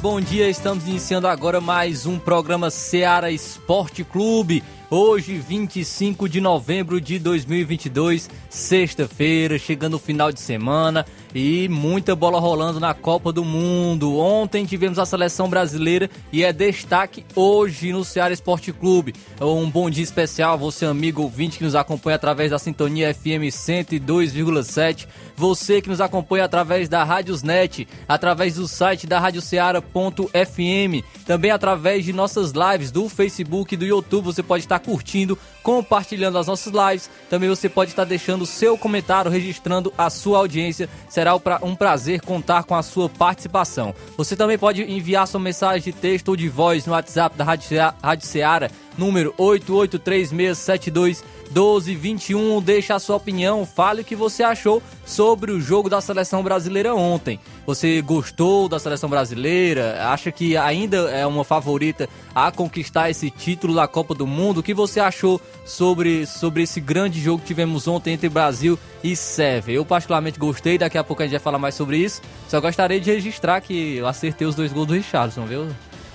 Bom 0.00 0.20
dia. 0.20 0.48
Estamos 0.48 0.86
iniciando 0.86 1.26
agora 1.26 1.60
mais 1.60 2.06
um 2.06 2.18
programa 2.18 2.70
Seara 2.70 3.30
Esporte 3.30 4.04
Clube. 4.04 4.62
Hoje, 4.88 5.36
25 5.36 6.28
de 6.28 6.40
novembro 6.40 7.00
de 7.00 7.18
2022, 7.18 8.30
sexta-feira, 8.48 9.58
chegando 9.58 9.94
o 9.94 9.98
final 9.98 10.30
de 10.30 10.40
semana 10.40 11.04
e 11.34 11.68
muita 11.68 12.16
bola 12.16 12.40
rolando 12.40 12.80
na 12.80 12.94
Copa 12.94 13.32
do 13.32 13.44
Mundo. 13.44 14.18
Ontem 14.18 14.64
tivemos 14.64 14.98
a 14.98 15.06
seleção 15.06 15.48
brasileira 15.48 16.08
e 16.32 16.44
é 16.44 16.52
destaque 16.52 17.24
hoje 17.34 17.92
no 17.92 18.04
Ceará 18.04 18.32
Esporte 18.32 18.72
Clube. 18.72 19.14
Um 19.40 19.68
bom 19.68 19.90
dia 19.90 20.04
especial 20.04 20.54
a 20.54 20.56
você, 20.56 20.86
amigo 20.86 21.22
ouvinte, 21.22 21.58
que 21.58 21.64
nos 21.64 21.74
acompanha 21.74 22.16
através 22.16 22.50
da 22.50 22.58
sintonia 22.58 23.14
FM 23.14 23.50
102,7. 23.50 25.06
Você 25.36 25.80
que 25.80 25.88
nos 25.88 26.00
acompanha 26.00 26.44
através 26.44 26.88
da 26.88 27.04
Rádiosnet, 27.04 27.86
através 28.08 28.54
do 28.56 28.66
site 28.66 29.06
da 29.06 29.20
radioceara.fm, 29.20 31.04
também 31.24 31.50
através 31.50 32.04
de 32.04 32.12
nossas 32.12 32.52
lives 32.52 32.90
do 32.90 33.08
Facebook 33.08 33.74
e 33.74 33.76
do 33.76 33.84
YouTube. 33.84 34.24
Você 34.24 34.42
pode 34.42 34.64
estar 34.64 34.78
curtindo, 34.78 35.38
compartilhando 35.68 36.38
as 36.38 36.46
nossas 36.46 36.72
lives. 36.72 37.10
Também 37.28 37.46
você 37.46 37.68
pode 37.68 37.90
estar 37.90 38.04
deixando 38.04 38.40
o 38.40 38.46
seu 38.46 38.78
comentário, 38.78 39.30
registrando 39.30 39.92
a 39.98 40.08
sua 40.08 40.38
audiência. 40.38 40.88
Será 41.10 41.34
um 41.62 41.76
prazer 41.76 42.22
contar 42.22 42.64
com 42.64 42.74
a 42.74 42.82
sua 42.82 43.06
participação. 43.06 43.94
Você 44.16 44.34
também 44.34 44.56
pode 44.56 44.80
enviar 44.82 45.28
sua 45.28 45.38
mensagem 45.38 45.92
de 45.92 45.92
texto 45.92 46.30
ou 46.30 46.36
de 46.36 46.48
voz 46.48 46.86
no 46.86 46.94
WhatsApp 46.94 47.36
da 47.36 47.44
Rádio 47.44 48.26
Ceará, 48.26 48.70
número 48.98 49.32
883672 49.38 51.24
1221. 51.50 52.60
Deixe 52.60 52.92
a 52.92 52.98
sua 52.98 53.16
opinião, 53.16 53.64
fale 53.64 54.02
o 54.02 54.04
que 54.04 54.16
você 54.16 54.42
achou 54.42 54.82
sobre 55.06 55.50
o 55.50 55.60
jogo 55.60 55.88
da 55.88 56.00
seleção 56.00 56.42
brasileira 56.42 56.94
ontem. 56.94 57.40
Você 57.66 58.00
gostou 58.02 58.68
da 58.68 58.78
seleção 58.78 59.08
brasileira? 59.08 60.06
Acha 60.10 60.30
que 60.30 60.56
ainda 60.56 61.10
é 61.10 61.26
uma 61.26 61.44
favorita 61.44 62.08
a 62.34 62.50
conquistar 62.50 63.10
esse 63.10 63.30
título 63.30 63.74
da 63.74 63.86
Copa 63.86 64.14
do 64.14 64.26
Mundo? 64.26 64.58
O 64.58 64.62
que 64.62 64.74
você 64.74 65.00
achou 65.00 65.40
sobre, 65.64 66.26
sobre 66.26 66.62
esse 66.62 66.80
grande 66.80 67.20
jogo 67.20 67.40
que 67.40 67.48
tivemos 67.48 67.86
ontem 67.88 68.14
entre 68.14 68.28
Brasil 68.28 68.78
e 69.02 69.14
Sérvia? 69.14 69.74
Eu 69.74 69.84
particularmente 69.84 70.38
gostei, 70.38 70.78
daqui 70.78 70.98
a 70.98 71.04
pouco 71.04 71.22
a 71.22 71.26
gente 71.26 71.32
vai 71.32 71.40
falar 71.40 71.58
mais 71.58 71.74
sobre 71.74 71.98
isso. 71.98 72.20
Só 72.48 72.60
gostaria 72.60 73.00
de 73.00 73.10
registrar 73.10 73.60
que 73.60 73.96
eu 73.96 74.06
acertei 74.06 74.46
os 74.46 74.54
dois 74.54 74.72
gols 74.72 74.86
do 74.86 74.94
Richardson, 74.94 75.44
viu? 75.46 75.68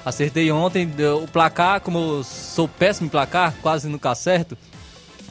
Acertei 0.05 0.51
ontem 0.51 0.89
o 1.21 1.27
placar, 1.27 1.81
como 1.81 1.97
eu 1.97 2.23
sou 2.23 2.67
péssimo 2.67 3.07
em 3.07 3.09
placar, 3.09 3.53
quase 3.61 3.87
nunca 3.87 4.11
acerto 4.11 4.57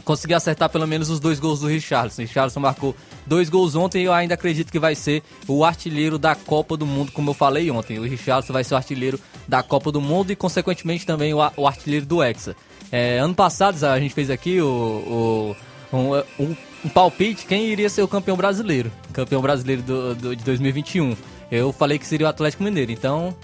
consegui 0.05 0.35
acertar 0.35 0.69
pelo 0.69 0.87
menos 0.87 1.11
os 1.11 1.21
dois 1.21 1.39
gols 1.39 1.61
do 1.61 1.67
Richarlison. 1.67 2.23
Richarlison 2.23 2.61
marcou 2.61 2.95
dois 3.27 3.49
gols 3.49 3.75
ontem 3.75 4.03
e 4.03 4.05
eu 4.05 4.13
ainda 4.13 4.35
acredito 4.35 4.71
que 4.71 4.79
vai 4.79 4.95
ser 4.95 5.23
o 5.47 5.65
artilheiro 5.65 6.19
da 6.19 6.35
Copa 6.35 6.77
do 6.77 6.87
Mundo, 6.87 7.13
como 7.13 7.31
eu 7.31 7.35
falei 7.35 7.71
ontem. 7.71 7.99
O 7.99 8.03
Richarlison 8.03 8.53
vai 8.53 8.65
ser 8.65 8.75
o 8.75 8.77
artilheiro 8.77 9.19
da 9.47 9.63
Copa 9.63 9.91
do 9.91 10.01
Mundo 10.01 10.31
e, 10.31 10.37
consequentemente, 10.37 11.07
também 11.07 11.33
o, 11.35 11.67
artilheiro 11.67 12.07
do 12.07 12.23
Hexa. 12.23 12.57
É, 12.91 13.19
ano 13.19 13.35
passado 13.35 13.83
a 13.85 13.99
gente 13.99 14.15
fez 14.15 14.29
aqui 14.29 14.61
o, 14.61 15.55
o 15.93 15.97
um, 15.97 16.17
um, 16.39 16.57
um, 16.85 16.89
palpite 16.89 17.47
quem 17.47 17.67
iria 17.67 17.89
ser 17.89 18.03
o 18.03 18.09
campeão 18.09 18.37
brasileiro, 18.37 18.93
campeão 19.13 19.41
brasileiro 19.41 19.83
do, 19.83 20.15
do, 20.15 20.37
de 20.37 20.45
2021. 20.45 21.17
Eu 21.51 21.73
falei 21.73 21.99
que 21.99 22.07
seria 22.07 22.27
o 22.27 22.31
Atlético 22.31 22.63
Mineiro, 22.63 22.93
então 22.93 23.35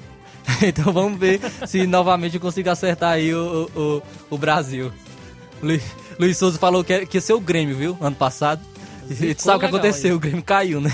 então 0.62 0.92
vamos 0.92 1.18
ver 1.18 1.40
se 1.66 1.86
novamente 1.86 2.34
eu 2.34 2.40
consigo 2.40 2.70
acertar 2.70 3.12
aí 3.12 3.34
o, 3.34 3.70
o, 3.76 4.02
o 4.30 4.38
Brasil. 4.38 4.92
Luiz, 5.62 5.82
Luiz 6.18 6.36
Souza 6.36 6.58
falou 6.58 6.84
que, 6.84 7.06
que 7.06 7.16
ia 7.16 7.20
ser 7.20 7.32
o 7.32 7.40
Grêmio, 7.40 7.76
viu? 7.76 7.96
Ano 8.00 8.16
passado. 8.16 8.60
E 9.10 9.34
tu 9.34 9.42
sabe 9.42 9.56
o 9.56 9.60
que 9.60 9.66
aconteceu? 9.66 10.10
Aí. 10.10 10.16
O 10.16 10.20
Grêmio 10.20 10.42
caiu, 10.42 10.80
né? 10.82 10.90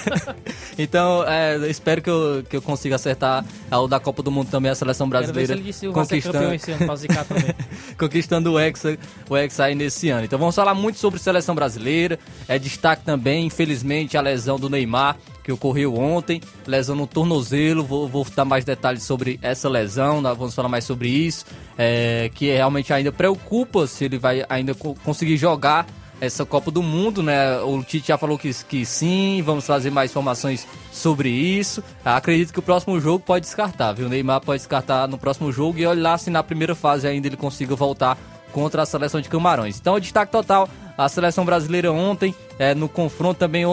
então, 0.78 1.22
é, 1.28 1.68
espero 1.68 2.00
que 2.00 2.08
eu, 2.08 2.42
que 2.48 2.56
eu 2.56 2.62
consiga 2.62 2.94
acertar 2.94 3.44
o 3.70 3.86
da 3.86 4.00
Copa 4.00 4.22
do 4.22 4.30
Mundo 4.30 4.48
também, 4.50 4.70
a 4.70 4.74
seleção 4.74 5.06
brasileira. 5.06 5.54
Quero 5.54 5.62
ver 5.62 5.72
se 5.72 5.84
ele 5.84 5.92
conquistando, 5.92 6.54
esse 6.54 6.70
ano, 6.70 6.86
também. 7.28 7.54
conquistando 7.98 8.52
o 8.52 8.58
Hexa, 8.58 8.98
o 9.28 9.36
Hexa 9.36 9.64
aí 9.64 9.74
nesse 9.74 10.08
ano. 10.08 10.24
Então 10.24 10.38
vamos 10.38 10.54
falar 10.54 10.74
muito 10.74 10.98
sobre 10.98 11.20
seleção 11.20 11.54
brasileira. 11.54 12.18
É 12.48 12.58
destaque 12.58 13.04
também, 13.04 13.44
infelizmente, 13.44 14.16
a 14.16 14.22
lesão 14.22 14.58
do 14.58 14.70
Neymar 14.70 15.18
que 15.46 15.52
ocorreu 15.52 15.96
ontem, 15.96 16.40
lesão 16.66 16.96
no 16.96 17.06
tornozelo. 17.06 17.84
Vou, 17.84 18.08
vou 18.08 18.26
dar 18.34 18.44
mais 18.44 18.64
detalhes 18.64 19.04
sobre 19.04 19.38
essa 19.40 19.68
lesão, 19.68 20.20
vamos 20.20 20.56
falar 20.56 20.68
mais 20.68 20.84
sobre 20.84 21.08
isso, 21.08 21.46
é, 21.78 22.28
que 22.34 22.50
realmente 22.50 22.92
ainda 22.92 23.12
preocupa 23.12 23.86
se 23.86 24.04
ele 24.04 24.18
vai 24.18 24.44
ainda 24.48 24.74
conseguir 24.74 25.36
jogar 25.36 25.86
essa 26.20 26.44
Copa 26.44 26.70
do 26.70 26.82
Mundo, 26.82 27.22
né? 27.22 27.58
O 27.60 27.82
Tite 27.82 28.08
já 28.08 28.18
falou 28.18 28.38
que, 28.38 28.52
que 28.64 28.84
sim, 28.84 29.40
vamos 29.44 29.64
trazer 29.66 29.90
mais 29.90 30.10
informações 30.10 30.66
sobre 30.90 31.28
isso. 31.28 31.84
Acredito 32.04 32.52
que 32.52 32.58
o 32.58 32.62
próximo 32.62 32.98
jogo 32.98 33.22
pode 33.24 33.44
descartar, 33.44 33.92
viu? 33.92 34.06
O 34.06 34.08
Neymar 34.08 34.40
pode 34.40 34.58
descartar 34.58 35.06
no 35.06 35.18
próximo 35.18 35.52
jogo 35.52 35.78
e 35.78 35.86
olha 35.86 36.02
lá 36.02 36.18
se 36.18 36.30
na 36.30 36.42
primeira 36.42 36.74
fase 36.74 37.06
ainda 37.06 37.28
ele 37.28 37.36
consiga 37.36 37.76
voltar 37.76 38.18
contra 38.56 38.80
a 38.80 38.86
seleção 38.86 39.20
de 39.20 39.28
Camarões. 39.28 39.78
Então, 39.78 39.96
o 39.96 40.00
destaque 40.00 40.32
total 40.32 40.66
a 40.96 41.10
seleção 41.10 41.44
brasileira 41.44 41.92
ontem, 41.92 42.34
é, 42.58 42.74
no 42.74 42.88
confronto 42.88 43.38
também 43.38 43.64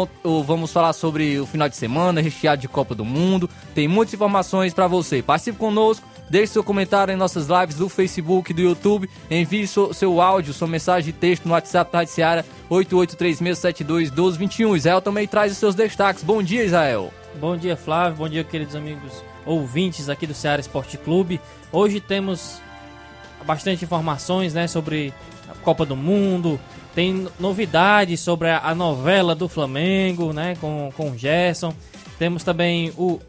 vamos 0.45 0.73
falar 0.73 0.91
sobre 0.91 1.39
o 1.39 1.45
final 1.45 1.69
de 1.69 1.77
semana, 1.77 2.19
recheado 2.19 2.59
de 2.59 2.67
Copa 2.67 2.93
do 2.93 3.05
Mundo. 3.05 3.49
Tem 3.73 3.87
muitas 3.87 4.13
informações 4.13 4.73
para 4.73 4.85
você. 4.87 5.21
Participe 5.21 5.57
conosco, 5.57 6.05
deixe 6.29 6.51
seu 6.51 6.65
comentário 6.65 7.13
em 7.13 7.15
nossas 7.15 7.47
lives 7.47 7.77
do 7.77 7.87
Facebook 7.87 8.53
do 8.53 8.59
YouTube. 8.59 9.09
Envie 9.31 9.65
seu, 9.67 9.93
seu 9.93 10.19
áudio, 10.19 10.53
sua 10.53 10.67
mensagem 10.67 11.13
de 11.13 11.17
texto 11.17 11.45
no 11.45 11.53
WhatsApp 11.53 11.89
da 11.89 11.99
Rádio 11.99 12.13
Seara 12.13 12.45
8836721221. 12.69 14.75
Israel 14.75 15.01
também 15.01 15.25
traz 15.25 15.53
os 15.53 15.57
seus 15.57 15.75
destaques. 15.75 16.23
Bom 16.23 16.43
dia, 16.43 16.65
Israel. 16.65 17.09
Bom 17.39 17.55
dia, 17.55 17.77
Flávio. 17.77 18.17
Bom 18.17 18.27
dia, 18.27 18.43
queridos 18.43 18.75
amigos 18.75 19.23
ouvintes 19.45 20.09
aqui 20.09 20.27
do 20.27 20.33
Ceará 20.33 20.59
Esporte 20.59 20.97
Clube. 20.97 21.39
Hoje 21.71 22.01
temos 22.01 22.61
bastante 23.43 23.83
informações 23.83 24.53
né, 24.53 24.67
sobre 24.67 25.13
a 25.49 25.53
Copa 25.55 25.85
do 25.85 25.95
Mundo, 25.95 26.59
tem 26.95 27.27
novidades 27.39 28.19
sobre 28.19 28.49
a, 28.49 28.75
novela 28.75 29.33
do 29.33 29.47
Flamengo, 29.47 30.31
né, 30.31 30.55
com, 30.59 30.91
com 30.95 31.11
o 31.11 31.17
Gerson. 31.17 31.73
Temos 32.19 32.43
também 32.43 32.91
o 32.97 33.19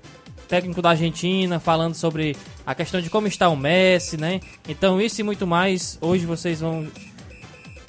técnico 0.48 0.82
da 0.82 0.90
Argentina 0.90 1.58
falando 1.58 1.94
sobre 1.94 2.36
a 2.66 2.74
questão 2.74 3.00
de 3.00 3.08
como 3.08 3.26
está 3.26 3.48
o 3.48 3.56
Messi, 3.56 4.16
né? 4.16 4.40
Então 4.68 5.00
isso 5.00 5.20
e 5.20 5.24
muito 5.24 5.46
mais, 5.46 5.98
hoje 6.00 6.26
vocês 6.26 6.60
vão 6.60 6.86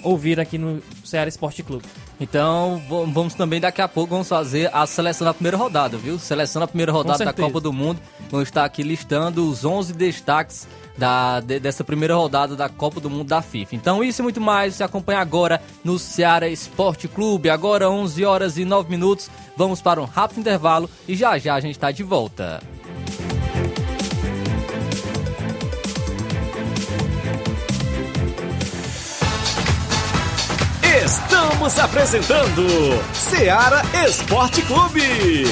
ouvir 0.01 0.39
aqui 0.39 0.57
no 0.57 0.81
Ceará 1.03 1.27
Esporte 1.27 1.61
Clube. 1.63 1.85
Então, 2.19 2.81
vamos 2.87 3.33
também 3.33 3.59
daqui 3.59 3.81
a 3.81 3.87
pouco 3.87 4.11
vamos 4.11 4.29
fazer 4.29 4.69
a 4.73 4.85
seleção 4.85 5.25
da 5.25 5.33
primeira 5.33 5.57
rodada, 5.57 5.97
viu? 5.97 6.17
Seleção 6.17 6.61
da 6.61 6.67
primeira 6.67 6.91
rodada 6.91 7.25
da 7.25 7.33
Copa 7.33 7.59
do 7.59 7.73
Mundo. 7.73 7.99
Vamos 8.29 8.47
estar 8.47 8.63
aqui 8.63 8.83
listando 8.83 9.49
os 9.49 9.65
11 9.65 9.93
destaques 9.93 10.67
da, 10.97 11.41
de, 11.41 11.59
dessa 11.59 11.83
primeira 11.83 12.15
rodada 12.15 12.55
da 12.55 12.69
Copa 12.69 12.99
do 13.01 13.09
Mundo 13.09 13.27
da 13.27 13.41
FIFA. 13.41 13.75
Então, 13.75 14.03
isso 14.03 14.21
e 14.21 14.23
muito 14.23 14.39
mais, 14.39 14.75
você 14.75 14.83
acompanha 14.83 15.19
agora 15.19 15.61
no 15.83 15.99
Ceará 15.99 16.47
Esporte 16.47 17.07
Clube. 17.07 17.49
Agora, 17.49 17.89
11 17.89 18.23
horas 18.23 18.57
e 18.57 18.63
9 18.63 18.89
minutos. 18.89 19.29
Vamos 19.57 19.81
para 19.81 20.01
um 20.01 20.05
rápido 20.05 20.39
intervalo 20.39 20.89
e 21.07 21.15
já 21.15 21.37
já 21.37 21.55
a 21.55 21.59
gente 21.59 21.75
está 21.75 21.91
de 21.91 22.03
volta. 22.03 22.61
Estamos 31.03 31.77
apresentando 31.77 32.63
Seara 33.13 33.81
Esporte 34.07 34.61
Clube. 34.61 35.43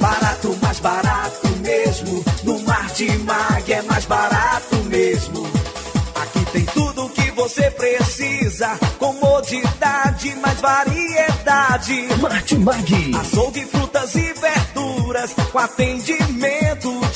Barato, 0.00 0.58
mais 0.62 0.80
barato 0.80 1.48
mesmo. 1.60 2.24
No 2.44 2.58
Martimag 2.60 3.72
é 3.72 3.82
mais 3.82 4.06
barato 4.06 4.76
mesmo. 4.86 5.46
Aqui 6.14 6.44
tem 6.52 6.64
tudo 6.64 7.04
o 7.04 7.10
que 7.10 7.30
você 7.32 7.70
precisa. 7.72 8.78
Comodidade, 8.98 10.34
mais 10.36 10.60
variedade. 10.60 12.08
Martimag. 12.22 13.14
Açougue, 13.20 13.66
frutas 13.66 14.14
e 14.14 14.32
verduras. 14.32 15.34
Com 15.52 15.58
atendimento 15.58 16.97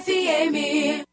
FM. 0.00 1.04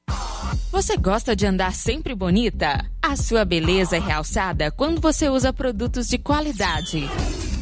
Você 0.71 0.95
gosta 0.95 1.35
de 1.35 1.45
andar 1.45 1.73
sempre 1.73 2.15
bonita? 2.15 2.85
A 3.01 3.15
sua 3.17 3.43
beleza 3.43 3.97
é 3.97 3.99
realçada 3.99 4.71
quando 4.71 5.01
você 5.01 5.27
usa 5.27 5.51
produtos 5.51 6.07
de 6.07 6.17
qualidade. 6.17 7.09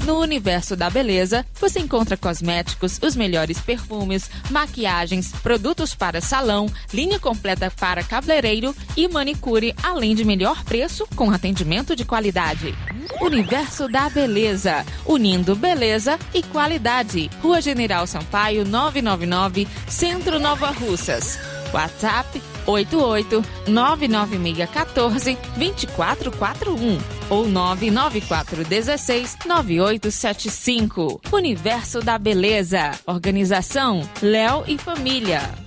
No 0.07 0.21
universo 0.21 0.73
da 0.73 0.89
beleza, 0.89 1.45
você 1.59 1.81
encontra 1.81 2.15
cosméticos, 2.15 2.97
os 3.03 3.13
melhores 3.13 3.59
perfumes, 3.59 4.31
maquiagens, 4.49 5.33
produtos 5.43 5.93
para 5.93 6.21
salão, 6.21 6.71
linha 6.93 7.19
completa 7.19 7.69
para 7.69 8.01
cabeleireiro 8.01 8.73
e 8.95 9.05
manicure, 9.09 9.75
além 9.83 10.15
de 10.15 10.23
melhor 10.23 10.63
preço 10.63 11.05
com 11.13 11.29
atendimento 11.29 11.93
de 11.93 12.05
qualidade. 12.05 12.73
Universo 13.19 13.89
da 13.89 14.09
Beleza, 14.09 14.85
unindo 15.05 15.57
beleza 15.57 16.17
e 16.33 16.41
qualidade. 16.41 17.29
Rua 17.43 17.59
General 17.59 18.07
Sampaio, 18.07 18.63
999, 18.63 19.67
Centro 19.89 20.39
Nova 20.39 20.71
Russas. 20.71 21.37
WhatsApp 21.73 22.41
88 22.67 23.43
99614 23.67 25.37
2441 25.55 26.97
ou 27.29 27.47
99416 27.47 29.37
9875. 29.45 31.21
Universo 31.31 32.01
da 32.01 32.17
Beleza. 32.17 32.91
Organização 33.05 34.01
Léo 34.21 34.63
e 34.67 34.77
Família. 34.77 35.66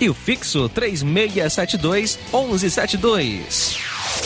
E 0.00 0.08
o 0.08 0.14
fixo 0.14 0.68
3672 0.70 2.18
1172. 2.32 3.78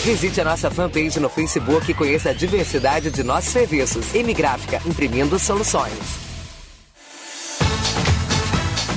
Visite 0.05 0.41
a 0.41 0.45
nossa 0.45 0.71
fanpage 0.71 1.19
no 1.19 1.29
Facebook 1.29 1.91
e 1.91 1.95
conheça 1.95 2.31
a 2.31 2.33
diversidade 2.33 3.11
de 3.11 3.25
nossos 3.25 3.51
serviços. 3.51 4.15
M 4.15 4.33
Gráfica, 4.33 4.81
imprimindo 4.87 5.39
soluções. 5.39 5.93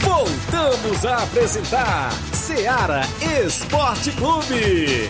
Voltamos 0.01 1.05
a 1.05 1.23
apresentar 1.23 2.11
Seara 2.31 3.01
Esporte 3.43 4.11
Clube. 4.11 5.09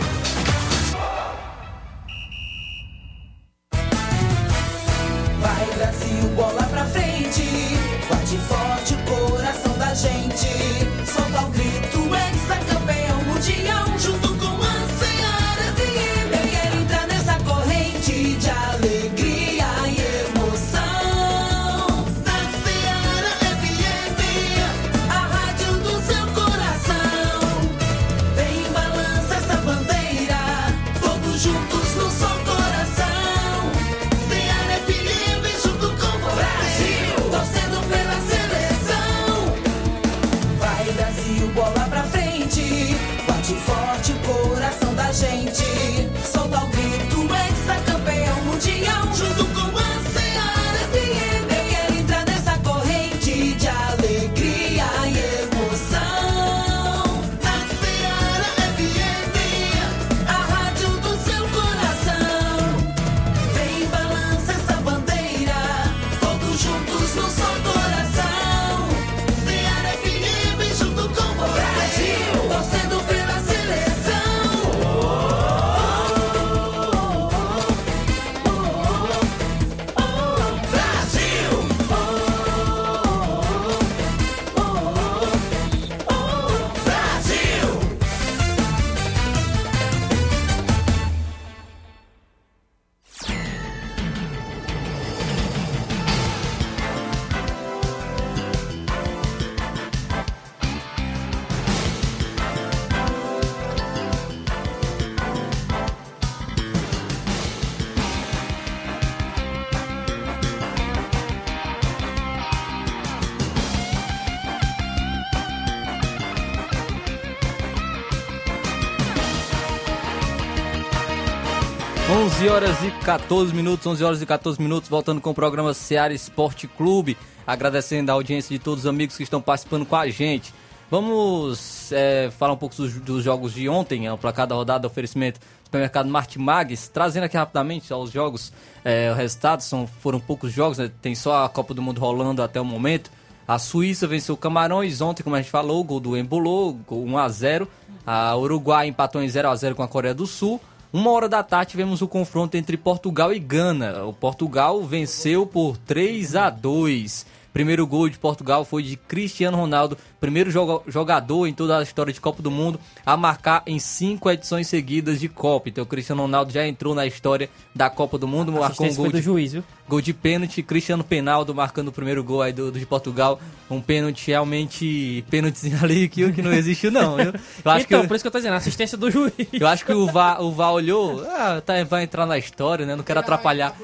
Horas 122.58 122.82
e 122.82 122.90
14 123.04 123.54
minutos, 123.54 123.86
11 123.86 124.02
horas 124.02 124.20
e 124.20 124.26
14 124.26 124.60
minutos, 124.60 124.90
voltando 124.90 125.20
com 125.20 125.30
o 125.30 125.34
programa 125.34 125.72
Seara 125.72 126.12
Esporte 126.12 126.66
Clube, 126.66 127.16
agradecendo 127.46 128.10
a 128.10 128.14
audiência 128.14 128.52
de 128.52 128.58
todos 128.58 128.80
os 128.80 128.90
amigos 128.90 129.16
que 129.16 129.22
estão 129.22 129.40
participando 129.40 129.86
com 129.86 129.94
a 129.94 130.08
gente. 130.08 130.52
Vamos 130.90 131.92
é, 131.92 132.32
falar 132.36 132.54
um 132.54 132.56
pouco 132.56 132.74
dos, 132.74 132.94
dos, 132.94 133.22
jogos 133.22 133.54
de 133.54 133.68
ontem, 133.68 134.10
o 134.10 134.18
placar 134.18 134.44
da 134.44 134.56
rodada, 134.56 134.88
oferecimento 134.88 135.38
do 135.38 135.66
supermercado 135.66 136.08
Martimags, 136.08 136.88
trazendo 136.88 137.22
aqui 137.22 137.36
rapidamente 137.36 137.94
os 137.94 138.10
jogos, 138.10 138.52
é, 138.84 139.08
os 139.12 139.16
resultados, 139.16 139.64
são, 139.64 139.86
foram 139.86 140.18
poucos 140.18 140.52
jogos, 140.52 140.78
né? 140.78 140.90
tem 141.00 141.14
só 141.14 141.44
a 141.44 141.48
Copa 141.48 141.72
do 141.72 141.80
Mundo 141.80 142.00
rolando 142.00 142.42
até 142.42 142.60
o 142.60 142.64
momento. 142.64 143.08
A 143.46 143.60
Suíça 143.60 144.04
venceu 144.08 144.34
o 144.34 144.38
Camarões 144.38 145.00
ontem, 145.00 145.22
como 145.22 145.36
a 145.36 145.40
gente 145.40 145.50
falou, 145.52 145.84
gol 145.84 146.00
do 146.00 146.16
Embolou, 146.16 146.72
gol 146.72 147.04
1 147.04 147.18
a 147.18 147.28
0 147.28 147.68
A 148.04 148.36
Uruguai 148.36 148.88
empatou 148.88 149.22
em 149.22 149.28
0 149.28 149.48
a 149.48 149.54
0 149.54 149.76
com 149.76 149.82
a 149.84 149.88
Coreia 149.88 150.12
do 150.12 150.26
Sul. 150.26 150.60
Uma 150.90 151.10
hora 151.10 151.28
da 151.28 151.42
tarde 151.42 151.72
tivemos 151.72 152.00
o 152.00 152.08
confronto 152.08 152.56
entre 152.56 152.76
Portugal 152.78 153.30
e 153.30 153.38
Gana. 153.38 154.04
O 154.04 154.12
Portugal 154.12 154.82
venceu 154.82 155.46
por 155.46 155.76
3 155.76 156.34
a 156.34 156.48
2. 156.48 157.26
Primeiro 157.58 157.84
gol 157.88 158.08
de 158.08 158.16
Portugal 158.16 158.64
foi 158.64 158.84
de 158.84 158.94
Cristiano 158.94 159.56
Ronaldo, 159.56 159.98
primeiro 160.20 160.48
jogador 160.86 161.48
em 161.48 161.52
toda 161.52 161.76
a 161.76 161.82
história 161.82 162.12
de 162.12 162.20
Copa 162.20 162.40
do 162.40 162.52
Mundo 162.52 162.78
a 163.04 163.16
marcar 163.16 163.64
em 163.66 163.80
cinco 163.80 164.30
edições 164.30 164.68
seguidas 164.68 165.18
de 165.18 165.28
Copa. 165.28 165.68
Então, 165.68 165.82
o 165.82 165.86
Cristiano 165.86 166.22
Ronaldo 166.22 166.52
já 166.52 166.64
entrou 166.64 166.94
na 166.94 167.04
história 167.04 167.50
da 167.74 167.90
Copa 167.90 168.16
do 168.16 168.28
Mundo, 168.28 168.52
marcou 168.52 168.86
um 168.86 168.94
gol 168.94 169.10
de, 169.10 169.20
juiz, 169.20 169.54
viu? 169.54 169.64
gol 169.88 170.00
de 170.00 170.14
pênalti. 170.14 170.62
Cristiano 170.62 171.02
Penaldo 171.02 171.52
marcando 171.52 171.88
o 171.88 171.92
primeiro 171.92 172.22
gol 172.22 172.42
aí 172.42 172.52
do, 172.52 172.70
do 172.70 172.78
de 172.78 172.86
Portugal. 172.86 173.40
Um 173.68 173.80
pênalti 173.80 174.28
realmente 174.28 175.24
pênaltizinho 175.28 175.78
ali 175.82 176.08
que, 176.08 176.30
que 176.30 176.42
não 176.42 176.52
existe 176.52 176.88
não. 176.90 177.16
Viu? 177.16 177.32
Eu 177.64 177.70
acho 177.72 177.86
então, 177.86 178.02
que, 178.02 178.06
por 178.06 178.14
isso 178.14 178.22
que 178.22 178.28
eu 178.28 178.32
tô 178.32 178.38
dizendo, 178.38 178.54
assistência 178.54 178.96
do 178.96 179.10
juiz. 179.10 179.32
Eu 179.52 179.66
acho 179.66 179.84
que 179.84 179.92
o 179.92 180.06
VAR, 180.06 180.40
o 180.40 180.52
VAR 180.52 180.74
olhou, 180.74 181.26
ah, 181.28 181.60
tá, 181.60 181.82
vai 181.82 182.04
entrar 182.04 182.24
na 182.24 182.38
história, 182.38 182.86
né? 182.86 182.94
Não 182.94 183.02
quero 183.02 183.18
atrapalhar. 183.18 183.76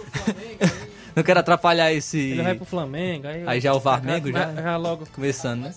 Não 1.14 1.22
quero 1.22 1.40
atrapalhar 1.40 1.92
esse. 1.92 2.18
Ele 2.18 2.42
vai 2.42 2.54
pro 2.54 2.64
Flamengo. 2.64 3.26
Aí, 3.26 3.44
aí 3.46 3.60
já 3.60 3.70
é 3.70 3.72
o 3.72 3.80
Varmengo, 3.80 4.32
já, 4.32 4.52
já, 4.52 4.62
já 4.62 4.76
logo. 4.76 5.06
Começando, 5.14 5.62
né? 5.62 5.74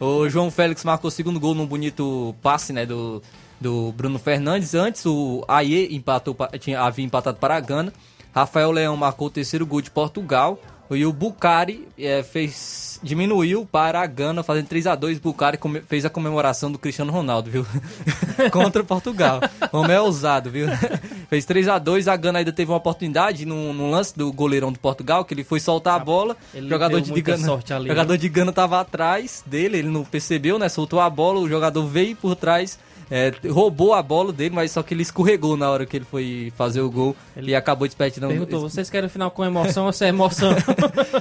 O 0.00 0.28
João 0.28 0.50
Félix 0.50 0.84
marcou 0.84 1.08
o 1.08 1.10
segundo 1.10 1.38
gol 1.38 1.54
num 1.54 1.66
bonito 1.66 2.34
passe, 2.42 2.72
né? 2.72 2.84
Do, 2.84 3.22
do 3.60 3.92
Bruno 3.92 4.18
Fernandes. 4.18 4.74
Antes 4.74 5.06
o 5.06 5.44
Aie 5.46 5.94
empatou, 5.94 6.36
tinha, 6.58 6.80
havia 6.80 7.04
empatado 7.04 7.38
para 7.38 7.56
a 7.56 7.60
Gana. 7.60 7.92
Rafael 8.34 8.70
Leão 8.70 8.96
marcou 8.96 9.28
o 9.28 9.30
terceiro 9.30 9.66
gol 9.66 9.80
de 9.80 9.90
Portugal. 9.90 10.58
E 10.96 11.06
o 11.06 11.12
Bucari 11.12 11.88
é, 11.98 12.22
fez, 12.22 12.98
diminuiu 13.02 13.66
para 13.70 14.00
a 14.00 14.06
Gana, 14.06 14.42
fazendo 14.42 14.66
3 14.66 14.86
a 14.88 14.94
2 14.94 15.18
Bucari 15.18 15.56
come, 15.56 15.80
fez 15.80 16.04
a 16.04 16.10
comemoração 16.10 16.70
do 16.70 16.78
Cristiano 16.78 17.12
Ronaldo, 17.12 17.50
viu? 17.50 17.66
Contra 18.50 18.82
Portugal. 18.84 19.40
O 19.72 19.78
homem 19.78 19.96
é 19.96 20.00
ousado, 20.00 20.50
viu? 20.50 20.66
fez 21.28 21.44
3 21.44 21.68
a 21.68 21.78
2 21.78 22.08
A 22.08 22.16
Gana 22.16 22.38
ainda 22.40 22.52
teve 22.52 22.70
uma 22.70 22.76
oportunidade 22.76 23.46
no, 23.46 23.90
lance 23.90 24.16
do 24.16 24.32
goleirão 24.32 24.72
do 24.72 24.78
Portugal, 24.78 25.24
que 25.24 25.34
ele 25.34 25.44
foi 25.44 25.60
soltar 25.60 26.00
a 26.00 26.04
bola. 26.04 26.36
Ele 26.54 26.68
jogador 26.68 27.00
de 27.00 27.20
Gana, 27.20 27.46
sorte 27.46 27.72
ali, 27.72 27.88
jogador 27.88 28.12
né? 28.12 28.18
de 28.18 28.28
Gana 28.28 28.50
estava 28.50 28.80
atrás 28.80 29.42
dele, 29.46 29.78
ele 29.78 29.88
não 29.88 30.04
percebeu, 30.04 30.58
né? 30.58 30.68
Soltou 30.68 31.00
a 31.00 31.08
bola, 31.08 31.40
o 31.40 31.48
jogador 31.48 31.86
veio 31.86 32.16
por 32.16 32.36
trás 32.36 32.78
é, 33.14 33.30
roubou 33.50 33.92
a 33.92 34.02
bola 34.02 34.32
dele, 34.32 34.54
mas 34.54 34.70
só 34.72 34.82
que 34.82 34.94
ele 34.94 35.02
escorregou 35.02 35.54
na 35.54 35.68
hora 35.68 35.84
que 35.84 35.98
ele 35.98 36.04
foi 36.06 36.50
fazer 36.56 36.80
o 36.80 36.90
gol 36.90 37.14
ele 37.36 37.50
e 37.50 37.54
acabou 37.54 37.86
desperdiçando. 37.86 38.28
Perguntou, 38.28 38.62
vocês 38.62 38.88
querem 38.88 39.06
o 39.06 39.10
final 39.10 39.30
com 39.30 39.44
emoção 39.44 39.84
ou 39.84 39.92
sem 39.92 40.08
emoção? 40.08 40.52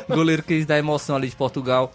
o 0.07 0.15
goleiro 0.15 0.41
quis 0.41 0.65
dar 0.65 0.77
emoção 0.77 1.17
ali 1.17 1.27
de 1.27 1.35
Portugal. 1.35 1.91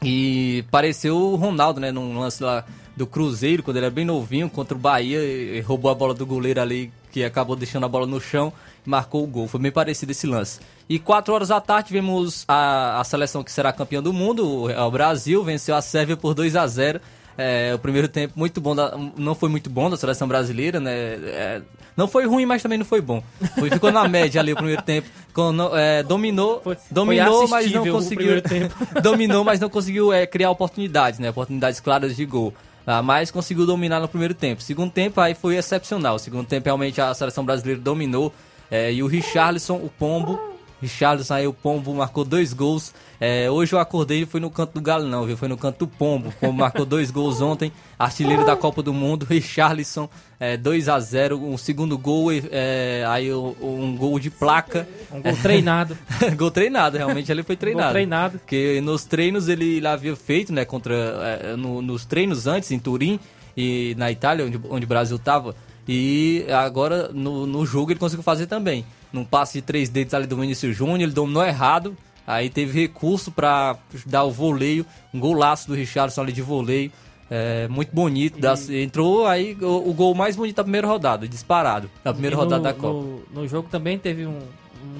E 0.00 0.64
pareceu 0.70 1.16
o 1.16 1.34
Ronaldo, 1.34 1.80
né, 1.80 1.90
num 1.90 2.16
lance 2.20 2.40
lá 2.40 2.64
do 2.96 3.04
Cruzeiro, 3.04 3.64
quando 3.64 3.78
ele 3.78 3.86
era 3.86 3.92
bem 3.92 4.04
novinho, 4.04 4.48
contra 4.48 4.76
o 4.76 4.80
Bahia, 4.80 5.18
roubou 5.64 5.90
a 5.90 5.94
bola 5.96 6.14
do 6.14 6.24
goleiro 6.24 6.60
ali, 6.60 6.92
que 7.10 7.24
acabou 7.24 7.56
deixando 7.56 7.84
a 7.84 7.88
bola 7.88 8.06
no 8.06 8.20
chão 8.20 8.52
e 8.86 8.88
marcou 8.88 9.24
o 9.24 9.26
gol. 9.26 9.48
Foi 9.48 9.58
bem 9.58 9.72
parecido 9.72 10.12
esse 10.12 10.28
lance. 10.28 10.60
E 10.88 11.00
4 11.00 11.34
horas 11.34 11.48
da 11.48 11.60
tarde 11.60 11.92
vimos 11.92 12.44
a, 12.46 13.00
a 13.00 13.02
seleção 13.02 13.42
que 13.42 13.50
será 13.50 13.72
campeã 13.72 14.00
do 14.00 14.12
mundo, 14.12 14.70
o 14.70 14.90
Brasil, 14.92 15.42
venceu 15.42 15.74
a 15.74 15.82
Sérvia 15.82 16.16
por 16.16 16.32
2 16.32 16.54
a 16.54 16.64
0 16.64 17.00
é, 17.38 17.72
o 17.74 17.78
primeiro 17.78 18.08
tempo 18.08 18.34
muito 18.36 18.60
bom, 18.60 18.74
da, 18.74 18.96
não 19.16 19.34
foi 19.34 19.48
muito 19.48 19.68
bom 19.68 19.90
da 19.90 19.96
seleção 19.96 20.26
brasileira, 20.26 20.80
né? 20.80 20.92
É, 20.92 21.62
não 21.96 22.08
foi 22.08 22.26
ruim, 22.26 22.46
mas 22.46 22.62
também 22.62 22.78
não 22.78 22.84
foi 22.84 23.00
bom. 23.00 23.22
Foi, 23.58 23.70
ficou 23.70 23.90
na 23.90 24.06
média 24.08 24.40
ali 24.40 24.52
o 24.52 24.56
primeiro 24.56 24.82
tempo. 24.82 25.08
Com, 25.32 25.54
é, 25.76 26.02
dominou, 26.02 26.60
foi, 26.62 26.76
dominou, 26.90 27.46
foi 27.46 27.48
mas 27.48 27.72
não 27.72 27.86
conseguiu. 27.86 28.42
dominou, 29.02 29.44
mas 29.44 29.60
não 29.60 29.68
conseguiu 29.68 30.12
é, 30.12 30.26
criar 30.26 30.50
oportunidades, 30.50 31.18
né? 31.18 31.30
Oportunidades 31.30 31.80
claras 31.80 32.16
de 32.16 32.24
gol. 32.24 32.54
Ah, 32.86 33.02
mas 33.02 33.32
conseguiu 33.32 33.66
dominar 33.66 33.98
no 33.98 34.06
primeiro 34.06 34.32
tempo. 34.32 34.62
Segundo 34.62 34.92
tempo 34.92 35.20
aí 35.20 35.34
foi 35.34 35.56
excepcional. 35.56 36.18
Segundo 36.18 36.46
tempo 36.46 36.66
realmente 36.66 37.00
a 37.00 37.12
seleção 37.14 37.44
brasileira 37.44 37.80
dominou. 37.80 38.32
É, 38.70 38.92
e 38.92 39.02
o 39.02 39.06
Richarlison, 39.06 39.76
o 39.76 39.90
Pombo, 39.90 40.38
Richarlison 40.80 41.34
aí, 41.34 41.46
o 41.46 41.52
Pombo 41.52 41.94
marcou 41.94 42.24
dois 42.24 42.52
gols. 42.52 42.92
É, 43.18 43.50
hoje 43.50 43.72
eu 43.72 43.78
acordei 43.78 44.22
e 44.22 44.26
foi 44.26 44.40
no 44.40 44.50
canto 44.50 44.74
do 44.74 44.80
Galo, 44.80 45.08
não, 45.08 45.24
viu? 45.24 45.36
Foi 45.36 45.48
no 45.48 45.56
canto 45.56 45.78
do 45.78 45.86
Pombo. 45.86 46.28
O 46.28 46.32
Pombo 46.32 46.58
marcou 46.58 46.84
dois 46.84 47.10
gols 47.10 47.40
ontem. 47.40 47.72
Artilheiro 47.98 48.44
da 48.44 48.54
Copa 48.54 48.82
do 48.82 48.92
Mundo, 48.92 49.24
Richarlison, 49.28 50.08
é, 50.38 50.56
2 50.56 50.88
a 50.88 51.00
0 51.00 51.42
Um 51.42 51.56
segundo 51.56 51.96
gol, 51.96 52.30
é, 52.32 53.04
aí 53.08 53.32
um 53.32 53.96
gol 53.96 54.18
de 54.18 54.28
placa. 54.28 54.86
Um 55.10 55.22
gol 55.22 55.36
treinado. 55.36 55.96
gol 56.36 56.50
treinado, 56.50 56.98
realmente 56.98 57.32
ele 57.32 57.42
foi 57.42 57.56
treinado. 57.56 57.86
Gol 57.86 57.92
treinado. 57.92 58.38
Porque 58.38 58.80
nos 58.82 59.04
treinos 59.04 59.48
ele, 59.48 59.76
ele 59.76 59.86
havia 59.86 60.14
feito, 60.14 60.52
né, 60.52 60.64
contra. 60.64 60.94
É, 60.94 61.56
no, 61.56 61.80
nos 61.80 62.04
treinos 62.04 62.46
antes, 62.46 62.70
em 62.70 62.78
Turim 62.78 63.18
e 63.56 63.94
na 63.96 64.12
Itália, 64.12 64.44
onde, 64.44 64.60
onde 64.68 64.84
o 64.84 64.88
Brasil 64.88 65.16
estava. 65.16 65.54
E 65.88 66.44
agora 66.50 67.10
no, 67.14 67.46
no 67.46 67.64
jogo 67.64 67.92
ele 67.92 68.00
conseguiu 68.00 68.22
fazer 68.22 68.46
também 68.46 68.84
num 69.16 69.24
passe 69.24 69.54
de 69.54 69.62
três 69.62 69.88
dedos 69.88 70.14
ali 70.14 70.26
do 70.26 70.36
Vinícius 70.36 70.76
Júnior, 70.76 71.00
ele 71.00 71.12
dominou 71.12 71.44
errado, 71.44 71.96
aí 72.26 72.50
teve 72.50 72.80
recurso 72.80 73.32
para 73.32 73.76
dar 74.04 74.24
o 74.24 74.30
voleio, 74.30 74.84
um 75.12 75.18
golaço 75.18 75.66
do 75.68 75.74
Richardson 75.74 76.20
ali 76.20 76.32
de 76.32 76.42
voleio, 76.42 76.92
é, 77.30 77.66
muito 77.68 77.92
bonito, 77.92 78.38
e... 78.70 78.82
entrou 78.82 79.26
aí 79.26 79.56
o, 79.60 79.90
o, 79.90 79.92
gol 79.92 80.14
mais 80.14 80.36
bonito 80.36 80.56
da 80.56 80.62
primeira 80.62 80.86
rodada, 80.86 81.26
disparado, 81.26 81.90
da 82.04 82.12
primeira 82.12 82.36
rodada 82.36 82.62
da 82.62 82.72
Copa. 82.72 83.00
No, 83.32 83.42
no 83.42 83.48
jogo 83.48 83.68
também 83.70 83.98
teve 83.98 84.26
um 84.26 84.38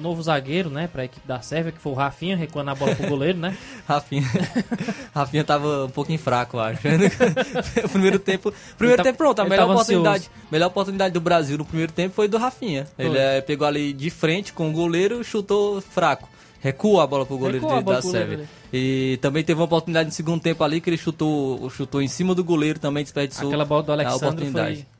novo 0.01 0.21
zagueiro, 0.21 0.69
né, 0.69 0.87
pra 0.87 1.05
equipe 1.05 1.27
da 1.27 1.41
Sérvia, 1.41 1.71
que 1.71 1.79
foi 1.79 1.91
o 1.91 1.95
Rafinha, 1.95 2.35
recuando 2.35 2.71
a 2.71 2.75
bola 2.75 2.95
pro 2.95 3.07
goleiro, 3.07 3.37
né? 3.37 3.55
Rafinha. 3.87 4.27
Rafinha 5.13 5.43
tava 5.43 5.85
um 5.85 5.89
pouquinho 5.89 6.19
fraco, 6.19 6.57
eu 6.57 6.61
acho. 6.61 6.81
o 7.83 7.89
primeiro 7.89 8.19
tempo. 8.19 8.53
Primeiro 8.77 9.03
tempo, 9.03 9.17
pronto, 9.17 9.39
a 9.39 9.45
melhor 9.45 9.69
oportunidade. 9.69 10.29
Melhor 10.51 10.67
oportunidade 10.67 11.13
do 11.13 11.21
Brasil 11.21 11.57
no 11.57 11.65
primeiro 11.65 11.91
tempo 11.91 12.15
foi 12.15 12.27
do 12.27 12.37
Rafinha. 12.37 12.87
Foi. 12.95 13.05
Ele 13.05 13.17
é, 13.17 13.41
pegou 13.41 13.67
ali 13.67 13.93
de 13.93 14.09
frente 14.09 14.53
com 14.53 14.69
o 14.69 14.71
goleiro 14.71 15.23
chutou 15.23 15.81
fraco. 15.81 16.29
Recua 16.59 17.03
a 17.03 17.07
bola 17.07 17.25
pro 17.25 17.37
goleiro 17.37 17.67
de, 17.67 17.83
da 17.83 18.01
Sérvia. 18.01 18.49
E 18.73 19.17
também 19.21 19.43
teve 19.43 19.59
uma 19.59 19.65
oportunidade 19.65 20.07
no 20.07 20.13
segundo 20.13 20.41
tempo 20.41 20.63
ali 20.63 20.81
que 20.81 20.89
ele 20.89 20.97
chutou, 20.97 21.69
chutou 21.69 22.01
em 22.01 22.07
cima 22.07 22.33
do 22.33 22.43
goleiro, 22.43 22.79
também 22.79 23.03
desperdiçou 23.03 23.47
Aquela 23.47 23.63
bola 23.63 23.83
do 23.83 23.91
Alexandre 23.91 24.25
a 24.25 24.29
oportunidade. 24.29 24.75
Foi 24.75 24.96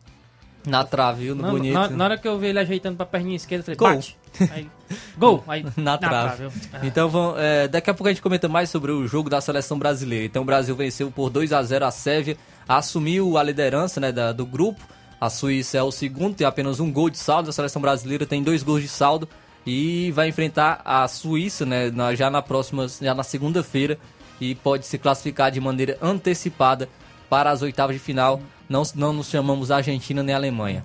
na 0.68 0.84
trave, 0.84 1.26
viu? 1.26 1.36
No 1.36 1.44
na, 1.44 1.50
bonito. 1.50 1.74
Na, 1.74 1.90
na, 1.90 2.04
hora 2.04 2.18
que 2.18 2.28
eu 2.28 2.38
vi 2.38 2.48
ele 2.48 2.60
ajeitando 2.60 2.98
pra 2.98 3.06
perninha 3.06 3.36
esquerda, 3.36 3.72
eu 3.72 3.76
falei, 3.76 3.78
gol. 3.78 3.96
bate. 3.96 4.18
Aí, 4.52 4.70
gol! 5.18 5.44
Aí, 5.48 5.64
na, 5.64 5.72
na 5.78 5.98
trave. 5.98 6.50
trave 6.50 6.88
então, 6.88 7.10
vamos, 7.10 7.40
é, 7.40 7.68
daqui 7.68 7.90
a 7.90 7.94
pouco 7.94 8.08
a 8.08 8.12
gente 8.12 8.22
comenta 8.22 8.48
mais 8.48 8.70
sobre 8.70 8.92
o 8.92 9.08
jogo 9.08 9.30
da 9.30 9.42
seleção 9.42 9.80
brasileira. 9.80 10.26
Então, 10.26 10.44
o 10.44 10.46
Brasil 10.46 10.76
venceu 10.76 11.10
por 11.10 11.30
2 11.30 11.54
a 11.54 11.64
0 11.64 11.86
a 11.86 11.92
Sérvia, 11.92 12.38
assumiu 12.68 13.38
a 13.38 13.44
liderança 13.44 14.00
né, 14.00 14.12
da, 14.12 14.32
do 14.32 14.46
grupo. 14.46 14.82
A 15.20 15.30
Suíça 15.30 15.78
é 15.78 15.84
o 15.84 15.92
segundo, 15.92 16.36
tem 16.36 16.46
apenas 16.46 16.80
um 16.80 16.92
gol 16.92 17.10
de 17.10 17.18
saldo. 17.18 17.50
A 17.50 17.54
seleção 17.54 17.82
brasileira 17.82 18.26
tem 18.26 18.44
dois 18.44 18.62
gols 18.62 18.82
de 18.82 18.88
saldo 18.88 19.28
e 19.66 20.12
vai 20.12 20.30
enfrentar 20.30 20.82
a 20.86 21.08
Suíça 21.08 21.66
né, 21.66 21.90
na, 21.90 22.14
já 22.14 22.30
na 22.30 22.42
próxima, 22.42 22.88
já 22.88 23.14
na 23.14 23.24
segunda-feira 23.24 23.98
e 24.40 24.54
pode 24.56 24.86
se 24.86 24.98
classificar 24.98 25.52
de 25.52 25.60
maneira 25.60 25.98
antecipada 26.02 26.88
para 27.30 27.52
as 27.52 27.62
oitavas 27.62 27.96
de 27.96 28.02
final 28.02 28.42
não, 28.70 28.84
não 28.96 29.14
nos 29.14 29.30
chamamos 29.30 29.72
Argentina 29.72 30.22
nem 30.22 30.36
Alemanha. 30.36 30.84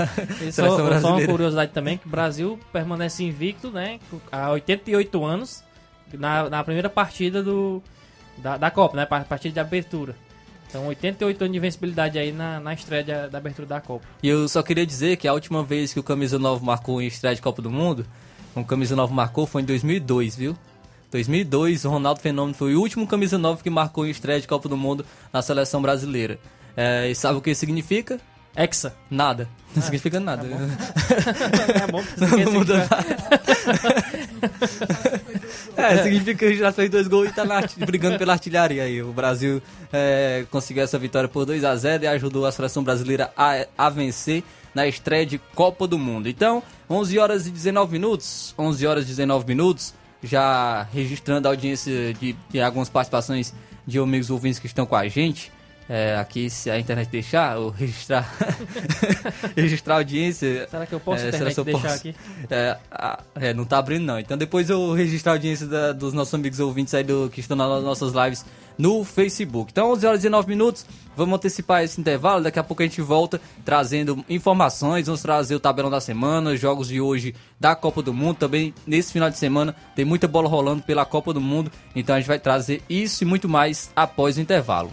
só, 0.52 1.00
só 1.00 1.16
uma 1.16 1.26
curiosidade 1.26 1.72
também, 1.72 1.98
que 1.98 2.06
o 2.06 2.10
Brasil 2.10 2.58
permanece 2.72 3.24
invicto, 3.24 3.70
né, 3.70 4.00
há 4.32 4.50
88 4.50 5.24
anos, 5.24 5.62
na, 6.12 6.48
na 6.48 6.64
primeira 6.64 6.88
partida 6.88 7.42
do, 7.42 7.82
da, 8.38 8.56
da 8.56 8.70
Copa, 8.70 8.96
né, 8.96 9.06
partida 9.06 9.52
de 9.52 9.60
abertura. 9.60 10.14
Então, 10.68 10.86
88 10.86 11.42
anos 11.42 11.52
de 11.52 11.58
invencibilidade 11.58 12.18
aí 12.18 12.30
na, 12.30 12.60
na 12.60 12.74
estreia 12.74 13.02
de, 13.02 13.28
da 13.28 13.38
abertura 13.38 13.66
da 13.66 13.80
Copa. 13.80 14.06
E 14.22 14.28
eu 14.28 14.46
só 14.48 14.62
queria 14.62 14.86
dizer 14.86 15.16
que 15.16 15.26
a 15.26 15.32
última 15.32 15.62
vez 15.62 15.92
que 15.92 16.00
o 16.00 16.02
Camisa 16.02 16.38
9 16.38 16.64
marcou 16.64 17.00
em 17.00 17.06
estreia 17.06 17.34
de 17.34 17.40
Copa 17.40 17.62
do 17.62 17.70
Mundo, 17.70 18.06
o 18.54 18.64
Camisa 18.64 18.94
9 18.94 19.12
marcou 19.14 19.46
foi 19.46 19.62
em 19.62 19.64
2002, 19.64 20.36
viu? 20.36 20.56
2002, 21.10 21.84
o 21.84 21.90
Ronaldo 21.90 22.20
Fenômeno 22.20 22.54
foi 22.54 22.74
o 22.74 22.80
último 22.80 23.06
Camisa 23.06 23.38
9 23.38 23.62
que 23.62 23.70
marcou 23.70 24.06
em 24.06 24.10
estreia 24.10 24.40
de 24.40 24.46
Copa 24.46 24.68
do 24.68 24.76
Mundo 24.76 25.04
na 25.32 25.40
seleção 25.42 25.80
brasileira. 25.80 26.38
É, 26.76 27.10
e 27.10 27.14
sabe 27.14 27.38
o 27.38 27.42
que 27.42 27.54
significa? 27.54 28.20
Hexa. 28.56 28.94
Nada. 29.10 29.48
Não 29.74 29.82
ah, 29.82 29.84
significa 29.84 30.18
nada. 30.18 30.44
Tá 30.44 31.86
bom. 31.86 32.02
tá 32.02 32.26
bom 32.30 32.36
não 32.44 32.52
muda 32.52 32.78
nada. 32.78 33.28
É, 35.76 36.02
significa 36.02 36.34
que 36.34 36.56
já 36.56 36.72
fez 36.72 36.90
dois 36.90 37.06
gols 37.06 37.28
e 37.28 37.32
tá 37.32 37.44
brigando 37.76 38.18
pela 38.18 38.32
artilharia 38.32 38.82
aí. 38.82 39.00
O 39.00 39.12
Brasil 39.12 39.62
é, 39.92 40.44
conseguiu 40.50 40.82
essa 40.82 40.98
vitória 40.98 41.28
por 41.28 41.46
2 41.46 41.62
a 41.64 41.76
0 41.76 42.02
e 42.02 42.06
ajudou 42.08 42.44
a 42.46 42.52
seleção 42.52 42.82
brasileira 42.82 43.30
a, 43.36 43.64
a 43.76 43.88
vencer 43.88 44.42
na 44.74 44.88
estreia 44.88 45.24
de 45.24 45.38
Copa 45.54 45.86
do 45.86 45.96
Mundo. 45.96 46.28
Então, 46.28 46.62
11 46.90 47.18
horas 47.18 47.46
e 47.46 47.50
19 47.50 47.92
minutos, 47.92 48.54
11 48.58 48.86
horas 48.86 49.04
e 49.04 49.06
19 49.06 49.46
minutos, 49.46 49.94
já 50.22 50.82
registrando 50.92 51.48
a 51.48 51.50
audiência 51.50 52.12
de, 52.14 52.34
de 52.48 52.60
algumas 52.60 52.88
participações 52.88 53.54
de 53.86 53.98
amigos 53.98 54.30
ouvintes 54.30 54.58
que 54.58 54.66
estão 54.66 54.84
com 54.84 54.96
a 54.96 55.06
gente. 55.08 55.52
É, 55.88 56.16
aqui, 56.16 56.50
se 56.50 56.70
a 56.70 56.78
internet 56.78 57.08
deixar, 57.08 57.56
ou 57.56 57.70
registrar, 57.70 58.30
registrar 59.56 59.94
a 59.94 59.98
audiência. 59.98 60.68
Será 60.70 60.84
que 60.86 60.94
eu 60.94 61.00
posso 61.00 61.24
é, 61.24 61.28
internet 61.28 61.54
será 61.54 61.54
que 61.54 61.60
eu 61.60 61.64
deixar 61.64 61.88
posso? 61.88 61.96
aqui? 62.08 62.14
É, 62.50 62.76
a- 62.90 63.20
é, 63.36 63.54
não 63.54 63.64
tá 63.64 63.78
abrindo 63.78 64.04
não. 64.04 64.18
Então 64.18 64.36
depois 64.36 64.68
eu 64.68 64.92
registrar 64.92 65.32
a 65.32 65.34
audiência 65.36 65.66
da- 65.66 65.92
dos 65.92 66.12
nossos 66.12 66.34
amigos 66.34 66.60
ouvintes 66.60 66.92
aí 66.94 67.02
do, 67.04 67.30
que 67.32 67.40
estão 67.40 67.56
nas 67.56 67.82
nossas 67.82 68.12
lives 68.12 68.44
no 68.76 69.02
Facebook. 69.04 69.70
Então 69.72 69.90
11 69.92 70.06
horas 70.06 70.20
e 70.20 70.22
19 70.24 70.48
minutos, 70.48 70.84
vamos 71.16 71.34
antecipar 71.36 71.82
esse 71.82 72.00
intervalo, 72.00 72.42
daqui 72.44 72.58
a 72.58 72.62
pouco 72.64 72.82
a 72.82 72.86
gente 72.86 73.00
volta 73.00 73.40
trazendo 73.64 74.24
informações, 74.28 75.06
vamos 75.06 75.22
trazer 75.22 75.54
o 75.54 75.60
tabelão 75.60 75.90
da 75.90 76.00
semana, 76.00 76.50
os 76.50 76.60
jogos 76.60 76.88
de 76.88 77.00
hoje 77.00 77.34
da 77.58 77.74
Copa 77.74 78.02
do 78.02 78.12
Mundo, 78.14 78.36
também 78.36 78.72
nesse 78.86 79.12
final 79.12 79.28
de 79.30 79.36
semana 79.38 79.74
tem 79.96 80.04
muita 80.04 80.28
bola 80.28 80.48
rolando 80.48 80.82
pela 80.82 81.04
Copa 81.04 81.32
do 81.32 81.40
Mundo, 81.40 81.72
então 81.96 82.14
a 82.14 82.18
gente 82.20 82.28
vai 82.28 82.38
trazer 82.38 82.82
isso 82.88 83.24
e 83.24 83.26
muito 83.26 83.48
mais 83.48 83.90
após 83.96 84.36
o 84.36 84.40
intervalo. 84.40 84.92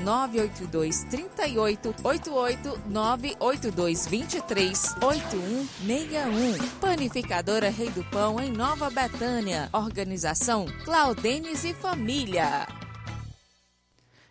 982 0.00 1.04
38 1.04 1.94
88 2.02 2.80
982 2.88 4.06
23 4.06 4.96
8161. 5.02 6.68
Panificadora 6.80 7.70
Rei 7.70 7.90
do 7.90 8.02
Pão, 8.04 8.40
em 8.40 8.50
Nova 8.50 8.90
Betânia. 8.90 9.68
Organização 9.72 10.66
Claudenes 10.84 11.64
e 11.64 11.74
Família. 11.74 12.66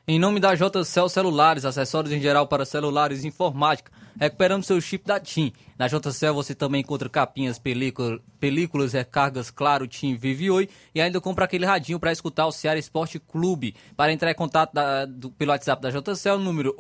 Em 0.08 0.18
nome 0.18 0.40
da 0.40 0.56
JCL 0.56 1.08
Celulares, 1.08 1.66
acessórios 1.66 2.12
em 2.12 2.20
geral 2.20 2.48
para 2.48 2.66
celulares 2.66 3.24
e 3.24 3.28
informática, 3.28 3.92
recuperando 4.20 4.64
seu 4.64 4.80
chip 4.82 5.06
da 5.06 5.20
TIM. 5.20 5.52
Na 5.78 5.88
JCL 5.88 6.34
você 6.34 6.54
também 6.54 6.82
encontra 6.82 7.08
capinhas, 7.10 7.58
película, 7.58 8.20
películas, 8.40 8.94
recargas, 8.94 9.50
claro, 9.50 9.88
TIM, 9.88 10.16
Vive 10.18 10.52
Oi 10.52 10.68
e 10.94 11.00
ainda 11.02 11.22
compra 11.22 11.46
aquele 11.46 11.66
radinho 11.66 12.00
para 12.00 12.12
escutar 12.12 12.46
o 12.46 12.52
Ceará 12.52 12.78
Esporte 12.78 13.18
Clube. 13.20 13.74
Para 13.96 14.12
entrar 14.12 14.30
em 14.32 14.36
contato 14.36 14.74
da- 14.74 15.06
do- 15.06 15.32
pelo 15.32 15.52
WhatsApp 15.52 15.82
da 15.82 15.90
JCL, 15.90 16.38
número 16.40 16.76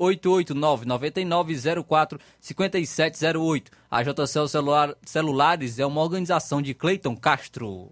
889-9904-5708. 2.41 3.71
A 3.89 4.03
JCL 4.03 4.47
Celular- 4.47 4.95
Celulares 5.05 5.79
é 5.79 5.85
uma 5.85 6.01
organização 6.01 6.61
de 6.61 6.73
Cleiton 6.73 7.15
Castro. 7.15 7.91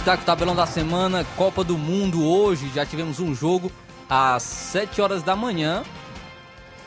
Destaque 0.08 0.22
o 0.22 0.26
tabelão 0.26 0.56
da 0.56 0.64
semana, 0.64 1.22
Copa 1.36 1.62
do 1.62 1.76
Mundo 1.76 2.24
hoje. 2.24 2.70
Já 2.74 2.86
tivemos 2.86 3.20
um 3.20 3.34
jogo 3.34 3.70
às 4.08 4.42
7 4.42 5.02
horas 5.02 5.22
da 5.22 5.36
manhã. 5.36 5.82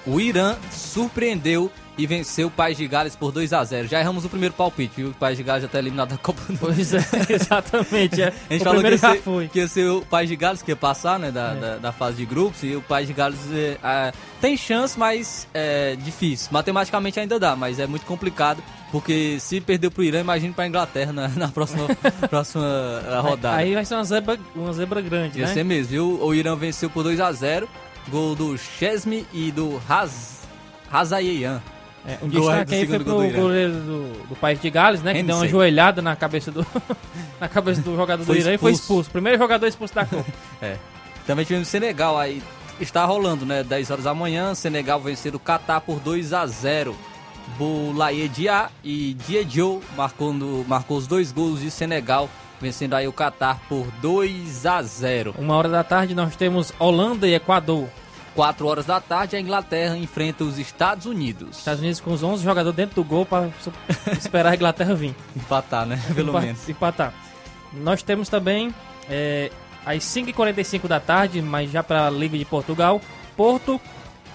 O 0.07 0.19
Irã 0.19 0.57
surpreendeu 0.71 1.71
e 1.97 2.07
venceu 2.07 2.47
o 2.47 2.51
País 2.51 2.77
de 2.77 2.87
Gales 2.87 3.15
por 3.15 3.31
2 3.31 3.51
a 3.53 3.63
0 3.63 3.87
Já 3.87 3.99
erramos 3.99 4.23
o 4.25 4.29
primeiro 4.29 4.53
palpite, 4.55 4.93
viu? 4.97 5.09
O 5.09 5.13
País 5.13 5.37
de 5.37 5.43
Gales 5.43 5.61
já 5.63 5.67
está 5.67 5.77
eliminado 5.79 6.09
da 6.09 6.17
Copa 6.17 6.41
do 6.47 6.53
Mundo. 6.53 6.59
Pois 6.61 6.93
é, 6.93 6.99
exatamente. 7.29 8.21
É. 8.21 8.27
A 8.49 8.53
gente 8.53 8.61
o 8.61 8.63
falou 8.65 8.81
que 8.81 8.89
ia, 8.89 8.97
ser, 8.97 9.21
foi. 9.21 9.47
que 9.49 9.59
ia 9.59 9.67
ser 9.67 9.89
o 9.89 10.01
País 10.01 10.29
de 10.29 10.35
Gales 10.35 10.61
que 10.61 10.71
ia 10.71 10.75
passar, 10.75 11.19
né, 11.19 11.31
da, 11.31 11.51
É. 11.51 11.55
da, 11.59 11.75
da 11.77 11.91
fase 11.91 12.17
de 12.17 12.25
grupos, 12.25 12.63
e 12.63 12.75
o 12.75 12.81
País 12.81 13.07
de 13.07 13.13
Gales 13.13 13.39
é, 13.83 14.11
tem 14.39 14.55
chance, 14.57 14.97
mas 14.97 15.47
é 15.53 15.95
difícil. 15.97 16.49
Matematicamente 16.51 17.19
ainda 17.19 17.39
dá, 17.39 17.55
mas 17.55 17.77
é 17.79 17.85
muito 17.85 18.05
complicado, 18.05 18.63
porque 18.91 19.37
se 19.39 19.59
perdeu 19.61 19.91
pro 19.91 20.03
Irã, 20.03 20.21
imagine 20.21 20.53
pra 20.53 20.65
Inglaterra 20.67 21.11
na, 21.13 21.27
na 21.27 21.47
próxima, 21.49 21.87
próxima 22.29 22.65
eh, 23.07 23.19
rodada. 23.19 23.57
Aí 23.57 23.73
vai 23.73 23.85
ser 23.85 23.95
uma 23.95 24.03
zebra, 24.03 24.39
uma 24.55 24.73
zebra 24.73 25.01
grande, 25.01 25.39
Ia 25.39 25.47
né? 25.47 25.53
ser 25.53 25.63
mesmo, 25.63 25.91
viu? 25.91 26.19
O 26.23 26.33
Irã 26.33 26.55
venceu 26.55 26.89
por 26.89 27.03
2 27.03 27.19
a 27.19 27.31
0 27.31 27.67
gol 28.09 28.35
do 28.35 28.57
Chesme 28.57 29.25
e 29.31 29.51
do 29.51 29.79
Haz, 29.87 30.41
Hazayeyan. 30.91 31.61
É, 32.05 32.17
um 32.21 32.29
Gol 32.29 32.41
destaque 32.41 32.75
aí 32.75 32.87
foi 32.87 32.99
pro 32.99 33.05
do 33.05 33.29
goleiro 33.29 33.73
do, 33.73 34.27
do 34.29 34.35
país 34.35 34.59
de 34.59 34.69
Gales, 34.71 35.03
né? 35.03 35.13
Que 35.13 35.21
deu 35.23 35.35
uma 35.35 35.47
joelhada 35.47 36.01
na 36.01 36.15
cabeça 36.15 36.51
do, 36.51 36.65
na 37.39 37.47
cabeça 37.47 37.81
do 37.81 37.95
jogador 37.95 38.25
do 38.25 38.35
Irã 38.35 38.53
e 38.53 38.57
foi 38.57 38.71
expulso. 38.71 39.09
Primeiro 39.11 39.37
jogador 39.37 39.67
expulso 39.67 39.93
da 39.93 40.05
Copa. 40.05 40.25
É. 40.61 40.77
Também 41.27 41.45
tivemos 41.45 41.67
Senegal 41.67 42.17
aí. 42.17 42.41
Está 42.79 43.05
rolando, 43.05 43.45
né? 43.45 43.63
10 43.63 43.91
horas 43.91 44.03
da 44.05 44.13
manhã. 44.15 44.55
Senegal 44.55 44.99
vencendo 44.99 45.35
o 45.35 45.39
Catar 45.39 45.81
por 45.81 45.99
2 45.99 46.33
a 46.33 46.45
0 46.47 46.95
Boulaye 47.57 48.27
Dia 48.29 48.69
e 48.83 49.13
Diedio 49.27 49.81
marcou, 49.95 50.33
no- 50.33 50.63
marcou 50.67 50.97
os 50.97 51.05
dois 51.07 51.31
gols 51.31 51.59
de 51.61 51.69
Senegal, 51.69 52.29
vencendo 52.59 52.93
aí 52.95 53.07
o 53.07 53.13
Catar 53.13 53.59
por 53.67 53.85
2 54.01 54.65
a 54.65 54.81
0 54.81 55.35
Uma 55.37 55.55
hora 55.55 55.69
da 55.69 55.83
tarde 55.83 56.15
nós 56.15 56.35
temos 56.35 56.73
Holanda 56.79 57.27
e 57.27 57.33
Equador. 57.35 57.87
4 58.35 58.65
horas 58.65 58.85
da 58.85 58.99
tarde, 59.01 59.35
a 59.35 59.39
Inglaterra 59.39 59.97
enfrenta 59.97 60.43
os 60.43 60.57
Estados 60.57 61.05
Unidos. 61.05 61.57
Estados 61.57 61.81
Unidos 61.81 61.99
com 61.99 62.11
os 62.13 62.23
11 62.23 62.43
jogadores 62.43 62.75
dentro 62.75 62.95
do 62.95 63.03
gol 63.03 63.25
para 63.25 63.49
esperar 64.17 64.51
a 64.51 64.55
Inglaterra 64.55 64.93
vir. 64.95 65.13
Empatar, 65.35 65.85
né? 65.85 66.01
Pelo 66.15 66.29
Empa- 66.29 66.41
menos. 66.41 66.69
Empatar. 66.69 67.13
Nós 67.73 68.01
temos 68.03 68.29
também 68.29 68.73
é, 69.09 69.51
às 69.85 70.03
5h45 70.03 70.87
da 70.87 70.99
tarde, 70.99 71.41
mas 71.41 71.71
já 71.71 71.83
para 71.83 72.07
a 72.07 72.09
Liga 72.09 72.37
de 72.37 72.45
Portugal, 72.45 73.01
Porto 73.35 73.79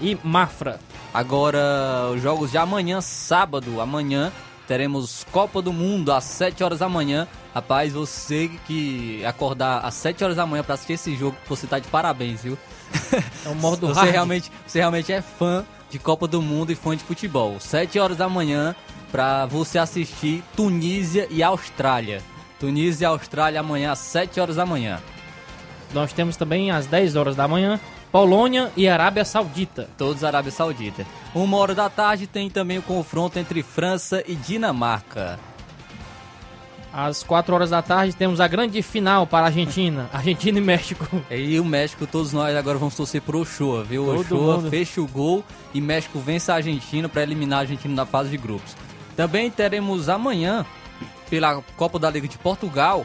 e 0.00 0.16
Mafra. 0.22 0.78
Agora, 1.12 2.10
os 2.14 2.20
jogos 2.20 2.50
de 2.50 2.58
amanhã, 2.58 3.00
sábado, 3.00 3.80
amanhã, 3.80 4.30
teremos 4.68 5.24
Copa 5.32 5.62
do 5.62 5.72
Mundo 5.72 6.12
às 6.12 6.24
7 6.24 6.62
horas 6.62 6.80
da 6.80 6.88
manhã. 6.88 7.26
Rapaz, 7.54 7.94
você 7.94 8.50
que 8.66 9.24
acordar 9.24 9.78
às 9.78 9.94
7 9.94 10.22
horas 10.22 10.36
da 10.36 10.44
manhã 10.44 10.62
pra 10.62 10.74
assistir 10.74 10.92
esse 10.94 11.16
jogo, 11.16 11.34
você 11.48 11.66
tá 11.66 11.78
de 11.78 11.88
parabéns, 11.88 12.42
viu? 12.42 12.58
É 13.44 13.48
o 13.48 13.54
modo 13.54 13.88
você 13.88 14.00
hard. 14.00 14.10
realmente, 14.12 14.52
você 14.66 14.78
realmente 14.78 15.12
é 15.12 15.22
fã 15.22 15.64
de 15.90 15.98
Copa 15.98 16.26
do 16.26 16.42
Mundo 16.42 16.72
e 16.72 16.74
fã 16.74 16.96
de 16.96 17.04
futebol. 17.04 17.58
7 17.60 17.98
horas 17.98 18.16
da 18.16 18.28
manhã 18.28 18.74
pra 19.10 19.46
você 19.46 19.78
assistir 19.78 20.42
Tunísia 20.54 21.26
e 21.30 21.42
Austrália. 21.42 22.22
Tunísia 22.58 23.04
e 23.04 23.06
Austrália 23.06 23.60
amanhã 23.60 23.92
às 23.92 23.98
7 23.98 24.40
horas 24.40 24.56
da 24.56 24.66
manhã. 24.66 25.00
Nós 25.94 26.12
temos 26.12 26.36
também 26.36 26.70
às 26.70 26.86
10 26.86 27.16
horas 27.16 27.36
da 27.36 27.46
manhã, 27.46 27.78
Polônia 28.10 28.72
e 28.76 28.88
Arábia 28.88 29.24
Saudita. 29.24 29.88
Todos 29.96 30.24
Arábia 30.24 30.50
Saudita. 30.50 31.06
Uma 31.34 31.56
hora 31.58 31.74
da 31.74 31.88
tarde 31.88 32.26
tem 32.26 32.50
também 32.50 32.78
o 32.78 32.82
confronto 32.82 33.38
entre 33.38 33.62
França 33.62 34.24
e 34.26 34.34
Dinamarca. 34.34 35.38
Às 36.98 37.22
4 37.22 37.54
horas 37.54 37.68
da 37.68 37.82
tarde 37.82 38.16
temos 38.16 38.40
a 38.40 38.48
grande 38.48 38.80
final 38.80 39.26
para 39.26 39.44
a 39.44 39.48
Argentina, 39.48 40.08
Argentina 40.14 40.56
e 40.58 40.62
México. 40.62 41.06
E 41.30 41.60
o 41.60 41.64
México, 41.64 42.06
todos 42.06 42.32
nós 42.32 42.56
agora 42.56 42.78
vamos 42.78 42.96
torcer 42.96 43.20
pro 43.20 43.40
Ochoa, 43.40 43.84
viu? 43.84 44.06
Todo 44.06 44.20
Ochoa 44.20 44.56
mundo. 44.56 44.70
fecha 44.70 45.00
o 45.02 45.06
gol 45.06 45.44
e 45.74 45.80
México 45.80 46.18
vence 46.18 46.50
a 46.50 46.54
Argentina 46.54 47.06
para 47.06 47.22
eliminar 47.22 47.58
a 47.58 47.62
Argentina 47.62 47.94
na 47.94 48.06
fase 48.06 48.30
de 48.30 48.38
grupos. 48.38 48.74
Também 49.14 49.50
teremos 49.50 50.08
amanhã, 50.08 50.64
pela 51.28 51.62
Copa 51.76 51.98
da 51.98 52.08
Liga 52.08 52.26
de 52.28 52.38
Portugal, 52.38 53.04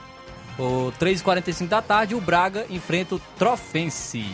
o 0.58 0.94
3h45 0.98 1.68
da 1.68 1.82
tarde, 1.82 2.16
o 2.16 2.22
Braga 2.22 2.66
enfrenta 2.70 3.16
o 3.16 3.20
Trofense. 3.38 4.26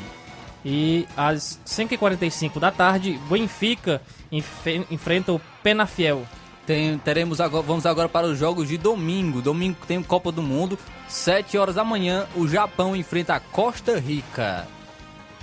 E 0.63 1.07
às 1.17 1.59
5h45 1.65 2.59
da 2.59 2.69
tarde, 2.71 3.19
Benfica 3.29 4.01
enfe- 4.31 4.85
enfrenta 4.91 5.31
o 5.31 5.41
Penafiel. 5.63 6.23
Tem, 6.67 6.97
teremos 6.97 7.39
agora, 7.41 7.63
vamos 7.65 7.85
agora 7.85 8.07
para 8.09 8.27
os 8.27 8.37
jogos 8.37 8.67
de 8.67 8.77
domingo. 8.77 9.41
Domingo 9.41 9.77
tem 9.87 10.03
Copa 10.03 10.31
do 10.31 10.43
Mundo, 10.43 10.77
7 11.07 11.57
horas 11.57 11.75
da 11.75 11.83
manhã, 11.83 12.25
o 12.35 12.45
Japão 12.47 12.93
enfrenta 12.95 13.35
a 13.35 13.39
Costa 13.39 13.97
Rica. 13.99 14.67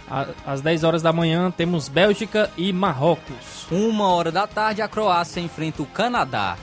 A- 0.08 0.26
Às 0.46 0.60
10 0.60 0.84
horas 0.84 1.00
da 1.00 1.14
manhã 1.14 1.50
temos 1.50 1.88
Bélgica 1.88 2.50
e 2.58 2.70
Marrocos. 2.74 3.66
Uma 3.70 4.08
hora 4.08 4.30
da 4.30 4.46
tarde, 4.46 4.82
a 4.82 4.87
Croácia 4.88 5.40
enfrenta 5.40 5.82
o 5.82 5.87
Canadá. 5.87 6.58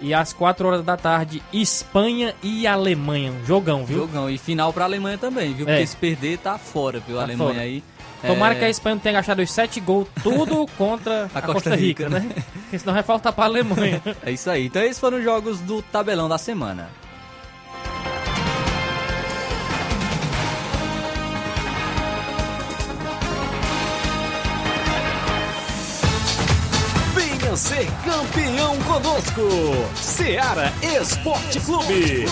E 0.00 0.14
às 0.14 0.32
4 0.32 0.66
horas 0.66 0.82
da 0.82 0.96
tarde, 0.96 1.42
Espanha 1.52 2.34
e 2.42 2.66
Alemanha. 2.66 3.34
Jogão, 3.46 3.84
viu? 3.84 3.98
Jogão. 3.98 4.30
E 4.30 4.38
final 4.38 4.72
pra 4.72 4.84
Alemanha 4.86 5.18
também, 5.18 5.52
viu? 5.52 5.68
É. 5.68 5.72
Porque 5.72 5.86
se 5.86 5.96
perder, 5.96 6.38
tá 6.38 6.56
fora, 6.56 7.00
viu? 7.06 7.16
A 7.18 7.18
Tá 7.18 7.24
Alemanha 7.26 7.50
fora. 7.52 7.62
aí. 7.64 7.84
Tomara 8.26 8.54
é, 8.54 8.58
que 8.58 8.64
a 8.64 8.70
Espanha 8.70 8.96
não 8.96 9.02
tenha 9.02 9.14
gastado 9.14 9.40
os 9.40 9.50
7 9.50 9.80
gols, 9.80 10.06
tudo 10.22 10.66
contra 10.76 11.30
a, 11.34 11.42
Costa, 11.42 11.74
Rica, 11.74 12.08
né? 12.08 12.28
Porque 12.52 12.78
senão 12.78 12.92
vai 12.92 13.02
faltar 13.02 13.32
pra 13.32 13.44
Alemanha. 13.44 14.00
É 14.22 14.30
isso 14.32 14.50
aí. 14.50 14.66
Então 14.66 14.82
esses 14.82 14.98
foram 14.98 15.18
os 15.18 15.24
jogos 15.24 15.60
do 15.60 15.80
tabelão 15.82 16.28
da 16.28 16.36
semana. 16.36 16.88
Venha 27.14 27.56
ser 27.56 27.86
campeão 28.04 28.76
conosco. 28.82 29.42
Seara 29.96 30.72
Esporte 30.82 31.60
Clube. 31.60 32.26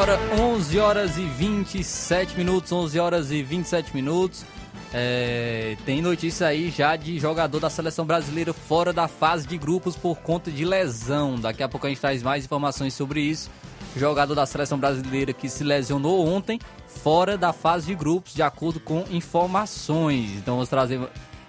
Agora 0.00 0.18
11 0.40 0.78
horas 0.78 1.18
e 1.18 1.26
27 1.26 2.34
minutos, 2.34 2.72
11 2.72 2.98
horas 2.98 3.30
e 3.30 3.42
27 3.42 3.94
minutos. 3.94 4.46
É, 4.94 5.76
tem 5.84 6.00
notícia 6.00 6.46
aí 6.46 6.70
já 6.70 6.96
de 6.96 7.18
jogador 7.18 7.60
da 7.60 7.68
seleção 7.68 8.06
brasileira 8.06 8.54
fora 8.54 8.94
da 8.94 9.06
fase 9.06 9.46
de 9.46 9.58
grupos 9.58 9.96
por 9.96 10.16
conta 10.20 10.50
de 10.50 10.64
lesão. 10.64 11.38
Daqui 11.38 11.62
a 11.62 11.68
pouco 11.68 11.86
a 11.86 11.90
gente 11.90 12.00
traz 12.00 12.22
mais 12.22 12.46
informações 12.46 12.94
sobre 12.94 13.20
isso. 13.20 13.50
Jogador 13.94 14.34
da 14.34 14.46
seleção 14.46 14.78
brasileira 14.78 15.34
que 15.34 15.50
se 15.50 15.62
lesionou 15.62 16.26
ontem 16.26 16.58
fora 16.86 17.36
da 17.36 17.52
fase 17.52 17.88
de 17.88 17.94
grupos, 17.94 18.32
de 18.32 18.42
acordo 18.42 18.80
com 18.80 19.04
informações. 19.10 20.30
Então 20.30 20.54
vamos 20.54 20.70
trazer 20.70 20.98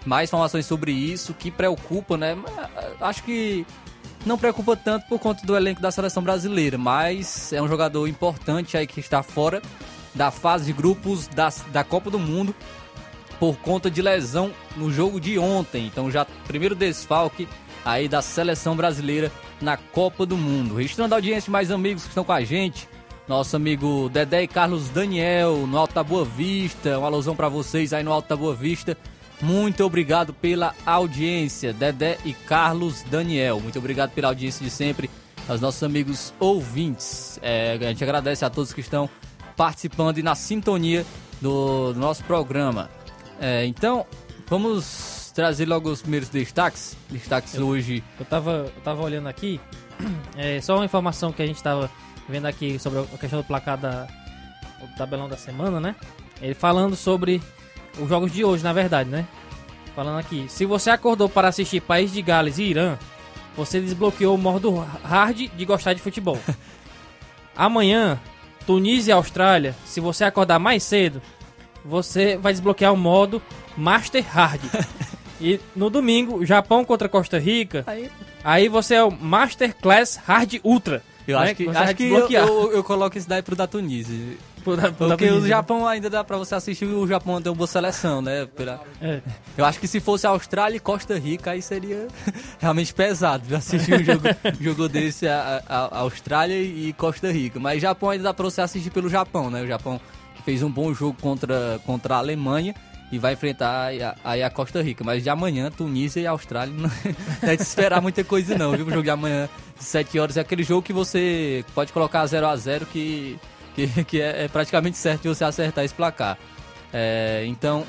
mais 0.05 0.29
informações 0.29 0.65
sobre 0.65 0.91
isso 0.91 1.33
que 1.33 1.49
preocupa, 1.49 2.17
né? 2.17 2.37
Acho 2.99 3.23
que 3.23 3.65
não 4.25 4.37
preocupa 4.37 4.75
tanto 4.75 5.07
por 5.07 5.19
conta 5.19 5.45
do 5.45 5.55
elenco 5.55 5.81
da 5.81 5.91
seleção 5.91 6.21
brasileira, 6.21 6.77
mas 6.77 7.51
é 7.51 7.61
um 7.61 7.67
jogador 7.67 8.07
importante 8.07 8.77
aí 8.77 8.85
que 8.85 8.99
está 8.99 9.23
fora 9.23 9.61
da 10.13 10.29
fase 10.29 10.65
de 10.65 10.73
grupos 10.73 11.27
da, 11.27 11.49
da 11.71 11.83
Copa 11.83 12.09
do 12.09 12.19
Mundo 12.19 12.53
por 13.39 13.57
conta 13.57 13.89
de 13.89 14.01
lesão 14.01 14.51
no 14.75 14.91
jogo 14.91 15.19
de 15.19 15.39
ontem. 15.39 15.87
Então 15.87 16.11
já 16.11 16.25
primeiro 16.47 16.75
desfalque 16.75 17.47
aí 17.83 18.07
da 18.07 18.21
seleção 18.21 18.75
brasileira 18.75 19.31
na 19.59 19.77
Copa 19.77 20.25
do 20.25 20.37
Mundo. 20.37 20.75
Registrando 20.75 21.15
a 21.15 21.17
audiência 21.17 21.45
de 21.45 21.51
mais 21.51 21.71
amigos 21.71 22.03
que 22.03 22.09
estão 22.09 22.23
com 22.23 22.33
a 22.33 22.43
gente. 22.43 22.87
Nosso 23.27 23.55
amigo 23.55 24.09
Dedé 24.09 24.43
e 24.43 24.47
Carlos 24.47 24.89
Daniel 24.89 25.65
no 25.65 25.77
Alto 25.77 25.95
da 25.95 26.03
Boa 26.03 26.25
Vista. 26.25 26.99
Um 26.99 27.05
alusão 27.05 27.35
para 27.35 27.49
vocês 27.49 27.93
aí 27.93 28.03
no 28.03 28.11
Alto 28.11 28.29
da 28.29 28.35
Boa 28.35 28.53
Vista. 28.53 28.95
Muito 29.41 29.83
obrigado 29.83 30.33
pela 30.33 30.75
audiência, 30.85 31.73
Dedé 31.73 32.17
e 32.23 32.33
Carlos 32.33 33.03
Daniel. 33.03 33.59
Muito 33.59 33.79
obrigado 33.79 34.11
pela 34.11 34.27
audiência 34.27 34.63
de 34.63 34.69
sempre, 34.69 35.09
aos 35.47 35.59
nossos 35.59 35.81
amigos 35.83 36.33
ouvintes. 36.39 37.39
É, 37.41 37.77
a 37.81 37.87
gente 37.87 38.03
agradece 38.03 38.45
a 38.45 38.49
todos 38.49 38.71
que 38.71 38.81
estão 38.81 39.09
participando 39.57 40.19
e 40.19 40.23
na 40.23 40.35
sintonia 40.35 41.05
do, 41.41 41.93
do 41.93 41.99
nosso 41.99 42.23
programa. 42.23 42.89
É, 43.39 43.65
então, 43.65 44.05
Vamos 44.51 45.31
trazer 45.33 45.65
logo 45.65 45.89
os 45.89 46.01
primeiros 46.01 46.27
destaques. 46.27 46.97
Destaques 47.09 47.57
hoje. 47.57 48.03
Eu 48.19 48.25
tava, 48.25 48.69
eu 48.75 48.81
tava 48.83 49.01
olhando 49.01 49.29
aqui, 49.29 49.61
é, 50.35 50.59
só 50.59 50.75
uma 50.75 50.83
informação 50.83 51.31
que 51.31 51.41
a 51.41 51.45
gente 51.45 51.63
tava 51.63 51.89
vendo 52.27 52.47
aqui 52.47 52.77
sobre 52.77 52.99
a 52.99 53.17
questão 53.17 53.39
do 53.39 53.45
placar 53.45 53.77
da, 53.77 54.09
o 54.81 54.97
tabelão 54.97 55.29
da 55.29 55.37
semana, 55.37 55.79
né? 55.79 55.95
Ele 56.41 56.53
falando 56.53 56.97
sobre 56.97 57.41
os 57.99 58.09
jogos 58.09 58.31
de 58.31 58.43
hoje, 58.43 58.63
na 58.63 58.73
verdade, 58.73 59.09
né? 59.09 59.25
Falando 59.95 60.19
aqui, 60.19 60.45
se 60.47 60.65
você 60.65 60.89
acordou 60.89 61.27
para 61.27 61.49
assistir 61.49 61.81
País 61.81 62.11
de 62.11 62.21
Gales 62.21 62.57
e 62.57 62.63
Irã, 62.63 62.97
você 63.55 63.79
desbloqueou 63.79 64.35
o 64.35 64.37
modo 64.37 64.75
hard 65.03 65.49
de 65.49 65.65
gostar 65.65 65.93
de 65.93 66.01
futebol. 66.01 66.37
Amanhã, 67.55 68.19
Tunísia 68.65 69.11
e 69.11 69.13
Austrália, 69.13 69.75
se 69.85 69.99
você 69.99 70.23
acordar 70.23 70.59
mais 70.59 70.83
cedo, 70.83 71.21
você 71.83 72.37
vai 72.37 72.53
desbloquear 72.53 72.93
o 72.93 72.97
modo 72.97 73.41
Master 73.75 74.23
Hard. 74.23 74.61
e 75.41 75.59
no 75.75 75.89
domingo, 75.89 76.45
Japão 76.45 76.85
contra 76.85 77.09
Costa 77.09 77.37
Rica, 77.37 77.83
Aí, 77.85 78.09
aí 78.43 78.69
você 78.69 78.95
é 78.95 79.03
o 79.03 79.11
Master 79.11 79.75
Class 79.75 80.15
Hard 80.25 80.55
Ultra. 80.63 81.03
eu 81.27 81.37
né? 81.37 81.45
acho 81.45 81.55
que, 81.55 81.69
acho 81.69 81.95
que 81.95 82.03
eu, 82.03 82.29
eu, 82.29 82.71
eu 82.71 82.83
coloco 82.83 83.17
esse 83.17 83.27
daí 83.27 83.41
pro 83.41 83.55
da 83.55 83.67
Tunísia. 83.67 84.37
Por- 84.63 84.79
por- 84.93 85.07
Porque 85.09 85.27
por- 85.27 85.37
o 85.37 85.47
Japão 85.47 85.87
ainda 85.87 86.09
dá 86.09 86.23
pra 86.23 86.37
você 86.37 86.55
assistir, 86.55 86.85
o 86.85 87.07
Japão 87.07 87.41
tem 87.41 87.51
uma 87.51 87.55
boa 87.57 87.67
seleção, 87.67 88.21
né? 88.21 88.45
Pela- 88.55 88.81
É. 89.01 89.21
Eu 89.57 89.65
acho 89.65 89.79
que 89.79 89.87
se 89.87 89.99
fosse 89.99 90.25
Austrália 90.27 90.77
e 90.77 90.79
Costa 90.79 91.17
Rica, 91.17 91.51
aí 91.51 91.61
seria 91.61 92.07
realmente 92.59 92.93
pesado 92.93 93.55
assistir 93.55 93.93
um 93.95 94.03
jogo, 94.03 94.23
jogo 94.61 94.87
desse, 94.89 95.27
a, 95.27 95.61
a- 95.67 95.99
Austrália 95.99 96.59
e 96.61 96.93
Costa 96.93 97.31
Rica. 97.31 97.59
Mas 97.59 97.81
Japão 97.81 98.09
ainda 98.09 98.25
dá 98.25 98.33
pra 98.33 98.43
você 98.45 98.61
assistir 98.61 98.89
pelo 98.91 99.09
Japão, 99.09 99.49
né? 99.49 99.61
O 99.63 99.67
Japão 99.67 99.99
que 100.35 100.43
fez 100.43 100.63
um 100.63 100.69
bom 100.71 100.93
jogo 100.93 101.17
contra, 101.21 101.79
contra 101.85 102.15
a 102.15 102.17
Alemanha 102.19 102.73
e 103.11 103.19
vai 103.19 103.33
enfrentar 103.33 103.87
aí 103.87 104.01
a, 104.01 104.15
aí 104.23 104.41
a 104.41 104.49
Costa 104.49 104.81
Rica. 104.81 105.03
Mas 105.03 105.21
de 105.23 105.29
amanhã, 105.29 105.69
Tunísia 105.69 106.21
e 106.21 106.27
Austrália 106.27 106.73
não 106.77 106.89
é 107.41 107.55
de 107.57 107.61
esperar 107.61 108.01
muita 108.01 108.23
coisa 108.23 108.57
não, 108.57 108.71
viu? 108.71 108.85
O 108.85 108.89
jogo 108.89 109.03
de 109.03 109.09
amanhã, 109.09 109.49
7 109.77 110.17
horas, 110.17 110.37
é 110.37 110.39
aquele 110.41 110.63
jogo 110.63 110.81
que 110.81 110.93
você 110.93 111.65
pode 111.75 111.91
colocar 111.91 112.25
0 112.25 112.47
a 112.47 112.55
0 112.55 112.85
que, 112.85 113.37
que, 113.75 114.03
que 114.05 114.21
é, 114.21 114.45
é 114.45 114.47
praticamente 114.47 114.97
certo 114.97 115.23
de 115.23 115.27
você 115.29 115.43
acertar 115.43 115.83
esse 115.83 115.93
placar. 115.93 116.37
É, 116.93 117.43
então, 117.47 117.85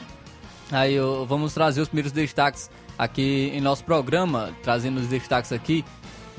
Aí 0.73 0.95
eu- 0.95 1.27
vamos 1.27 1.53
trazer 1.53 1.83
os 1.83 1.88
primeiros 1.88 2.12
destaques 2.12 2.71
aqui 2.99 3.51
em 3.55 3.61
nosso 3.61 3.85
programa, 3.85 4.51
trazendo 4.62 5.01
os 5.01 5.07
destaques 5.07 5.53
aqui. 5.53 5.85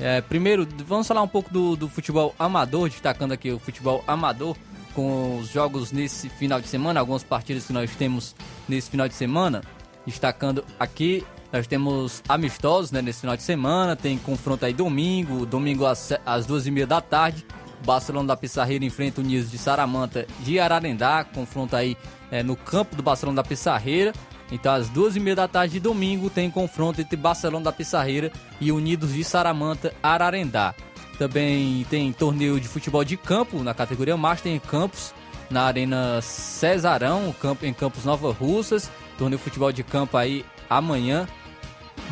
É, 0.00 0.20
primeiro, 0.20 0.66
vamos 0.84 1.06
falar 1.06 1.22
um 1.22 1.28
pouco 1.28 1.52
do, 1.52 1.76
do 1.76 1.88
futebol 1.88 2.34
amador, 2.36 2.88
destacando 2.88 3.30
aqui 3.30 3.52
o 3.52 3.60
futebol 3.60 4.02
amador 4.08 4.56
com 4.92 5.38
os 5.38 5.48
jogos 5.48 5.92
nesse 5.92 6.28
final 6.28 6.60
de 6.60 6.66
semana, 6.66 6.98
algumas 6.98 7.22
partidas 7.22 7.64
que 7.66 7.72
nós 7.72 7.94
temos 7.94 8.34
nesse 8.68 8.90
final 8.90 9.06
de 9.06 9.14
semana. 9.14 9.62
Destacando 10.04 10.64
aqui, 10.80 11.24
nós 11.52 11.68
temos 11.68 12.20
amistosos 12.28 12.90
né, 12.90 13.00
nesse 13.00 13.20
final 13.20 13.36
de 13.36 13.42
semana, 13.44 13.94
tem 13.94 14.18
confronto 14.18 14.66
aí 14.66 14.72
domingo, 14.74 15.46
domingo 15.46 15.86
às, 15.86 16.12
às 16.26 16.44
duas 16.44 16.66
e 16.66 16.72
meia 16.72 16.88
da 16.88 17.00
tarde. 17.00 17.46
Barcelona 17.84 18.28
da 18.28 18.36
Pissarreira 18.36 18.84
enfrenta 18.84 19.20
o 19.20 19.24
de 19.24 19.58
Saramanta 19.58 20.26
de 20.40 20.58
Ararendá, 20.58 21.24
confronto 21.24 21.76
aí 21.76 21.96
é, 22.30 22.42
no 22.42 22.56
campo 22.56 22.96
do 22.96 23.02
Barcelona 23.02 23.36
da 23.36 23.48
Pissarreira. 23.48 24.12
Então, 24.50 24.72
às 24.72 24.88
duas 24.88 25.16
e 25.16 25.20
meia 25.20 25.36
da 25.36 25.48
tarde 25.48 25.74
de 25.74 25.80
domingo, 25.80 26.28
tem 26.30 26.50
confronto 26.50 27.00
entre 27.00 27.16
Barcelona 27.16 27.64
da 27.64 27.72
Pissarreira 27.72 28.30
e 28.60 28.70
Unidos 28.70 29.12
de 29.12 29.24
Saramanta, 29.24 29.92
Ararendá. 30.02 30.74
Também 31.18 31.86
tem 31.88 32.12
torneio 32.12 32.60
de 32.60 32.68
futebol 32.68 33.04
de 33.04 33.16
campo 33.16 33.62
na 33.62 33.72
categoria 33.72 34.16
Master 34.16 34.52
em 34.52 34.58
Campos, 34.58 35.14
na 35.48 35.62
Arena 35.62 36.20
Cesarão, 36.20 37.34
em 37.62 37.72
Campos 37.72 38.04
Nova 38.04 38.32
Russas. 38.32 38.90
Torneio 39.16 39.38
de 39.38 39.44
futebol 39.44 39.70
de 39.70 39.84
campo 39.84 40.16
aí 40.16 40.44
amanhã, 40.68 41.28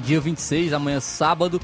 dia 0.05 0.21
26, 0.21 0.73
amanhã 0.73 1.01
sábado. 1.01 1.61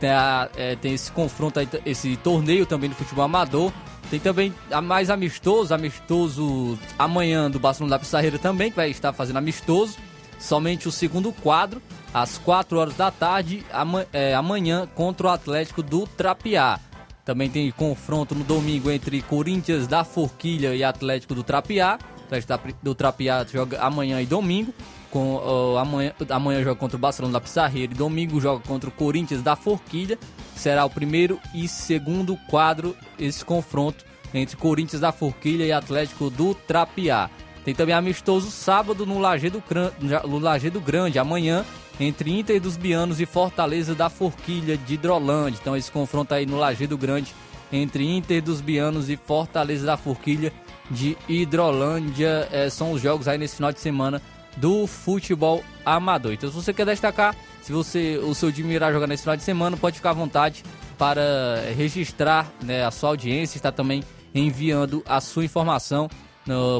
Tem, 0.00 0.10
a- 0.10 0.48
é, 0.56 0.74
tem 0.76 0.94
esse 0.94 1.12
confronto 1.12 1.60
esse 1.84 2.16
torneio 2.16 2.64
também 2.66 2.88
de 2.90 2.96
futebol 2.96 3.24
amador. 3.24 3.70
Tem 4.10 4.18
também 4.18 4.52
a 4.72 4.80
mais 4.80 5.10
amistoso, 5.10 5.72
amistoso 5.72 6.76
amanhã 6.98 7.48
do 7.50 7.60
Barcelona 7.60 7.90
da 7.90 7.98
Pissarreira 7.98 8.38
também, 8.38 8.70
que 8.70 8.76
vai 8.76 8.90
estar 8.90 9.12
fazendo 9.12 9.36
amistoso. 9.36 9.96
Somente 10.38 10.88
o 10.88 10.90
segundo 10.92 11.32
quadro, 11.32 11.80
às 12.12 12.38
4 12.38 12.78
horas 12.78 12.94
da 12.96 13.10
tarde, 13.10 13.64
ama- 13.72 14.06
é, 14.12 14.34
amanhã 14.34 14.88
contra 14.94 15.26
o 15.26 15.30
Atlético 15.30 15.82
do 15.82 16.06
Trapiá. 16.06 16.80
Também 17.24 17.48
tem 17.50 17.70
confronto 17.70 18.34
no 18.34 18.42
domingo 18.42 18.90
entre 18.90 19.20
Corinthians 19.22 19.86
da 19.86 20.02
Forquilha 20.02 20.74
e 20.74 20.82
Atlético 20.82 21.34
do 21.34 21.42
Trapiá. 21.44 21.98
O 22.22 22.34
Atlético 22.34 22.58
do 22.82 22.94
Trapiá 22.94 23.44
joga 23.52 23.78
amanhã 23.80 24.20
e 24.20 24.26
domingo. 24.26 24.72
Com, 25.10 25.34
ó, 25.34 25.76
amanhã, 25.76 26.12
amanhã 26.28 26.62
joga 26.62 26.76
contra 26.76 26.96
o 26.96 27.00
Barcelona 27.00 27.32
da 27.32 27.40
Pissarreira 27.40 27.92
e 27.92 27.96
domingo 27.96 28.40
joga 28.40 28.62
contra 28.66 28.88
o 28.88 28.92
Corinthians 28.92 29.42
da 29.42 29.56
Forquilha. 29.56 30.18
Será 30.54 30.84
o 30.84 30.90
primeiro 30.90 31.40
e 31.54 31.66
segundo 31.66 32.36
quadro 32.48 32.96
esse 33.18 33.44
confronto 33.44 34.04
entre 34.32 34.56
Corinthians 34.56 35.00
da 35.00 35.10
Forquilha 35.10 35.64
e 35.64 35.72
Atlético 35.72 36.30
do 36.30 36.54
Trapiá. 36.54 37.28
Tem 37.64 37.74
também 37.74 37.94
amistoso 37.94 38.50
sábado 38.50 39.04
no 39.04 39.14
no 39.14 40.38
Lajeado 40.38 40.80
Grande, 40.80 41.18
amanhã, 41.18 41.64
entre 41.98 42.30
Inter 42.38 42.60
dos 42.60 42.76
Bianos 42.76 43.20
e 43.20 43.26
Fortaleza 43.26 43.94
da 43.94 44.08
Forquilha 44.08 44.76
de 44.76 44.94
Hidrolândia. 44.94 45.58
Então 45.60 45.76
esse 45.76 45.90
confronto 45.90 46.32
aí 46.32 46.46
no 46.46 46.56
Lajeado 46.56 46.96
Grande 46.96 47.34
entre 47.72 48.04
Inter 48.04 48.42
dos 48.42 48.60
Bianos 48.60 49.10
e 49.10 49.16
Fortaleza 49.16 49.86
da 49.86 49.96
Forquilha 49.96 50.52
de 50.90 51.16
Hidrolândia. 51.28 52.48
eh, 52.50 52.70
são 52.70 52.92
os 52.92 53.02
jogos 53.02 53.28
aí 53.28 53.38
nesse 53.38 53.56
final 53.56 53.72
de 53.72 53.80
semana 53.80 54.20
do 54.56 54.86
futebol 54.86 55.62
amador. 55.84 56.32
Então 56.32 56.48
se 56.48 56.54
você 56.54 56.72
quer 56.72 56.86
destacar, 56.86 57.34
se 57.62 57.72
você 57.72 58.18
o 58.18 58.34
seu 58.34 58.52
time 58.52 58.74
irá 58.74 58.92
jogar 58.92 59.06
nesse 59.06 59.22
final 59.22 59.36
de 59.36 59.42
semana, 59.42 59.76
pode 59.76 59.96
ficar 59.96 60.10
à 60.10 60.14
vontade 60.14 60.62
para 60.98 61.62
registrar 61.76 62.50
né, 62.62 62.84
a 62.84 62.90
sua 62.90 63.10
audiência, 63.10 63.56
está 63.56 63.72
também 63.72 64.02
enviando 64.34 65.02
a 65.06 65.20
sua 65.20 65.44
informação. 65.44 66.10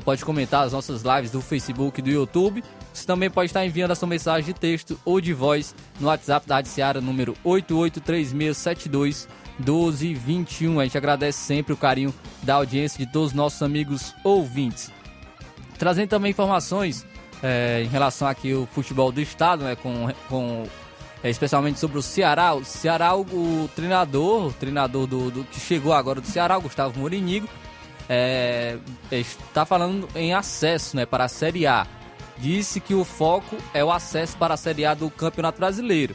pode 0.04 0.24
comentar 0.24 0.64
as 0.64 0.72
nossas 0.72 1.02
lives 1.02 1.30
do 1.30 1.40
Facebook 1.40 2.00
e 2.00 2.02
do 2.02 2.10
YouTube. 2.10 2.62
Você 2.92 3.06
também 3.06 3.30
pode 3.30 3.46
estar 3.46 3.64
enviando 3.64 3.92
a 3.92 3.94
sua 3.94 4.08
mensagem 4.08 4.52
de 4.52 4.58
texto 4.58 4.98
ou 5.04 5.20
de 5.20 5.32
voz 5.32 5.74
no 5.98 6.08
WhatsApp 6.08 6.46
da 6.46 6.56
Rádio 6.56 6.72
Seara, 6.72 7.00
número 7.00 7.36
883672 7.44 9.28
1221. 9.58 10.80
A 10.80 10.84
gente 10.84 10.98
agradece 10.98 11.38
sempre 11.38 11.72
o 11.72 11.76
carinho 11.76 12.12
da 12.42 12.54
audiência 12.54 12.98
de 12.98 13.10
todos 13.10 13.28
os 13.28 13.34
nossos 13.34 13.62
amigos 13.62 14.14
ouvintes. 14.24 14.90
Trazendo 15.78 16.08
também 16.08 16.30
informações 16.30 17.06
é, 17.42 17.82
em 17.84 17.88
relação 17.88 18.26
aqui 18.28 18.52
ao 18.52 18.66
futebol 18.66 19.10
do 19.12 19.20
estado, 19.20 19.64
né, 19.64 19.76
com, 19.76 20.08
com 20.28 20.64
é, 21.22 21.30
especialmente 21.30 21.78
sobre 21.78 21.98
o 21.98 22.02
Ceará. 22.02 22.54
O 22.54 22.64
Ceará, 22.64 23.14
o, 23.14 23.20
o 23.22 23.70
treinador, 23.74 24.46
o 24.48 24.52
treinador 24.52 25.06
do, 25.06 25.30
do- 25.30 25.44
que 25.44 25.60
chegou 25.60 25.92
agora 25.92 26.20
do 26.20 26.26
Ceará, 26.26 26.56
o 26.58 26.62
Gustavo 26.62 26.98
Morinigo, 26.98 27.48
é, 28.08 28.76
está 29.10 29.64
falando 29.64 30.08
em 30.14 30.34
acesso 30.34 30.96
né, 30.96 31.06
para 31.06 31.24
a 31.24 31.28
Série 31.28 31.66
A. 31.66 31.86
Disse 32.38 32.80
que 32.80 32.94
o 32.94 33.04
foco 33.04 33.56
é 33.74 33.84
o 33.84 33.90
acesso 33.92 34.36
para 34.36 34.54
a 34.54 34.56
Série 34.56 34.84
A 34.86 34.94
do 34.94 35.10
Campeonato 35.10 35.58
Brasileiro. 35.60 36.14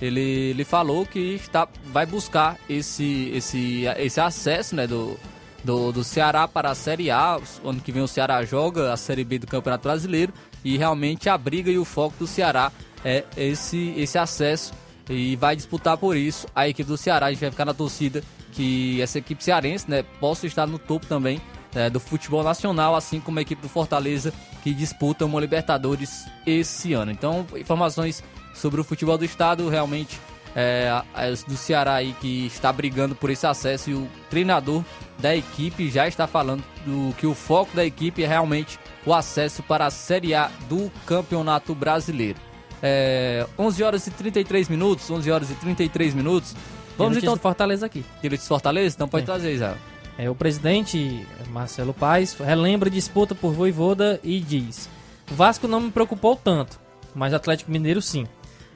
Ele, 0.00 0.20
ele 0.50 0.64
falou 0.64 1.04
que 1.06 1.18
está, 1.34 1.66
vai 1.86 2.06
buscar 2.06 2.56
esse, 2.68 3.30
esse, 3.34 3.84
esse 3.98 4.20
acesso 4.20 4.76
né, 4.76 4.86
do, 4.86 5.18
do, 5.64 5.90
do 5.90 6.04
Ceará 6.04 6.46
para 6.46 6.70
a 6.70 6.74
Série 6.74 7.10
A. 7.10 7.40
Ano 7.64 7.80
que 7.80 7.90
vem 7.90 8.02
o 8.02 8.06
Ceará 8.08 8.44
joga 8.44 8.92
a 8.92 8.96
Série 8.96 9.24
B 9.24 9.38
do 9.40 9.46
Campeonato 9.46 9.82
Brasileiro. 9.88 10.32
E 10.66 10.76
realmente 10.76 11.28
a 11.28 11.38
briga 11.38 11.70
e 11.70 11.78
o 11.78 11.84
foco 11.84 12.16
do 12.18 12.26
Ceará 12.26 12.72
é 13.04 13.22
esse, 13.36 13.94
esse 13.96 14.18
acesso. 14.18 14.74
E 15.08 15.36
vai 15.36 15.54
disputar 15.54 15.96
por 15.96 16.16
isso 16.16 16.48
a 16.52 16.68
equipe 16.68 16.88
do 16.88 16.96
Ceará. 16.96 17.26
A 17.26 17.30
gente 17.30 17.40
vai 17.40 17.52
ficar 17.52 17.64
na 17.64 17.72
torcida 17.72 18.20
que 18.50 19.00
essa 19.00 19.16
equipe 19.16 19.44
cearense 19.44 19.88
né, 19.88 20.02
possa 20.18 20.44
estar 20.44 20.66
no 20.66 20.76
topo 20.76 21.06
também 21.06 21.40
né, 21.72 21.88
do 21.88 22.00
futebol 22.00 22.42
nacional, 22.42 22.96
assim 22.96 23.20
como 23.20 23.38
a 23.38 23.42
equipe 23.42 23.62
do 23.62 23.68
Fortaleza 23.68 24.34
que 24.64 24.74
disputa 24.74 25.24
uma 25.24 25.38
Libertadores 25.38 26.26
esse 26.44 26.94
ano. 26.94 27.12
Então, 27.12 27.46
informações 27.56 28.24
sobre 28.52 28.80
o 28.80 28.84
futebol 28.84 29.16
do 29.16 29.24
estado, 29.24 29.68
realmente 29.68 30.18
é, 30.56 30.90
as 31.14 31.44
do 31.44 31.56
Ceará 31.56 31.94
aí 31.94 32.12
que 32.20 32.46
está 32.46 32.72
brigando 32.72 33.14
por 33.14 33.30
esse 33.30 33.46
acesso 33.46 33.90
e 33.90 33.94
o 33.94 34.08
treinador 34.28 34.82
da 35.16 35.36
equipe 35.36 35.88
já 35.90 36.08
está 36.08 36.26
falando 36.26 36.64
do 36.84 37.14
que 37.14 37.26
o 37.26 37.34
foco 37.34 37.76
da 37.76 37.84
equipe 37.84 38.24
é 38.24 38.26
realmente 38.26 38.80
o 39.06 39.14
acesso 39.14 39.62
para 39.62 39.86
a 39.86 39.90
Série 39.90 40.34
A 40.34 40.50
do 40.68 40.90
Campeonato 41.06 41.74
Brasileiro. 41.74 42.38
É, 42.82 43.46
11 43.58 43.82
horas 43.82 44.06
e 44.06 44.10
33 44.10 44.68
minutos, 44.68 45.10
11 45.10 45.30
horas 45.30 45.50
e 45.50 45.54
33 45.54 46.12
minutos. 46.12 46.54
Vamos 46.98 47.16
então 47.16 47.36
Fortaleza 47.36 47.86
aqui. 47.86 48.04
Direito 48.20 48.42
de 48.42 48.48
Fortaleza? 48.48 48.94
Então 48.96 49.08
pode 49.08 49.22
É. 49.22 49.26
trazer, 49.26 49.54
Israel. 49.54 49.76
É, 50.18 50.28
o 50.30 50.34
presidente 50.34 51.26
Marcelo 51.50 51.92
Paes 51.94 52.34
relembra 52.34 52.88
disputa 52.90 53.34
por 53.34 53.52
Voivoda 53.52 54.18
e 54.24 54.40
diz: 54.40 54.88
Vasco 55.26 55.68
não 55.68 55.80
me 55.80 55.90
preocupou 55.90 56.34
tanto, 56.36 56.80
mas 57.14 57.32
Atlético 57.34 57.70
Mineiro 57.70 58.00
sim. 58.02 58.26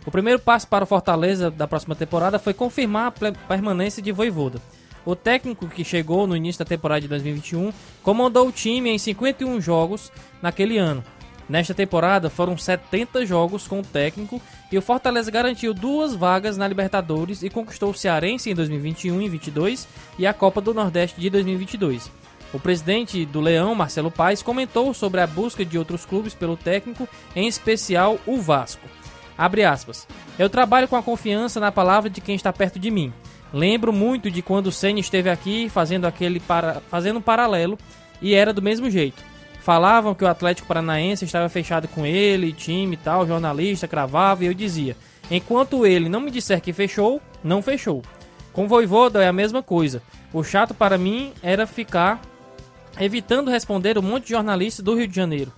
O 0.06 0.10
primeiro 0.10 0.38
passo 0.38 0.66
para 0.66 0.84
o 0.84 0.86
Fortaleza 0.86 1.50
da 1.50 1.66
próxima 1.68 1.94
temporada 1.94 2.38
foi 2.38 2.54
confirmar 2.54 3.06
a 3.08 3.32
permanência 3.48 4.02
de 4.02 4.12
Voivoda. 4.12 4.60
O 5.04 5.16
técnico 5.16 5.66
que 5.66 5.84
chegou 5.84 6.26
no 6.26 6.36
início 6.36 6.58
da 6.58 6.68
temporada 6.68 7.00
de 7.00 7.08
2021 7.08 7.72
comandou 8.02 8.48
o 8.48 8.52
time 8.52 8.90
em 8.90 8.98
51 8.98 9.60
jogos 9.60 10.12
naquele 10.42 10.78
ano. 10.78 11.02
Nesta 11.48 11.74
temporada 11.74 12.30
foram 12.30 12.56
70 12.56 13.26
jogos 13.26 13.66
com 13.66 13.80
o 13.80 13.84
técnico 13.84 14.40
e 14.70 14.78
o 14.78 14.82
Fortaleza 14.82 15.30
garantiu 15.32 15.74
duas 15.74 16.14
vagas 16.14 16.56
na 16.56 16.68
Libertadores 16.68 17.42
e 17.42 17.50
conquistou 17.50 17.90
o 17.90 17.94
Cearense 17.94 18.50
em 18.50 18.54
2021 18.54 19.14
e 19.14 19.28
2022 19.28 19.88
e 20.16 20.28
a 20.28 20.32
Copa 20.32 20.60
do 20.60 20.72
Nordeste 20.72 21.20
de 21.20 21.28
2022. 21.28 22.08
O 22.52 22.60
presidente 22.60 23.24
do 23.26 23.40
Leão, 23.40 23.74
Marcelo 23.74 24.10
Paes, 24.10 24.42
comentou 24.42 24.92
sobre 24.94 25.20
a 25.20 25.26
busca 25.26 25.64
de 25.64 25.78
outros 25.78 26.04
clubes 26.04 26.34
pelo 26.34 26.56
técnico, 26.56 27.08
em 27.34 27.48
especial 27.48 28.18
o 28.26 28.40
Vasco. 28.40 28.86
Abre 29.36 29.64
aspas. 29.64 30.06
Eu 30.38 30.50
trabalho 30.50 30.86
com 30.86 30.96
a 30.96 31.02
confiança 31.02 31.58
na 31.58 31.72
palavra 31.72 32.08
de 32.08 32.20
quem 32.20 32.34
está 32.34 32.52
perto 32.52 32.78
de 32.78 32.90
mim. 32.90 33.12
Lembro 33.52 33.92
muito 33.92 34.30
de 34.30 34.42
quando 34.42 34.68
o 34.68 34.72
Senna 34.72 35.00
esteve 35.00 35.28
aqui 35.28 35.68
fazendo 35.68 36.06
aquele 36.06 36.38
para... 36.40 36.80
fazendo 36.88 37.18
um 37.18 37.22
paralelo 37.22 37.78
e 38.22 38.34
era 38.34 38.52
do 38.52 38.62
mesmo 38.62 38.90
jeito. 38.90 39.22
Falavam 39.60 40.14
que 40.14 40.24
o 40.24 40.28
Atlético 40.28 40.68
Paranaense 40.68 41.24
estava 41.24 41.48
fechado 41.48 41.86
com 41.88 42.06
ele, 42.06 42.52
time 42.52 42.94
e 42.94 42.96
tal, 42.96 43.26
jornalista 43.26 43.88
cravava 43.88 44.44
e 44.44 44.46
eu 44.46 44.54
dizia: 44.54 44.96
enquanto 45.30 45.84
ele 45.84 46.08
não 46.08 46.20
me 46.20 46.30
disser 46.30 46.60
que 46.60 46.72
fechou, 46.72 47.20
não 47.42 47.60
fechou. 47.60 48.02
Com 48.52 48.64
o 48.64 48.68
Voivoda 48.68 49.22
é 49.22 49.28
a 49.28 49.32
mesma 49.32 49.62
coisa. 49.62 50.02
O 50.32 50.42
chato 50.42 50.74
para 50.74 50.98
mim 50.98 51.32
era 51.42 51.66
ficar 51.66 52.20
evitando 52.98 53.50
responder 53.50 53.98
um 53.98 54.02
monte 54.02 54.24
de 54.24 54.30
jornalistas 54.30 54.84
do 54.84 54.94
Rio 54.94 55.06
de 55.06 55.14
Janeiro. 55.14 55.52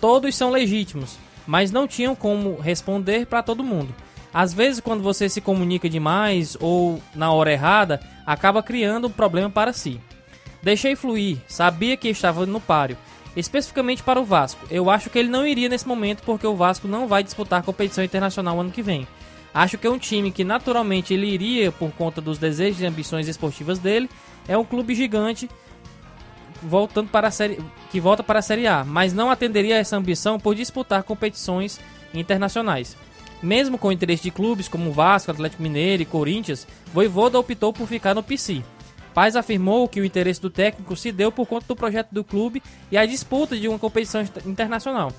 Todos 0.00 0.36
são 0.36 0.50
legítimos, 0.50 1.18
mas 1.46 1.72
não 1.72 1.88
tinham 1.88 2.14
como 2.14 2.56
responder 2.60 3.26
para 3.26 3.42
todo 3.42 3.64
mundo. 3.64 3.94
Às 4.32 4.52
vezes, 4.52 4.80
quando 4.80 5.02
você 5.02 5.28
se 5.28 5.40
comunica 5.40 5.88
demais 5.88 6.56
ou 6.60 7.02
na 7.14 7.32
hora 7.32 7.52
errada, 7.52 8.00
acaba 8.26 8.62
criando 8.62 9.08
um 9.08 9.10
problema 9.10 9.48
para 9.48 9.72
si. 9.72 10.00
Deixei 10.62 10.94
fluir, 10.96 11.38
sabia 11.48 11.96
que 11.96 12.08
estava 12.08 12.44
no 12.44 12.60
páreo 12.60 12.96
especificamente 13.38 14.02
para 14.02 14.20
o 14.20 14.24
Vasco. 14.24 14.66
Eu 14.70 14.90
acho 14.90 15.10
que 15.10 15.18
ele 15.18 15.28
não 15.28 15.46
iria 15.46 15.68
nesse 15.68 15.86
momento 15.86 16.22
porque 16.24 16.46
o 16.46 16.56
Vasco 16.56 16.88
não 16.88 17.06
vai 17.06 17.22
disputar 17.22 17.62
competição 17.62 18.02
internacional 18.02 18.60
ano 18.60 18.70
que 18.70 18.82
vem. 18.82 19.06
Acho 19.54 19.78
que 19.78 19.86
é 19.86 19.90
um 19.90 19.98
time 19.98 20.30
que 20.30 20.44
naturalmente 20.44 21.14
ele 21.14 21.26
iria 21.26 21.72
por 21.72 21.90
conta 21.92 22.20
dos 22.20 22.38
desejos 22.38 22.80
e 22.80 22.86
ambições 22.86 23.28
esportivas 23.28 23.78
dele. 23.78 24.10
É 24.46 24.56
um 24.58 24.64
clube 24.64 24.94
gigante 24.94 25.48
voltando 26.62 27.08
para 27.08 27.28
a 27.28 27.30
série 27.30 27.60
que 27.90 28.00
volta 28.00 28.22
para 28.22 28.40
a 28.40 28.42
Série 28.42 28.66
A, 28.66 28.84
mas 28.84 29.12
não 29.12 29.30
atenderia 29.30 29.76
a 29.76 29.78
essa 29.78 29.96
ambição 29.96 30.38
por 30.40 30.54
disputar 30.54 31.04
competições 31.04 31.80
internacionais. 32.12 32.96
Mesmo 33.42 33.78
com 33.78 33.88
o 33.88 33.92
interesse 33.92 34.24
de 34.24 34.30
clubes 34.30 34.68
como 34.68 34.92
Vasco, 34.92 35.30
Atlético 35.30 35.62
Mineiro 35.62 36.02
e 36.02 36.06
Corinthians, 36.06 36.66
Voivoda 36.92 37.38
optou 37.38 37.72
por 37.72 37.86
ficar 37.86 38.14
no 38.14 38.22
PC. 38.22 38.62
Paz 39.14 39.36
afirmou 39.36 39.88
que 39.88 40.00
o 40.00 40.04
interesse 40.04 40.40
do 40.40 40.50
técnico 40.50 40.96
se 40.96 41.10
deu 41.12 41.30
por 41.32 41.46
conta 41.46 41.66
do 41.66 41.76
projeto 41.76 42.08
do 42.12 42.24
clube 42.24 42.62
e 42.90 42.96
a 42.96 43.06
disputa 43.06 43.56
de 43.56 43.68
uma 43.68 43.78
competição 43.78 44.22
internacional. 44.46 45.12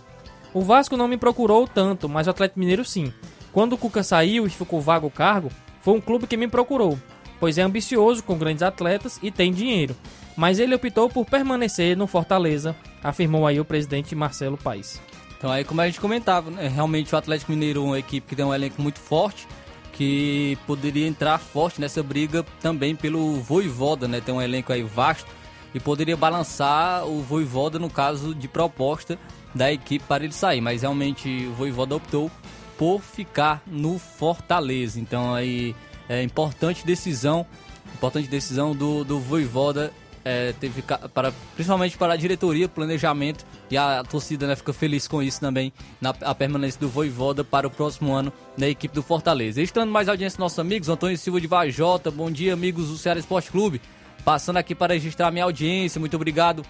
O 0.54 0.62
Vasco 0.62 0.98
não 0.98 1.08
me 1.08 1.18
procurou 1.18 1.68
tanto, 1.68 2.10
mas 2.10 2.28
o 2.28 2.30
Atlético 2.30 2.60
Mineiro 2.60 2.84
sim. 2.84 3.14
Quando 3.52 3.74
o 3.74 3.78
Cuca 3.78 4.04
saiu 4.04 4.46
e 4.46 4.50
ficou 4.50 4.82
vago 4.82 5.08
o 5.08 5.12
cargo, 5.12 5.50
foi 5.82 5.94
um 5.94 6.02
clube 6.02 6.28
que 6.28 6.38
me 6.38 6.48
procurou, 6.48 6.98
pois 7.40 7.58
é 7.58 7.62
ambicioso 7.62 8.24
com 8.24 8.38
grandes 8.38 8.64
atletas 8.64 9.20
e 9.22 9.32
tem 9.32 9.52
dinheiro. 9.52 9.96
Mas 10.36 10.60
ele 10.60 10.76
optou 10.76 11.10
por 11.10 11.26
permanecer 11.26 11.98
no 11.98 12.08
Fortaleza, 12.08 12.76
afirmou 13.04 13.46
aí 13.46 13.60
o 13.60 13.66
presidente 13.66 14.16
Marcelo 14.16 14.58
Paes. 14.58 15.02
Então 15.40 15.50
aí 15.50 15.64
como 15.64 15.80
a 15.80 15.86
gente 15.86 16.02
comentava, 16.02 16.52
né? 16.52 16.68
realmente 16.68 17.16
o 17.16 17.18
Atlético 17.18 17.54
Mineiro 17.54 17.82
é 17.82 17.86
uma 17.86 18.00
equipe 18.00 18.28
que 18.28 18.36
tem 18.36 18.44
um 18.44 18.54
elenco 18.54 18.82
muito 18.82 19.00
forte, 19.00 19.48
que 19.94 20.58
poderia 20.68 21.08
entrar 21.08 21.38
forte 21.38 21.80
nessa 21.80 22.04
briga 22.04 22.46
também 22.62 22.94
pelo 22.94 23.36
Voivoda, 23.36 24.06
né? 24.06 24.20
Tem 24.20 24.36
um 24.36 24.42
elenco 24.42 24.74
aí 24.74 24.84
vasto 24.84 25.32
e 25.74 25.80
poderia 25.80 26.18
balançar 26.18 27.08
o 27.08 27.22
Voivoda 27.22 27.80
no 27.80 27.90
caso 27.90 28.36
de 28.36 28.50
proposta 28.50 29.18
da 29.56 29.72
equipe 29.72 30.04
para 30.06 30.26
ele 30.26 30.34
sair, 30.34 30.60
mas 30.60 30.82
realmente 30.82 31.48
o 31.48 31.54
Voivoda 31.54 31.96
optou 31.96 32.30
por 32.78 33.02
ficar 33.02 33.64
no 33.66 33.98
Fortaleza. 33.98 35.00
Então 35.00 35.34
aí 35.34 35.74
é 36.10 36.22
importante 36.22 36.86
decisão, 36.86 37.46
importante 37.94 38.28
decisão 38.28 38.76
do, 38.76 39.06
do 39.06 39.22
Voivoda 39.22 39.94
é, 40.30 40.54
teve 40.54 40.84
para, 40.84 41.34
principalmente 41.56 41.98
para 41.98 42.14
a 42.14 42.16
diretoria, 42.16 42.70
planejamento 42.70 43.44
e 43.72 43.76
a, 43.76 44.02
a 44.02 44.04
torcida 44.04 44.46
né, 44.46 44.56
fica 44.56 44.72
feliz 44.72 45.08
com 45.08 45.24
isso 45.24 45.40
também, 45.40 45.74
na 46.00 46.12
a 46.22 46.36
permanência 46.36 46.80
do 46.80 46.88
Voivoda 46.88 47.44
para 47.44 47.66
o 47.66 47.72
próximo 47.72 48.14
ano 48.14 48.32
na 48.56 48.68
equipe 48.68 48.94
do 48.94 49.02
Fortaleza. 49.02 49.60
Estando 49.60 49.92
mais 49.92 50.08
audiência 50.08 50.40
nossos 50.40 50.60
amigos, 50.60 50.88
Antônio 50.88 51.18
Silva 51.18 51.42
de 51.42 51.48
Vajota, 51.48 52.12
bom 52.12 52.30
dia 52.30 52.54
amigos 52.54 52.90
do 52.90 52.98
Ceará 52.98 53.20
Esporte 53.20 53.50
Clube, 53.50 53.82
passando 54.24 54.58
aqui 54.58 54.76
para 54.76 54.94
registrar 54.94 55.32
minha 55.32 55.46
audiência, 55.46 56.00
muito 56.00 56.16
obrigado. 56.16 56.64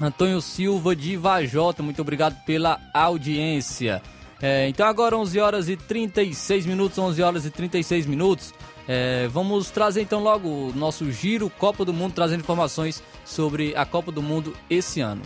Antônio 0.00 0.40
Silva 0.40 0.96
de 0.96 1.16
Vajota, 1.18 1.82
muito 1.82 2.00
obrigado 2.00 2.42
pela 2.46 2.80
audiência. 2.94 4.00
É, 4.40 4.66
então 4.68 4.86
agora 4.86 5.14
11 5.18 5.38
horas 5.38 5.68
e 5.68 5.76
36 5.76 6.64
minutos, 6.64 6.96
11 6.96 7.22
horas 7.22 7.44
e 7.44 7.50
36 7.50 8.06
minutos. 8.06 8.54
É, 8.92 9.28
vamos 9.28 9.70
trazer 9.70 10.02
então 10.02 10.20
logo 10.20 10.48
o 10.48 10.72
nosso 10.74 11.12
giro 11.12 11.48
Copa 11.48 11.84
do 11.84 11.92
Mundo, 11.92 12.12
trazendo 12.12 12.40
informações 12.40 13.00
sobre 13.24 13.72
a 13.76 13.86
Copa 13.86 14.10
do 14.10 14.20
Mundo 14.20 14.52
esse 14.68 15.00
ano. 15.00 15.22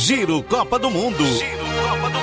Giro 0.00 0.42
Copa 0.44 0.78
do 0.78 0.88
Mundo. 0.90 1.26
Giro 1.26 1.58
Copa 1.58 2.08
do 2.08 2.18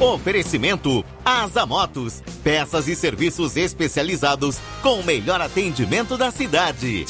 Mundo. 0.00 0.14
Oferecimento 0.14 1.04
Asa 1.22 1.66
Motos, 1.66 2.22
peças 2.42 2.88
e 2.88 2.96
serviços 2.96 3.54
especializados 3.54 4.58
com 4.82 4.98
o 5.00 5.04
melhor 5.04 5.42
atendimento 5.42 6.16
da 6.16 6.30
cidade. 6.30 7.04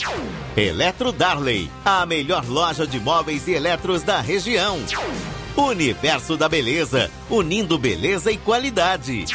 Eletro 0.57 1.13
Darley, 1.13 1.71
a 1.85 2.05
melhor 2.05 2.45
loja 2.49 2.85
de 2.85 2.99
móveis 2.99 3.47
e 3.47 3.53
eletros 3.53 4.03
da 4.03 4.21
região. 4.21 4.81
Universo 5.57 6.37
da 6.37 6.49
Beleza, 6.49 7.11
unindo 7.29 7.77
beleza 7.77 8.33
e 8.33 8.39
qualidade. 8.39 9.27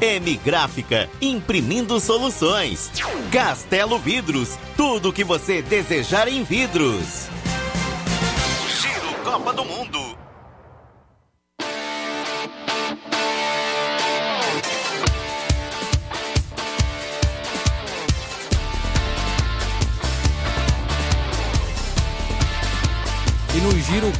M 0.00 0.40
Gráfica, 0.44 1.08
imprimindo 1.20 2.00
soluções. 2.00 2.90
Castelo 3.30 3.98
Vidros, 3.98 4.58
tudo 4.76 5.10
o 5.10 5.12
que 5.12 5.22
você 5.22 5.62
desejar 5.62 6.26
em 6.26 6.42
vidros. 6.42 7.28
Giro 8.80 9.14
Copa 9.22 9.52
do 9.52 9.64
Mundo. 9.64 10.11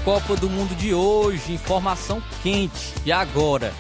Copa 0.05 0.35
do 0.35 0.51
Mundo 0.51 0.75
de 0.75 0.93
hoje, 0.93 1.53
informação 1.53 2.21
quente. 2.43 2.93
E 3.07 3.13
agora? 3.13 3.73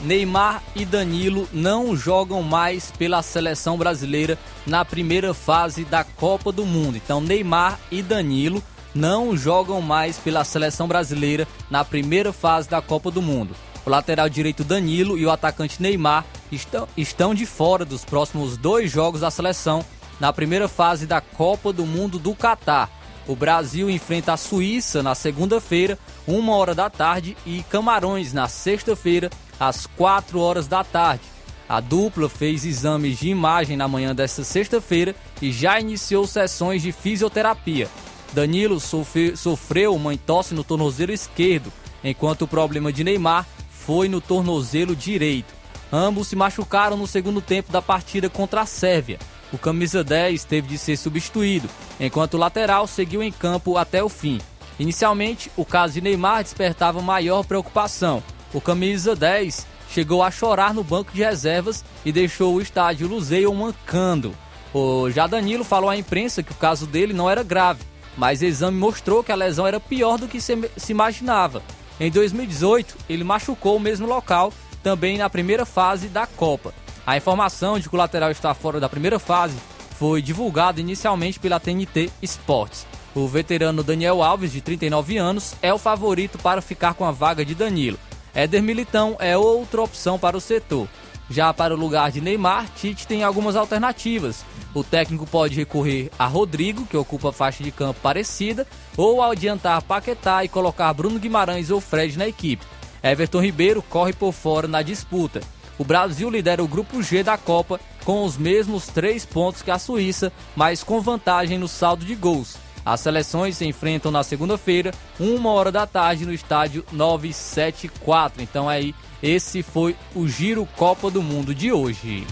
Neymar 0.00 0.62
e 0.74 0.82
Danilo 0.82 1.46
não 1.52 1.94
jogam 1.94 2.42
mais 2.42 2.90
pela 2.90 3.20
seleção 3.20 3.76
brasileira 3.76 4.38
na 4.66 4.82
primeira 4.82 5.34
fase 5.34 5.84
da 5.84 6.02
Copa 6.02 6.50
do 6.50 6.64
Mundo. 6.64 6.96
Então, 6.96 7.20
Neymar 7.20 7.78
e 7.90 8.00
Danilo 8.00 8.62
não 8.94 9.36
jogam 9.36 9.82
mais 9.82 10.16
pela 10.16 10.42
seleção 10.42 10.88
brasileira 10.88 11.46
na 11.70 11.84
primeira 11.84 12.32
fase 12.32 12.66
da 12.70 12.80
Copa 12.80 13.10
do 13.10 13.20
Mundo. 13.20 13.54
O 13.84 13.90
lateral 13.90 14.30
direito 14.30 14.64
Danilo 14.64 15.18
e 15.18 15.26
o 15.26 15.30
atacante 15.30 15.82
Neymar 15.82 16.24
estão, 16.50 16.88
estão 16.96 17.34
de 17.34 17.44
fora 17.44 17.84
dos 17.84 18.06
próximos 18.06 18.56
dois 18.56 18.90
jogos 18.90 19.20
da 19.20 19.30
seleção 19.30 19.84
na 20.18 20.32
primeira 20.32 20.66
fase 20.66 21.06
da 21.06 21.20
Copa 21.20 21.74
do 21.74 21.84
Mundo 21.84 22.18
do 22.18 22.34
Catar 22.34 22.97
o 23.28 23.36
Brasil 23.36 23.90
enfrenta 23.90 24.32
a 24.32 24.36
Suíça 24.38 25.02
na 25.02 25.14
segunda-feira, 25.14 25.98
uma 26.26 26.56
hora 26.56 26.74
da 26.74 26.88
tarde, 26.88 27.36
e 27.44 27.62
Camarões 27.64 28.32
na 28.32 28.48
sexta-feira, 28.48 29.30
às 29.60 29.86
quatro 29.86 30.40
horas 30.40 30.66
da 30.66 30.82
tarde. 30.82 31.22
A 31.68 31.78
dupla 31.78 32.30
fez 32.30 32.64
exames 32.64 33.18
de 33.18 33.28
imagem 33.28 33.76
na 33.76 33.86
manhã 33.86 34.14
desta 34.14 34.42
sexta-feira 34.42 35.14
e 35.42 35.52
já 35.52 35.78
iniciou 35.78 36.26
sessões 36.26 36.80
de 36.80 36.90
fisioterapia. 36.90 37.86
Danilo 38.32 38.80
sofre, 38.80 39.36
sofreu 39.36 39.94
uma 39.94 40.14
entorse 40.14 40.54
no 40.54 40.64
tornozelo 40.64 41.12
esquerdo, 41.12 41.70
enquanto 42.02 42.42
o 42.42 42.48
problema 42.48 42.90
de 42.90 43.04
Neymar 43.04 43.46
foi 43.70 44.08
no 44.08 44.22
tornozelo 44.22 44.96
direito. 44.96 45.52
Ambos 45.92 46.28
se 46.28 46.36
machucaram 46.36 46.96
no 46.96 47.06
segundo 47.06 47.42
tempo 47.42 47.70
da 47.70 47.82
partida 47.82 48.30
contra 48.30 48.62
a 48.62 48.66
Sérvia 48.66 49.18
o 49.52 49.58
camisa 49.58 50.04
10 50.04 50.44
teve 50.44 50.68
de 50.68 50.78
ser 50.78 50.96
substituído, 50.96 51.68
enquanto 51.98 52.34
o 52.34 52.38
lateral 52.38 52.86
seguiu 52.86 53.22
em 53.22 53.32
campo 53.32 53.76
até 53.76 54.02
o 54.02 54.08
fim. 54.08 54.40
Inicialmente, 54.78 55.50
o 55.56 55.64
caso 55.64 55.94
de 55.94 56.00
Neymar 56.00 56.42
despertava 56.42 57.00
maior 57.00 57.44
preocupação. 57.44 58.22
O 58.52 58.60
camisa 58.60 59.16
10 59.16 59.66
chegou 59.90 60.22
a 60.22 60.30
chorar 60.30 60.72
no 60.72 60.84
banco 60.84 61.12
de 61.12 61.22
reservas 61.22 61.84
e 62.04 62.12
deixou 62.12 62.54
o 62.54 62.60
estádio 62.60 63.08
Luzeio 63.08 63.52
mancando. 63.54 64.34
O 64.72 65.10
já 65.10 65.26
Danilo 65.26 65.64
falou 65.64 65.88
à 65.88 65.96
imprensa 65.96 66.42
que 66.42 66.52
o 66.52 66.56
caso 66.56 66.86
dele 66.86 67.12
não 67.12 67.28
era 67.28 67.42
grave, 67.42 67.82
mas 68.16 68.42
exame 68.42 68.76
mostrou 68.76 69.24
que 69.24 69.32
a 69.32 69.36
lesão 69.36 69.66
era 69.66 69.80
pior 69.80 70.18
do 70.18 70.28
que 70.28 70.40
se 70.40 70.58
imaginava. 70.90 71.62
Em 71.98 72.10
2018, 72.10 72.96
ele 73.08 73.24
machucou 73.24 73.76
o 73.76 73.80
mesmo 73.80 74.06
local, 74.06 74.52
também 74.82 75.18
na 75.18 75.28
primeira 75.28 75.66
fase 75.66 76.08
da 76.08 76.26
Copa. 76.26 76.72
A 77.08 77.16
informação 77.16 77.78
de 77.78 77.88
que 77.88 77.94
o 77.94 77.98
lateral 77.98 78.30
está 78.30 78.52
fora 78.52 78.78
da 78.78 78.86
primeira 78.86 79.18
fase 79.18 79.56
foi 79.98 80.20
divulgada 80.20 80.78
inicialmente 80.78 81.40
pela 81.40 81.58
TNT 81.58 82.10
Sports. 82.20 82.86
O 83.14 83.26
veterano 83.26 83.82
Daniel 83.82 84.22
Alves, 84.22 84.52
de 84.52 84.60
39 84.60 85.16
anos, 85.16 85.54
é 85.62 85.72
o 85.72 85.78
favorito 85.78 86.36
para 86.36 86.60
ficar 86.60 86.92
com 86.92 87.06
a 87.06 87.10
vaga 87.10 87.46
de 87.46 87.54
Danilo. 87.54 87.98
Éder 88.34 88.62
Militão 88.62 89.16
é 89.20 89.38
outra 89.38 89.80
opção 89.80 90.18
para 90.18 90.36
o 90.36 90.40
setor. 90.40 90.86
Já 91.30 91.50
para 91.54 91.72
o 91.72 91.78
lugar 91.78 92.12
de 92.12 92.20
Neymar, 92.20 92.66
Tite 92.76 93.06
tem 93.06 93.24
algumas 93.24 93.56
alternativas. 93.56 94.44
O 94.74 94.84
técnico 94.84 95.26
pode 95.26 95.56
recorrer 95.56 96.10
a 96.18 96.26
Rodrigo, 96.26 96.84
que 96.84 96.96
ocupa 96.98 97.32
faixa 97.32 97.64
de 97.64 97.70
campo 97.70 98.00
parecida, 98.02 98.66
ou 98.98 99.22
adiantar 99.22 99.80
Paquetá 99.80 100.44
e 100.44 100.48
colocar 100.48 100.92
Bruno 100.92 101.18
Guimarães 101.18 101.70
ou 101.70 101.80
Fred 101.80 102.18
na 102.18 102.28
equipe. 102.28 102.66
Everton 103.02 103.40
Ribeiro 103.40 103.80
corre 103.80 104.12
por 104.12 104.34
fora 104.34 104.68
na 104.68 104.82
disputa. 104.82 105.40
O 105.78 105.84
Brasil 105.84 106.28
lidera 106.28 106.62
o 106.62 106.68
grupo 106.68 107.02
G 107.02 107.22
da 107.22 107.38
Copa 107.38 107.80
com 108.04 108.24
os 108.24 108.36
mesmos 108.36 108.88
três 108.88 109.24
pontos 109.24 109.62
que 109.62 109.70
a 109.70 109.78
Suíça, 109.78 110.32
mas 110.56 110.82
com 110.82 111.00
vantagem 111.00 111.56
no 111.56 111.68
saldo 111.68 112.04
de 112.04 112.14
gols. 112.14 112.56
As 112.84 113.00
seleções 113.00 113.56
se 113.56 113.66
enfrentam 113.66 114.10
na 114.10 114.24
segunda-feira, 114.24 114.92
uma 115.20 115.50
hora 115.50 115.70
da 115.70 115.86
tarde, 115.86 116.24
no 116.24 116.32
estádio 116.32 116.84
974. 116.90 118.42
Então 118.42 118.68
aí, 118.68 118.94
esse 119.22 119.62
foi 119.62 119.94
o 120.14 120.26
Giro 120.26 120.66
Copa 120.76 121.10
do 121.10 121.22
Mundo 121.22 121.54
de 121.54 121.70
hoje. 121.70 122.26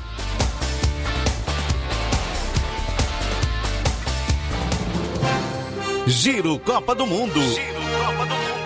Giro 6.07 6.59
Copa 6.61 6.95
do 6.95 7.07
Mundo. 7.07 7.41
Giro 7.41 7.81
Copa 7.99 8.27
do 8.27 8.35
Mundo. 8.35 8.66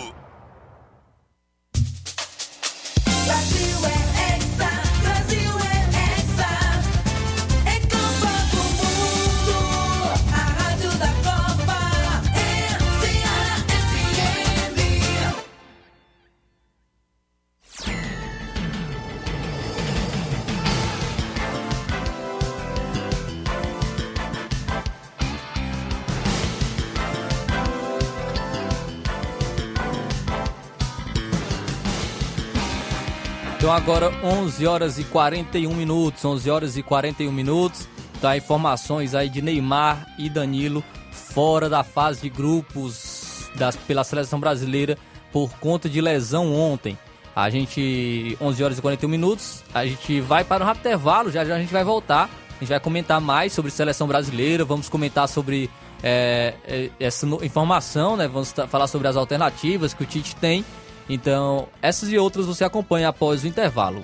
Agora 33.81 34.11
11 34.23 34.67
horas 34.67 34.99
e 34.99 35.03
41 35.03 35.73
minutos, 35.73 36.23
11 36.23 36.51
horas 36.51 36.77
e 36.77 36.83
41 36.83 37.31
minutos. 37.31 37.89
Tá 38.21 38.37
informações 38.37 39.15
aí 39.15 39.27
de 39.27 39.41
Neymar 39.41 40.05
e 40.19 40.29
Danilo 40.29 40.83
fora 41.11 41.67
da 41.67 41.83
fase 41.83 42.21
de 42.21 42.29
grupos 42.29 43.49
das, 43.55 43.75
pela 43.75 44.03
seleção 44.03 44.39
brasileira 44.39 44.99
por 45.31 45.49
conta 45.53 45.89
de 45.89 45.99
lesão 45.99 46.53
ontem. 46.53 46.95
A 47.35 47.49
gente 47.49 48.37
11 48.39 48.63
horas 48.63 48.77
e 48.77 48.81
41 48.83 49.09
minutos, 49.09 49.63
a 49.73 49.83
gente 49.83 50.21
vai 50.21 50.43
para 50.43 50.63
um 50.63 50.67
rápido 50.67 50.85
intervalo, 50.85 51.31
já 51.31 51.43
já 51.43 51.55
a 51.55 51.59
gente 51.59 51.73
vai 51.73 51.83
voltar. 51.83 52.29
A 52.57 52.59
gente 52.59 52.69
vai 52.69 52.79
comentar 52.79 53.19
mais 53.19 53.51
sobre 53.51 53.71
seleção 53.71 54.07
brasileira, 54.07 54.63
vamos 54.63 54.89
comentar 54.89 55.27
sobre 55.27 55.67
é, 56.03 56.53
essa 56.99 57.25
informação, 57.43 58.15
né? 58.15 58.27
Vamos 58.27 58.53
falar 58.69 58.85
sobre 58.85 59.07
as 59.07 59.15
alternativas 59.15 59.91
que 59.91 60.03
o 60.03 60.05
Tite 60.05 60.35
tem. 60.35 60.63
Então, 61.09 61.67
essas 61.81 62.09
e 62.11 62.17
outras 62.17 62.45
você 62.45 62.63
acompanha 62.63 63.09
após 63.09 63.43
o 63.43 63.47
intervalo. 63.47 64.01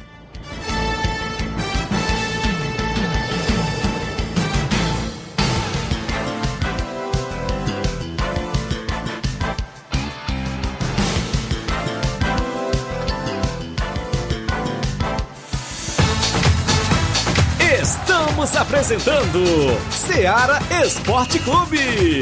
Estamos 18.37 18.55
apresentando 18.55 19.43
Seara 19.91 20.59
Esporte 20.83 21.39
Clube. 21.39 22.21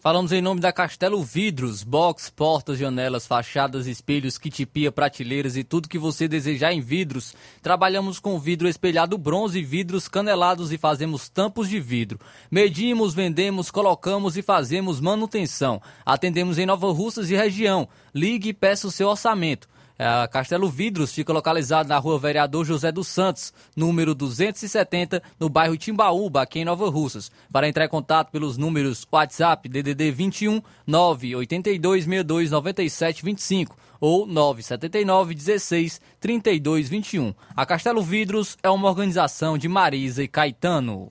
Falamos 0.00 0.32
em 0.32 0.40
nome 0.40 0.62
da 0.62 0.72
Castelo 0.72 1.22
Vidros, 1.22 1.82
box, 1.82 2.30
portas, 2.30 2.78
janelas, 2.78 3.26
fachadas, 3.26 3.86
espelhos, 3.86 4.38
kit 4.38 4.64
pia, 4.64 4.90
prateleiras 4.90 5.58
e 5.58 5.62
tudo 5.62 5.90
que 5.90 5.98
você 5.98 6.26
desejar 6.26 6.72
em 6.72 6.80
vidros. 6.80 7.34
Trabalhamos 7.60 8.18
com 8.18 8.40
vidro 8.40 8.66
espelhado 8.66 9.18
bronze, 9.18 9.60
vidros 9.60 10.08
canelados 10.08 10.72
e 10.72 10.78
fazemos 10.78 11.28
tampos 11.28 11.68
de 11.68 11.78
vidro. 11.78 12.18
Medimos, 12.50 13.12
vendemos, 13.12 13.70
colocamos 13.70 14.38
e 14.38 14.42
fazemos 14.42 15.00
manutenção. 15.00 15.82
Atendemos 16.02 16.56
em 16.56 16.64
Nova 16.64 16.90
Russas 16.90 17.30
e 17.30 17.36
região. 17.36 17.86
Ligue 18.14 18.48
e 18.48 18.54
peça 18.54 18.86
o 18.86 18.90
seu 18.90 19.06
orçamento. 19.06 19.68
A 20.02 20.26
Castelo 20.26 20.66
Vidros 20.66 21.12
fica 21.12 21.30
localizado 21.30 21.86
na 21.86 21.98
rua 21.98 22.18
Vereador 22.18 22.64
José 22.64 22.90
dos 22.90 23.06
Santos, 23.06 23.52
número 23.76 24.14
270, 24.14 25.22
no 25.38 25.50
bairro 25.50 25.76
Timbaúba, 25.76 26.40
aqui 26.40 26.60
em 26.60 26.64
Nova 26.64 26.88
Russas. 26.88 27.30
Para 27.52 27.68
entrar 27.68 27.84
em 27.84 27.88
contato 27.88 28.30
pelos 28.30 28.56
números 28.56 29.06
WhatsApp 29.12 29.68
DDD 29.68 30.10
21 30.10 30.62
982 30.86 32.04
62 32.04 32.50
97 32.50 33.22
25 33.22 33.76
ou 34.00 34.26
979 34.26 35.34
16 35.34 36.00
32 36.18 36.88
21. 36.88 37.34
A 37.54 37.66
Castelo 37.66 38.00
Vidros 38.00 38.56
é 38.62 38.70
uma 38.70 38.88
organização 38.88 39.58
de 39.58 39.68
Marisa 39.68 40.22
e 40.22 40.28
Caetano. 40.28 41.10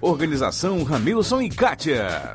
Organização 0.00 0.82
Ramilson 0.82 1.42
e 1.42 1.48
Kátia. 1.48 2.34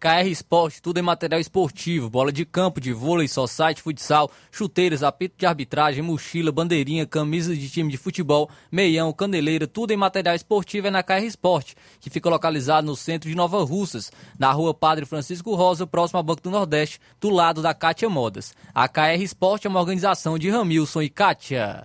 KR 0.00 0.26
Esporte, 0.30 0.80
tudo 0.80 0.98
em 0.98 1.02
material 1.02 1.38
esportivo, 1.38 2.08
bola 2.08 2.32
de 2.32 2.46
campo, 2.46 2.80
de 2.80 2.90
vôlei, 2.90 3.28
society, 3.28 3.82
futsal, 3.82 4.30
chuteiras, 4.50 5.02
apito 5.02 5.36
de 5.36 5.44
arbitragem, 5.44 6.02
mochila, 6.02 6.50
bandeirinha, 6.50 7.04
camisa 7.04 7.54
de 7.54 7.68
time 7.68 7.90
de 7.90 7.98
futebol, 7.98 8.48
meião, 8.72 9.12
caneleira, 9.12 9.66
tudo 9.66 9.92
em 9.92 9.98
material 9.98 10.34
esportivo 10.34 10.86
é 10.86 10.90
na 10.90 11.02
KR 11.02 11.22
Esporte, 11.24 11.76
que 12.00 12.08
fica 12.08 12.30
localizado 12.30 12.86
no 12.86 12.96
centro 12.96 13.28
de 13.28 13.36
Nova 13.36 13.62
Russas, 13.62 14.10
na 14.38 14.50
rua 14.52 14.72
Padre 14.72 15.04
Francisco 15.04 15.54
Rosa, 15.54 15.86
próximo 15.86 16.16
ao 16.16 16.24
Banco 16.24 16.40
do 16.40 16.50
Nordeste, 16.50 16.98
do 17.20 17.28
lado 17.28 17.60
da 17.60 17.74
Kátia 17.74 18.08
Modas. 18.08 18.54
A 18.74 18.88
KR 18.88 19.20
Esporte 19.20 19.66
é 19.66 19.70
uma 19.70 19.80
organização 19.80 20.38
de 20.38 20.48
Ramilson 20.48 21.02
e 21.02 21.10
Kátia. 21.10 21.84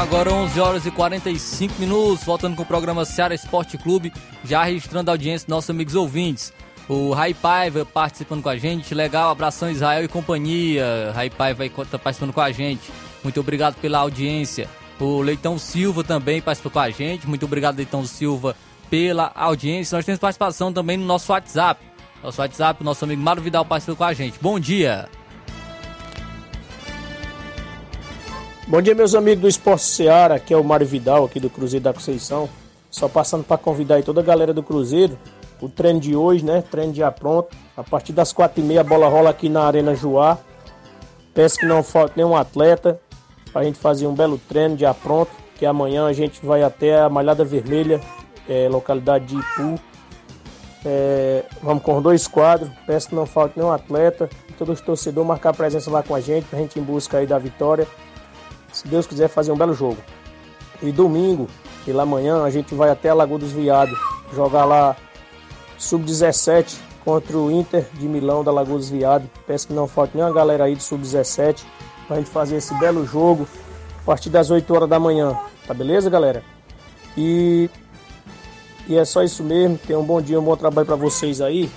Agora 0.00 0.32
11 0.32 0.58
horas 0.58 0.86
e 0.86 0.90
45 0.90 1.78
minutos, 1.78 2.24
voltando 2.24 2.56
com 2.56 2.62
o 2.62 2.66
programa 2.66 3.04
Seara 3.04 3.34
Esporte 3.34 3.76
Clube, 3.76 4.10
já 4.42 4.64
registrando 4.64 5.10
a 5.10 5.12
audiência 5.12 5.44
dos 5.44 5.54
nossos 5.54 5.68
amigos 5.68 5.94
ouvintes. 5.94 6.54
O 6.88 7.12
Rai 7.12 7.34
Paiva 7.34 7.84
participando 7.84 8.42
com 8.42 8.48
a 8.48 8.56
gente, 8.56 8.94
legal, 8.94 9.30
abração 9.30 9.70
Israel 9.70 10.02
e 10.02 10.08
companhia. 10.08 11.12
Rai 11.14 11.28
Paiva 11.28 11.66
está 11.66 11.98
participando 11.98 12.32
com 12.32 12.40
a 12.40 12.50
gente, 12.50 12.90
muito 13.22 13.38
obrigado 13.40 13.74
pela 13.76 13.98
audiência. 13.98 14.70
O 14.98 15.20
Leitão 15.20 15.58
Silva 15.58 16.02
também 16.02 16.40
participou 16.40 16.72
com 16.72 16.80
a 16.80 16.88
gente, 16.88 17.28
muito 17.28 17.44
obrigado 17.44 17.76
Leitão 17.76 18.02
Silva 18.06 18.56
pela 18.88 19.30
audiência. 19.34 19.96
Nós 19.96 20.06
temos 20.06 20.18
participação 20.18 20.72
também 20.72 20.96
no 20.96 21.04
nosso 21.04 21.30
WhatsApp. 21.30 21.84
Nosso 22.22 22.40
WhatsApp, 22.40 22.82
nosso 22.82 23.04
amigo 23.04 23.20
Mário 23.20 23.42
Vidal 23.42 23.66
participou 23.66 23.96
com 23.96 24.04
a 24.04 24.14
gente. 24.14 24.38
Bom 24.40 24.58
dia! 24.58 25.19
Bom 28.70 28.80
dia, 28.80 28.94
meus 28.94 29.16
amigos 29.16 29.40
do 29.40 29.48
Esporte 29.48 29.82
Seara, 29.82 30.36
aqui 30.36 30.54
é 30.54 30.56
o 30.56 30.62
Mário 30.62 30.86
Vidal, 30.86 31.24
aqui 31.24 31.40
do 31.40 31.50
Cruzeiro 31.50 31.82
da 31.82 31.92
Conceição. 31.92 32.48
Só 32.88 33.08
passando 33.08 33.42
para 33.42 33.58
convidar 33.58 33.96
aí 33.96 34.04
toda 34.04 34.20
a 34.20 34.22
galera 34.22 34.54
do 34.54 34.62
Cruzeiro. 34.62 35.18
O 35.60 35.68
treino 35.68 35.98
de 35.98 36.14
hoje, 36.14 36.44
né? 36.44 36.62
Treino 36.62 36.94
já 36.94 37.10
pronto. 37.10 37.48
A 37.76 37.82
partir 37.82 38.12
das 38.12 38.32
quatro 38.32 38.62
e 38.62 38.64
meia 38.64 38.82
a 38.82 38.84
bola 38.84 39.08
rola 39.08 39.30
aqui 39.30 39.48
na 39.48 39.64
Arena 39.64 39.92
Joá. 39.96 40.38
Peço 41.34 41.58
que 41.58 41.66
não 41.66 41.82
falte 41.82 42.16
nenhum 42.16 42.36
atleta 42.36 43.00
para 43.52 43.62
a 43.62 43.64
gente 43.64 43.76
fazer 43.76 44.06
um 44.06 44.14
belo 44.14 44.38
treino 44.48 44.78
já 44.78 44.94
pronto. 44.94 45.32
Que 45.56 45.66
amanhã 45.66 46.06
a 46.06 46.12
gente 46.12 46.38
vai 46.46 46.62
até 46.62 47.00
a 47.00 47.08
Malhada 47.08 47.44
Vermelha, 47.44 48.00
é, 48.48 48.68
localidade 48.68 49.26
de 49.26 49.34
Ipu. 49.34 49.80
É, 50.84 51.42
vamos 51.60 51.82
com 51.82 52.00
dois 52.00 52.28
quadros. 52.28 52.70
Peço 52.86 53.08
que 53.08 53.16
não 53.16 53.26
falte 53.26 53.58
nenhum 53.58 53.72
atleta. 53.72 54.30
Todos 54.56 54.78
os 54.78 54.86
torcedores 54.86 55.26
marcar 55.26 55.56
presença 55.56 55.90
lá 55.90 56.04
com 56.04 56.14
a 56.14 56.20
gente, 56.20 56.44
para 56.44 56.60
a 56.60 56.62
gente 56.62 56.78
em 56.78 56.82
busca 56.84 57.18
aí 57.18 57.26
da 57.26 57.36
vitória 57.36 57.84
se 58.80 58.88
Deus 58.88 59.06
quiser 59.06 59.28
fazer 59.28 59.52
um 59.52 59.56
belo 59.56 59.74
jogo. 59.74 59.98
E 60.82 60.90
domingo, 60.90 61.46
pela 61.84 62.06
manhã, 62.06 62.42
a 62.42 62.50
gente 62.50 62.74
vai 62.74 62.88
até 62.88 63.10
a 63.10 63.14
Lagoa 63.14 63.38
dos 63.38 63.52
Viados, 63.52 63.98
jogar 64.34 64.64
lá 64.64 64.96
sub-17 65.76 66.78
contra 67.04 67.36
o 67.36 67.50
Inter 67.50 67.86
de 67.94 68.08
Milão 68.08 68.42
da 68.42 68.50
Lagoa 68.50 68.78
dos 68.78 68.88
Viados. 68.88 69.28
Peço 69.46 69.66
que 69.66 69.74
não 69.74 69.86
falte 69.86 70.16
nenhuma 70.16 70.34
galera 70.34 70.64
aí 70.64 70.74
do 70.74 70.82
sub-17 70.82 71.62
pra 72.08 72.16
gente 72.16 72.30
fazer 72.30 72.56
esse 72.56 72.72
belo 72.78 73.06
jogo 73.06 73.46
a 74.00 74.04
partir 74.06 74.30
das 74.30 74.50
8 74.50 74.74
horas 74.74 74.88
da 74.88 74.98
manhã. 74.98 75.38
Tá 75.66 75.74
beleza, 75.74 76.08
galera? 76.08 76.42
E 77.16 77.68
e 78.88 78.96
é 78.96 79.04
só 79.04 79.22
isso 79.22 79.44
mesmo. 79.44 79.76
Tenha 79.76 79.98
um 79.98 80.04
bom 80.04 80.22
dia, 80.22 80.40
um 80.40 80.44
bom 80.44 80.56
trabalho 80.56 80.86
para 80.86 80.96
vocês 80.96 81.42
aí. 81.42 81.70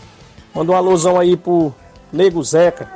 Manda 0.56 0.72
uma 0.72 0.78
alusão 0.78 1.20
aí 1.20 1.36
pro 1.36 1.76
Nego 2.14 2.42
Zeca, 2.44 2.90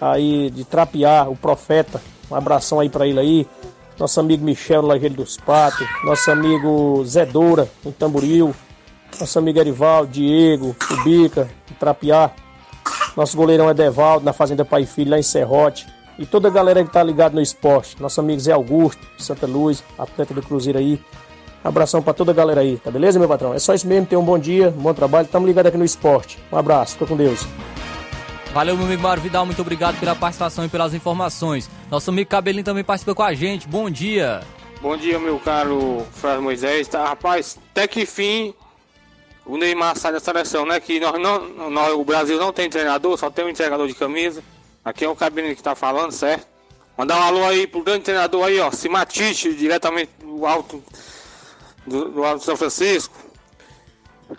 aí 0.00 0.50
de 0.50 0.64
Trapiar, 0.64 1.30
o 1.30 1.36
Profeta. 1.36 2.02
Um 2.30 2.34
abração 2.34 2.80
aí 2.80 2.88
para 2.88 3.06
ele 3.06 3.20
aí. 3.20 3.46
Nosso 3.98 4.20
amigo 4.20 4.44
Michel 4.44 4.82
no 4.82 4.88
Lajeiro 4.88 5.14
dos 5.14 5.36
Patos. 5.36 5.86
Nosso 6.04 6.30
amigo 6.30 7.02
Zé 7.04 7.24
Doura, 7.24 7.68
em 7.84 7.92
Tamboril. 7.92 8.54
Nosso 9.18 9.38
amigo 9.38 9.58
Erivaldo, 9.58 10.12
Diego, 10.12 10.76
o 10.90 11.04
Bica, 11.04 11.48
em 11.70 11.74
Trapiá. 11.74 12.30
Nosso 13.16 13.36
goleirão 13.36 13.70
Edevaldo, 13.70 14.24
na 14.24 14.32
Fazenda 14.32 14.64
Pai 14.64 14.82
e 14.82 14.86
Filho, 14.86 15.12
lá 15.12 15.18
em 15.18 15.22
Serrote. 15.22 15.86
E 16.18 16.26
toda 16.26 16.48
a 16.48 16.50
galera 16.50 16.84
que 16.84 16.90
tá 16.90 17.02
ligada 17.02 17.34
no 17.34 17.40
esporte. 17.40 18.00
Nosso 18.00 18.20
amigo 18.20 18.40
Zé 18.40 18.52
Augusto, 18.52 19.06
Santa 19.18 19.46
Luz, 19.46 19.82
atleta 19.98 20.34
do 20.34 20.42
Cruzeiro 20.42 20.78
aí. 20.78 21.00
Abração 21.64 22.00
para 22.00 22.14
toda 22.14 22.30
a 22.30 22.34
galera 22.34 22.60
aí, 22.60 22.76
tá 22.76 22.92
beleza, 22.92 23.18
meu 23.18 23.28
patrão? 23.28 23.52
É 23.52 23.58
só 23.58 23.74
isso 23.74 23.88
mesmo, 23.88 24.06
tenha 24.06 24.20
um 24.20 24.24
bom 24.24 24.38
dia, 24.38 24.68
um 24.68 24.82
bom 24.82 24.94
trabalho. 24.94 25.26
Tamo 25.26 25.46
ligado 25.46 25.66
aqui 25.66 25.76
no 25.76 25.84
esporte. 25.84 26.38
Um 26.52 26.56
abraço, 26.56 26.92
fica 26.92 27.06
com 27.06 27.16
Deus. 27.16 27.44
Valeu, 28.56 28.74
meu 28.74 28.86
amigo 28.86 29.02
Mário 29.02 29.22
Vidal, 29.22 29.44
muito 29.44 29.60
obrigado 29.60 30.00
pela 30.00 30.16
participação 30.16 30.64
e 30.64 30.68
pelas 30.70 30.94
informações. 30.94 31.68
Nosso 31.90 32.08
amigo 32.08 32.30
Cabelinho 32.30 32.64
também 32.64 32.82
participa 32.82 33.14
com 33.14 33.22
a 33.22 33.34
gente. 33.34 33.68
Bom 33.68 33.90
dia. 33.90 34.40
Bom 34.80 34.96
dia, 34.96 35.18
meu 35.18 35.38
caro 35.38 36.06
Flávio 36.12 36.40
Moisés. 36.40 36.88
Tá, 36.88 37.06
rapaz, 37.06 37.58
até 37.70 37.86
que 37.86 38.06
fim 38.06 38.54
o 39.44 39.58
Neymar 39.58 39.94
sai 39.98 40.10
da 40.10 40.20
seleção, 40.20 40.64
né? 40.64 40.80
Que 40.80 40.98
nós 40.98 41.20
não, 41.20 41.68
nós, 41.68 41.92
o 41.92 42.02
Brasil 42.02 42.38
não 42.38 42.50
tem 42.50 42.70
treinador, 42.70 43.18
só 43.18 43.28
tem 43.30 43.44
um 43.44 43.50
entregador 43.50 43.86
de 43.86 43.92
camisa. 43.92 44.42
Aqui 44.82 45.04
é 45.04 45.08
o 45.10 45.14
Cabelinho 45.14 45.54
que 45.54 45.62
tá 45.62 45.74
falando, 45.74 46.12
certo? 46.12 46.46
Mandar 46.96 47.18
um 47.18 47.24
alô 47.24 47.44
aí 47.44 47.66
pro 47.66 47.82
grande 47.82 48.04
treinador 48.04 48.42
aí, 48.42 48.58
ó, 48.58 48.70
Simatite, 48.70 49.54
diretamente 49.54 50.12
do 50.18 50.46
alto 50.46 50.82
do, 51.86 52.08
do 52.08 52.24
Alto 52.24 52.42
São 52.42 52.56
Francisco. 52.56 53.14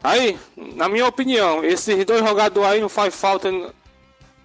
Aí, 0.04 0.40
na 0.56 0.90
minha 0.90 1.06
opinião, 1.06 1.64
esses 1.64 2.04
dois 2.04 2.26
jogadores 2.28 2.68
aí 2.68 2.82
não 2.82 2.90
faz 2.90 3.14
falta 3.14 3.52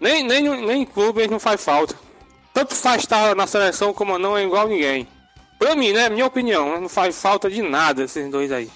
nem, 0.02 0.24
nem, 0.24 0.42
nem 0.66 0.82
em 0.82 0.84
clube 0.84 1.20
eles 1.20 1.30
não 1.30 1.38
faz 1.38 1.64
falta. 1.64 1.94
Tanto 2.52 2.74
faz 2.74 3.02
estar 3.02 3.36
na 3.36 3.46
seleção 3.46 3.94
como 3.94 4.18
não 4.18 4.36
é 4.36 4.44
igual 4.44 4.68
ninguém. 4.68 5.06
Pra 5.58 5.76
mim, 5.76 5.92
né? 5.92 6.08
Minha 6.10 6.26
opinião, 6.26 6.80
não 6.80 6.88
faz 6.88 7.22
falta 7.22 7.48
de 7.48 7.62
nada 7.62 8.02
esses 8.02 8.28
dois 8.28 8.50
aí. 8.50 8.68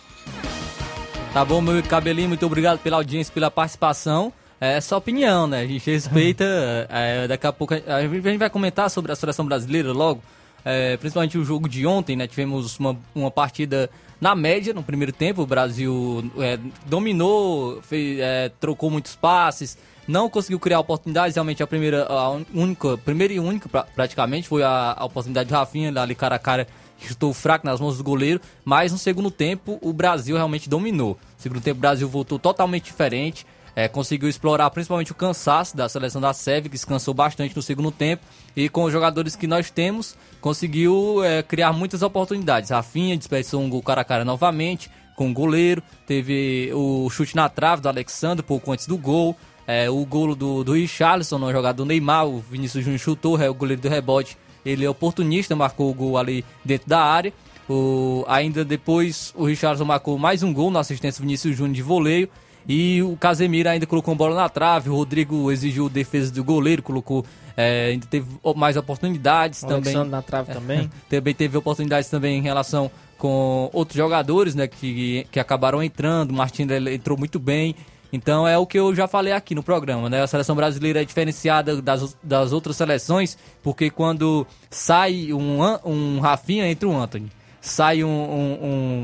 Tá 1.35 1.45
bom, 1.45 1.61
meu 1.61 1.83
Cabelinho, 1.83 2.29
muito 2.29 2.47
obrigado 2.47 2.79
pela 2.79 2.97
audiência, 2.99 3.35
pela 3.35 3.51
participação. 3.51 4.33
É 4.61 4.81
sua 4.81 4.99
opinião, 4.99 5.49
né? 5.49 5.63
A 5.63 5.67
gente 5.67 5.91
respeita. 5.91 6.45
é, 6.89 7.27
daqui 7.27 7.47
a 7.47 7.53
pouco 7.53 7.75
a 7.75 8.03
gente 8.03 8.39
vai 8.39 8.49
comentar 8.49 8.89
sobre 8.89 9.11
a 9.11 9.17
seleção 9.17 9.45
brasileira 9.45 9.93
logo. 9.93 10.23
É, 10.65 10.97
principalmente 10.97 11.37
o 11.37 11.45
jogo 11.45 11.69
de 11.69 11.85
ontem, 11.87 12.17
né? 12.17 12.27
Tivemos 12.27 12.79
uma, 12.79 12.97
uma 13.15 13.31
partida 13.31 13.91
na 14.21 14.35
média 14.35 14.73
no 14.73 14.83
primeiro 14.83 15.13
tempo. 15.13 15.43
O 15.43 15.47
Brasil 15.47 16.31
é, 16.39 16.59
dominou, 16.87 17.83
fez, 17.83 18.19
é, 18.21 18.51
trocou 18.61 18.91
muitos 18.91 19.15
passes, 19.17 19.77
não 20.07 20.29
conseguiu 20.29 20.59
criar 20.59 20.81
oportunidades. 20.81 21.35
Realmente 21.35 21.63
a 21.63 21.67
primeira, 21.67 22.07
a 22.07 22.31
única, 22.55 22.97
primeira 22.99 23.33
e 23.33 23.41
única 23.41 23.69
pra, 23.69 23.85
praticamente 23.85 24.49
foi 24.49 24.63
a, 24.63 24.95
a 24.97 25.05
oportunidade 25.05 25.49
de 25.49 25.55
Rafinha 25.55 25.93
ali 26.01 26.15
cara 26.15 26.37
a 26.37 26.39
cara 26.39 26.67
chutou 26.99 27.33
fraco 27.35 27.67
nas 27.67 27.81
mãos 27.81 27.99
do 27.99 28.05
goleiro, 28.05 28.41
mas 28.65 28.93
no 28.93 28.99
segundo 28.99 29.31
tempo 29.31 29.79
o 29.83 29.93
Brasil 29.93 30.37
realmente 30.37 30.69
dominou. 30.69 31.19
No 31.37 31.43
segundo 31.43 31.61
tempo 31.61 31.79
o 31.79 31.81
Brasil 31.81 32.09
voltou 32.09 32.39
totalmente 32.39 32.85
diferente, 32.85 33.47
é, 33.75 33.87
conseguiu 33.87 34.29
explorar 34.29 34.71
principalmente 34.71 35.13
o 35.13 35.15
cansaço 35.15 35.77
da 35.77 35.87
seleção 35.89 36.21
da 36.21 36.33
Sérvia, 36.33 36.71
que 36.71 36.77
descansou 36.77 37.13
bastante 37.13 37.55
no 37.55 37.61
segundo 37.61 37.91
tempo, 37.91 38.25
e 38.57 38.71
com 38.71 38.85
os 38.85 38.93
jogadores 38.93 39.37
que 39.37 39.47
nós 39.47 39.71
temos, 39.71 40.17
conseguiu 40.41 41.23
é, 41.23 41.43
criar 41.43 41.75
muitas 41.75 42.01
oportunidades. 42.01 42.71
Rafinha 42.71 43.17
desperdiçou 43.19 43.61
um 43.61 43.69
gol 43.69 43.83
cara 43.83 44.01
a 44.01 44.05
cara 44.05 44.25
novamente, 44.25 44.91
com 45.15 45.31
o 45.31 45.33
goleiro, 45.33 45.83
teve 46.07 46.71
o 46.75 47.09
chute 47.11 47.37
na 47.37 47.49
trave 47.51 47.83
do 47.83 47.89
Alexandre 47.89 48.43
pouco 48.43 48.73
antes 48.73 48.87
do 48.87 48.97
gol, 48.97 49.37
É, 49.67 49.91
o 49.91 50.05
gol 50.05 50.35
do, 50.35 50.63
do 50.63 50.73
Richarlison 50.73 51.39
na 51.39 51.51
jogada 51.51 51.77
do 51.77 51.85
Neymar, 51.85 52.27
o 52.27 52.39
Vinícius 52.39 52.85
Júnior 52.85 53.01
chutou, 53.01 53.41
é 53.41 53.51
o 53.51 53.55
goleiro 53.55 53.83
do 53.83 53.89
rebote, 53.89 54.39
ele 54.65 54.85
é 54.85 54.91
oportunista, 54.91 55.57
marcou 55.57 55.91
o 55.91 55.95
gol 55.95 56.17
ali 56.17 56.45
dentro 56.65 56.89
da 56.89 57.01
área. 57.01 57.33
O, 57.69 58.25
ainda 58.29 58.65
depois 58.65 59.33
o 59.37 59.45
Richarlison 59.45 59.85
marcou 59.85 60.19
mais 60.19 60.43
um 60.43 60.53
gol 60.53 60.71
na 60.71 60.81
assistência 60.81 61.21
do 61.21 61.27
Vinícius 61.27 61.57
Júnior 61.57 61.75
de 61.75 61.83
voleio. 61.83 62.29
E 62.69 63.01
o 63.03 63.17
Casemiro 63.17 63.69
ainda 63.69 63.87
colocou 63.87 64.13
uma 64.13 64.19
bola 64.19 64.35
na 64.35 64.49
trave. 64.49 64.91
O 64.91 64.97
Rodrigo 64.97 65.53
exigiu 65.53 65.89
defesa 65.89 66.33
do 66.33 66.43
goleiro, 66.43 66.83
colocou. 66.83 67.25
É, 67.57 67.87
ainda 67.87 68.07
teve 68.07 68.27
mais 68.57 68.77
oportunidades 68.77 69.63
O 69.63 69.67
também. 69.69 69.95
Alexandre 69.95 70.11
na 70.11 70.23
trave 70.23 70.53
também. 70.53 70.91
também 71.09 71.35
teve 71.35 71.57
oportunidades 71.57 72.11
também 72.11 72.39
em 72.39 72.43
relação 72.43 72.91
com 73.17 73.71
outros 73.73 73.97
jogadores, 73.97 74.55
né, 74.55 74.67
que, 74.67 75.27
que 75.31 75.41
acabaram 75.41 75.83
entrando. 75.83 76.33
O 76.33 76.35
Martins 76.35 76.69
entrou 76.93 77.17
muito 77.17 77.39
bem. 77.39 77.75
Então 78.17 78.49
é 78.49 78.57
o 78.59 78.67
que 78.67 78.79
eu 78.79 78.95
já 78.95 79.07
falei 79.07 79.33
aqui 79.33 79.55
no 79.55 79.63
programa, 79.63 80.09
né? 80.11 80.23
A 80.23 80.27
seleção 80.27 80.57
brasileira 80.57 81.03
é 81.03 81.05
diferenciada 81.05 81.81
das, 81.83 82.17
das 82.23 82.53
outras 82.53 82.77
seleções, 82.77 83.37
porque 83.63 83.91
quando 83.91 84.47
sai 84.71 85.33
um, 85.33 85.59
um 85.85 86.19
Rafinha, 86.21 86.67
entra 86.69 86.89
o 86.89 86.97
Anthony. 86.97 87.31
Sai 87.61 88.03
um, 88.03 88.09
um- 88.09 88.59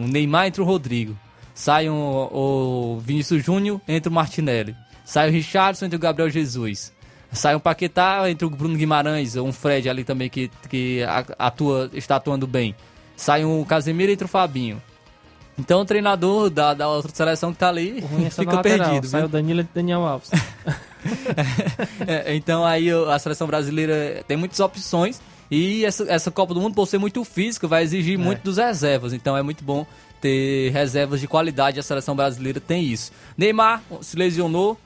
um 0.04 0.08
Neymar, 0.08 0.46
entra 0.46 0.62
o 0.62 0.66
Rodrigo. 0.66 1.16
Sai 1.54 1.88
um, 1.90 1.94
o 1.94 2.98
Vinícius 3.04 3.44
Júnior, 3.44 3.80
entra 3.86 4.10
o 4.10 4.12
Martinelli. 4.14 4.74
Sai 5.04 5.28
o 5.28 5.32
Richardson, 5.32 5.84
entra 5.86 5.96
o 5.96 6.00
Gabriel 6.00 6.30
Jesus. 6.30 6.92
Sai 7.32 7.54
um 7.56 7.60
Paquetá, 7.60 8.28
entra 8.30 8.46
o 8.46 8.50
Bruno 8.50 8.76
Guimarães, 8.76 9.36
um 9.36 9.52
Fred 9.52 9.88
ali 9.88 10.04
também 10.04 10.28
que, 10.30 10.50
que 10.68 11.00
atua, 11.38 11.90
está 11.94 12.16
atuando 12.16 12.46
bem. 12.46 12.74
Sai 13.16 13.44
um 13.44 13.64
Casemiro, 13.64 14.12
entra 14.12 14.26
o 14.26 14.28
Fabinho. 14.28 14.80
Então 15.62 15.80
o 15.80 15.84
treinador 15.84 16.50
da, 16.50 16.74
da 16.74 16.88
outra 16.88 17.14
seleção 17.14 17.52
que 17.52 17.58
tá 17.58 17.68
ali 17.68 18.04
essa 18.26 18.42
fica 18.42 18.56
lateral. 18.56 18.88
perdido. 18.88 19.06
Sai 19.06 19.20
viu? 19.20 19.28
o 19.28 19.30
Danilo 19.30 19.60
e 19.60 19.68
Daniel 19.74 20.04
Alves. 20.04 20.30
É, 22.06 22.36
então 22.36 22.64
aí 22.64 22.88
a 22.88 23.18
seleção 23.18 23.44
brasileira 23.44 24.22
tem 24.28 24.36
muitas 24.36 24.60
opções 24.60 25.20
e 25.50 25.84
essa, 25.84 26.04
essa 26.08 26.30
Copa 26.30 26.54
do 26.54 26.60
Mundo, 26.60 26.76
por 26.76 26.86
ser 26.86 26.98
muito 26.98 27.24
física, 27.24 27.66
vai 27.66 27.82
exigir 27.82 28.16
muito 28.16 28.42
dos 28.42 28.56
reservas. 28.56 29.12
Então 29.12 29.36
é 29.36 29.42
muito 29.42 29.64
bom 29.64 29.84
ter 30.20 30.70
reservas 30.70 31.20
de 31.20 31.26
qualidade. 31.26 31.80
A 31.80 31.82
seleção 31.82 32.14
brasileira 32.14 32.60
tem 32.60 32.84
isso. 32.84 33.10
Neymar 33.36 33.82
se 34.00 34.16
lesionou 34.16 34.78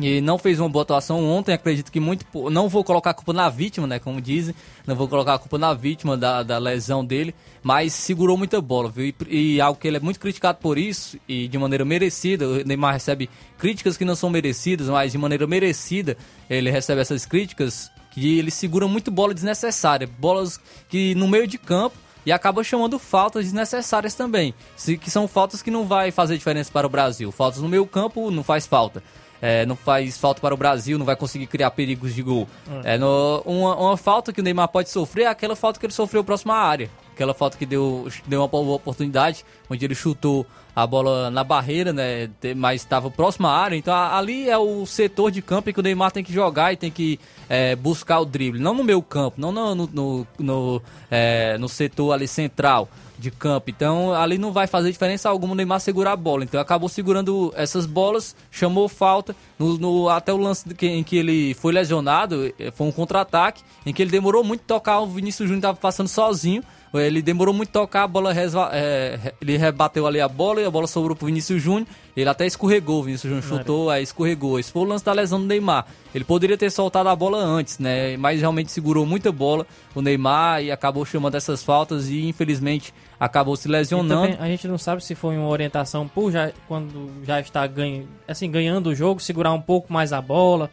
e 0.00 0.20
não 0.20 0.38
fez 0.38 0.58
uma 0.58 0.68
boa 0.68 0.82
atuação 0.82 1.24
ontem. 1.24 1.52
Acredito 1.52 1.90
que 1.90 2.00
muito. 2.00 2.24
Não 2.50 2.68
vou 2.68 2.82
colocar 2.84 3.10
a 3.10 3.14
culpa 3.14 3.32
na 3.32 3.48
vítima, 3.48 3.86
né? 3.86 3.98
Como 3.98 4.20
dizem. 4.20 4.54
Não 4.86 4.96
vou 4.96 5.08
colocar 5.08 5.34
a 5.34 5.38
culpa 5.38 5.58
na 5.58 5.74
vítima 5.74 6.16
da, 6.16 6.42
da 6.42 6.58
lesão 6.58 7.04
dele. 7.04 7.34
Mas 7.62 7.92
segurou 7.92 8.36
muita 8.36 8.60
bola, 8.60 8.90
viu? 8.90 9.14
E, 9.28 9.54
e 9.54 9.60
algo 9.60 9.78
que 9.78 9.86
ele 9.86 9.96
é 9.96 10.00
muito 10.00 10.20
criticado 10.20 10.58
por 10.58 10.78
isso, 10.78 11.18
e 11.28 11.48
de 11.48 11.58
maneira 11.58 11.84
merecida. 11.84 12.48
O 12.48 12.64
Neymar 12.64 12.94
recebe 12.94 13.28
críticas 13.58 13.96
que 13.96 14.04
não 14.04 14.14
são 14.14 14.30
merecidas, 14.30 14.88
mas 14.88 15.12
de 15.12 15.18
maneira 15.18 15.46
merecida 15.46 16.16
ele 16.48 16.70
recebe 16.70 17.00
essas 17.00 17.24
críticas. 17.24 17.90
Que 18.12 18.38
ele 18.38 18.50
segura 18.50 18.88
muito 18.88 19.10
bola 19.10 19.32
desnecessária. 19.32 20.08
Bolas 20.18 20.58
que 20.88 21.14
no 21.14 21.28
meio 21.28 21.46
de 21.46 21.58
campo 21.58 21.96
e 22.24 22.32
acaba 22.32 22.62
chamando 22.62 22.98
faltas 22.98 23.44
desnecessárias 23.44 24.14
também, 24.14 24.54
que 25.00 25.10
são 25.10 25.26
faltas 25.26 25.62
que 25.62 25.70
não 25.70 25.86
vai 25.86 26.10
fazer 26.10 26.36
diferença 26.36 26.70
para 26.70 26.86
o 26.86 26.90
Brasil. 26.90 27.32
Faltas 27.32 27.62
no 27.62 27.68
meio 27.68 27.86
campo 27.86 28.30
não 28.30 28.42
faz 28.42 28.66
falta. 28.66 29.02
É, 29.42 29.64
não 29.64 29.74
faz 29.76 30.18
falta 30.18 30.40
para 30.40 30.54
o 30.54 30.56
Brasil, 30.56 30.98
não 30.98 31.06
vai 31.06 31.16
conseguir 31.16 31.46
criar 31.46 31.70
perigos 31.70 32.14
de 32.14 32.22
gol. 32.22 32.46
É, 32.84 32.98
no- 32.98 33.42
uma, 33.46 33.74
uma 33.76 33.96
falta 33.96 34.32
que 34.32 34.40
o 34.40 34.44
Neymar 34.44 34.68
pode 34.68 34.90
sofrer 34.90 35.22
é 35.24 35.26
aquela 35.28 35.56
falta 35.56 35.80
que 35.80 35.86
ele 35.86 35.92
sofreu 35.92 36.22
próximo 36.22 36.52
à 36.52 36.56
área. 36.58 36.90
Aquela 37.14 37.34
falta 37.34 37.56
que 37.58 37.66
deu, 37.66 38.08
deu 38.26 38.40
uma 38.40 38.48
boa 38.48 38.76
oportunidade, 38.76 39.44
onde 39.68 39.84
ele 39.84 39.94
chutou 39.94 40.46
a 40.74 40.86
bola 40.86 41.30
na 41.30 41.42
barreira, 41.44 41.92
né? 41.92 42.30
Mas 42.56 42.80
estava 42.82 43.10
próximo 43.10 43.46
à 43.46 43.52
área. 43.52 43.76
Então 43.76 43.94
ali 43.94 44.48
é 44.48 44.56
o 44.56 44.86
setor 44.86 45.30
de 45.30 45.42
campo 45.42 45.68
em 45.68 45.72
que 45.72 45.80
o 45.80 45.82
Neymar 45.82 46.12
tem 46.12 46.24
que 46.24 46.32
jogar 46.32 46.72
e 46.72 46.76
tem 46.76 46.90
que 46.90 47.18
é, 47.48 47.74
buscar 47.76 48.20
o 48.20 48.24
drible. 48.24 48.58
Não 48.60 48.74
no 48.74 48.84
meio 48.84 49.02
campo, 49.02 49.38
não 49.40 49.52
no, 49.52 49.74
no, 49.74 49.86
no, 49.92 50.26
no, 50.38 50.82
é, 51.10 51.58
no 51.58 51.68
setor 51.68 52.12
ali 52.12 52.28
central 52.28 52.88
de 53.20 53.30
campo. 53.30 53.70
Então 53.70 54.12
ali 54.14 54.38
não 54.38 54.50
vai 54.52 54.66
fazer 54.66 54.90
diferença 54.90 55.28
alguma 55.28 55.52
o 55.52 55.56
Neymar 55.56 55.78
segurar 55.80 56.12
a 56.12 56.16
bola. 56.16 56.42
Então 56.44 56.60
acabou 56.60 56.88
segurando 56.88 57.52
essas 57.54 57.86
bolas, 57.86 58.34
chamou 58.50 58.88
falta. 58.88 59.36
No, 59.58 59.76
no- 59.78 60.08
até 60.08 60.32
o 60.32 60.36
lance 60.36 60.72
que- 60.74 60.86
em 60.88 61.04
que 61.04 61.16
ele 61.16 61.54
foi 61.54 61.72
lesionado, 61.72 62.52
eh, 62.58 62.70
foi 62.72 62.86
um 62.86 62.92
contra-ataque, 62.92 63.62
em 63.84 63.92
que 63.92 64.02
ele 64.02 64.10
demorou 64.10 64.42
muito 64.42 64.62
tocar, 64.62 65.00
o 65.00 65.06
Vinícius 65.06 65.48
Júnior 65.48 65.58
estava 65.58 65.76
passando 65.78 66.08
sozinho. 66.08 66.62
Ele 66.92 67.22
demorou 67.22 67.54
muito 67.54 67.68
a 67.68 67.72
tocar, 67.82 68.02
a 68.02 68.08
bola 68.08 68.32
resva- 68.32 68.70
re- 68.70 69.32
ele 69.40 69.56
rebateu 69.56 70.06
ali 70.08 70.20
a 70.20 70.26
bola 70.26 70.60
e 70.60 70.64
a 70.64 70.70
bola 70.70 70.88
sobrou 70.88 71.14
pro 71.16 71.26
Vinícius 71.26 71.62
Júnior. 71.62 71.86
Ele 72.16 72.28
até 72.28 72.44
escorregou, 72.46 72.98
o 72.98 73.02
Vinícius 73.04 73.32
Júnior 73.32 73.44
chutou, 73.58 73.90
aí 73.90 74.02
escorregou. 74.02 74.58
Esse 74.58 74.72
foi 74.72 74.82
o 74.82 74.84
lance 74.86 75.04
da 75.04 75.12
lesão 75.12 75.38
do 75.40 75.46
Neymar. 75.46 75.86
Ele 76.12 76.24
poderia 76.24 76.58
ter 76.58 76.68
soltado 76.70 77.08
a 77.08 77.14
bola 77.14 77.38
antes, 77.38 77.78
né? 77.78 78.16
Mas 78.16 78.40
realmente 78.40 78.72
segurou 78.72 79.06
muita 79.06 79.30
bola 79.30 79.64
o 79.94 80.02
Neymar 80.02 80.62
e 80.64 80.72
acabou 80.72 81.04
chamando 81.04 81.36
essas 81.36 81.62
faltas 81.62 82.08
e 82.08 82.26
infelizmente 82.26 82.92
acabou 83.20 83.54
se 83.54 83.68
lesionando. 83.68 84.36
a 84.42 84.46
gente 84.48 84.66
não 84.66 84.76
sabe 84.78 85.04
se 85.04 85.14
foi 85.14 85.36
uma 85.36 85.46
orientação 85.48 86.08
por 86.08 86.32
já, 86.32 86.50
quando 86.66 87.08
já 87.24 87.38
está 87.40 87.64
ganho, 87.68 88.08
assim, 88.26 88.50
ganhando 88.50 88.88
o 88.88 88.94
jogo, 88.96 89.20
segurar 89.20 89.52
um 89.52 89.60
pouco 89.60 89.92
mais 89.92 90.12
a 90.12 90.20
bola 90.20 90.68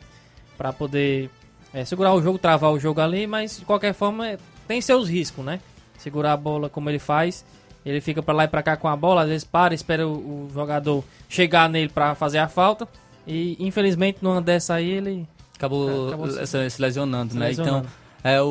para 0.58 0.74
poder 0.74 1.30
é, 1.74 1.86
segurar 1.86 2.16
o 2.16 2.22
jogo, 2.24 2.40
travar 2.40 2.72
o 2.72 2.80
jogo 2.80 3.00
ali, 3.02 3.28
mas 3.28 3.60
de 3.60 3.66
qualquer 3.66 3.94
forma 3.94 4.28
é, 4.28 4.38
tem 4.68 4.82
seus 4.82 5.08
riscos, 5.08 5.46
né? 5.46 5.60
Segurar 5.98 6.34
a 6.34 6.38
bola 6.38 6.70
como 6.70 6.90
ele 6.90 7.00
faz, 7.00 7.44
ele 7.86 8.00
fica 8.02 8.22
para 8.22 8.34
lá 8.34 8.44
e 8.44 8.48
para 8.48 8.64
cá 8.64 8.78
com 8.78 8.88
a 8.88 8.96
bola, 8.96 9.24
às 9.24 9.28
vezes 9.30 9.44
para, 9.44 9.74
espera 9.74 10.08
o, 10.08 10.46
o 10.46 10.50
jogador 10.54 11.04
chegar 11.28 11.70
nele 11.70 11.90
para 11.90 12.16
fazer 12.16 12.38
a 12.38 12.48
falta 12.48 12.88
e 13.26 13.58
infelizmente 13.60 14.20
numa 14.22 14.42
dessa 14.42 14.76
aí 14.76 14.90
ele 14.90 15.28
acabou, 15.56 16.08
acabou 16.10 16.30
se- 16.46 16.70
se, 16.70 16.82
lesionando, 16.82 17.34
se 17.34 17.40
né? 17.40 17.48
lesionando. 17.48 17.88
Então, 17.88 18.32
é 18.32 18.42
o, 18.42 18.46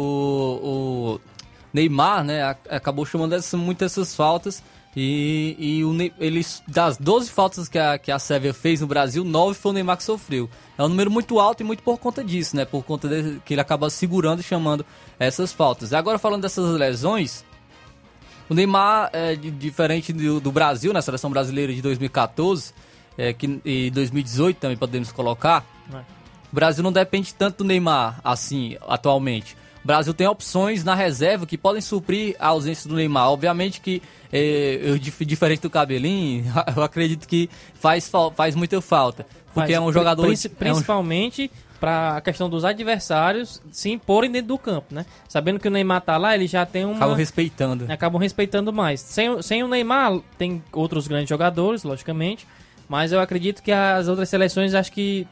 o 0.62 1.20
Neymar, 1.72 2.24
né, 2.24 2.56
acabou 2.70 3.04
chamando 3.04 3.34
essa, 3.34 3.56
muito 3.56 3.84
essas 3.84 4.14
faltas 4.14 4.62
e, 4.96 5.56
e 5.58 5.84
o, 5.84 5.94
ele, 6.18 6.44
das 6.66 6.96
12 6.96 7.30
faltas 7.30 7.68
que 7.68 7.78
a, 7.78 7.98
que 7.98 8.10
a 8.10 8.18
Sérvia 8.18 8.54
fez 8.54 8.80
no 8.80 8.86
Brasil, 8.86 9.22
9 9.22 9.54
foi 9.54 9.70
o 9.72 9.74
Neymar 9.74 9.98
que 9.98 10.02
sofreu. 10.02 10.48
É 10.78 10.82
um 10.82 10.88
número 10.88 11.10
muito 11.10 11.38
alto 11.38 11.62
e 11.62 11.64
muito 11.64 11.82
por 11.82 11.98
conta 11.98 12.24
disso, 12.24 12.56
né? 12.56 12.64
Por 12.64 12.82
conta 12.82 13.06
de, 13.06 13.38
que 13.44 13.52
ele 13.52 13.60
acaba 13.60 13.90
segurando 13.90 14.40
e 14.40 14.42
chamando 14.42 14.86
essas 15.18 15.52
faltas. 15.52 15.92
Agora 15.92 16.18
falando 16.18 16.42
dessas 16.42 16.64
lesões, 16.78 17.44
o 18.48 18.54
Neymar, 18.54 19.10
é, 19.12 19.34
diferente 19.34 20.14
do, 20.14 20.40
do 20.40 20.50
Brasil, 20.50 20.94
na 20.94 21.02
seleção 21.02 21.30
brasileira 21.30 21.74
de 21.74 21.82
2014 21.82 22.72
é, 23.18 23.34
que, 23.34 23.60
e 23.64 23.90
2018 23.90 24.56
também 24.58 24.78
podemos 24.78 25.12
colocar, 25.12 25.66
o 26.50 26.54
Brasil 26.54 26.82
não 26.82 26.92
depende 26.92 27.34
tanto 27.34 27.58
do 27.58 27.64
Neymar 27.64 28.18
assim, 28.24 28.78
atualmente. 28.88 29.56
O 29.86 29.92
Brasil 29.96 30.12
tem 30.12 30.26
opções 30.26 30.82
na 30.82 30.96
reserva 30.96 31.46
que 31.46 31.56
podem 31.56 31.80
suprir 31.80 32.34
a 32.40 32.48
ausência 32.48 32.88
do 32.90 32.96
Neymar. 32.96 33.30
Obviamente 33.30 33.80
que, 33.80 34.02
é, 34.32 34.80
eu, 34.82 34.98
dif- 34.98 35.24
diferente 35.24 35.60
do 35.60 35.70
Cabelinho, 35.70 36.44
eu 36.76 36.82
acredito 36.82 37.24
que 37.28 37.48
faz, 37.74 38.10
faz 38.34 38.56
muita 38.56 38.80
falta. 38.80 39.24
Porque 39.54 39.60
Mas 39.60 39.70
é 39.70 39.80
um 39.80 39.92
jogador... 39.92 40.26
princi- 40.26 40.48
é 40.48 40.50
um- 40.50 40.54
principalmente 40.56 41.48
para 41.78 42.16
a 42.16 42.20
questão 42.20 42.50
dos 42.50 42.64
adversários 42.64 43.62
se 43.70 43.88
imporem 43.88 44.28
dentro 44.28 44.48
do 44.48 44.58
campo, 44.58 44.92
né? 44.92 45.06
Sabendo 45.28 45.60
que 45.60 45.68
o 45.68 45.70
Neymar 45.70 46.00
tá 46.00 46.16
lá, 46.16 46.34
ele 46.34 46.48
já 46.48 46.66
tem 46.66 46.84
uma 46.84 46.96
Acabam 46.96 47.14
respeitando. 47.16 47.86
acabam 47.88 48.20
respeitando 48.20 48.72
mais. 48.72 49.00
Sem, 49.00 49.40
sem 49.40 49.62
o 49.62 49.68
Neymar, 49.68 50.18
tem 50.36 50.64
outros 50.72 51.06
grandes 51.06 51.28
jogadores, 51.28 51.84
logicamente, 51.84 52.44
mas 52.88 53.12
eu 53.12 53.20
acredito 53.20 53.62
que 53.62 53.70
as 53.70 54.08
outras 54.08 54.28
seleções 54.28 54.74
acho 54.74 54.90
que 54.90 55.28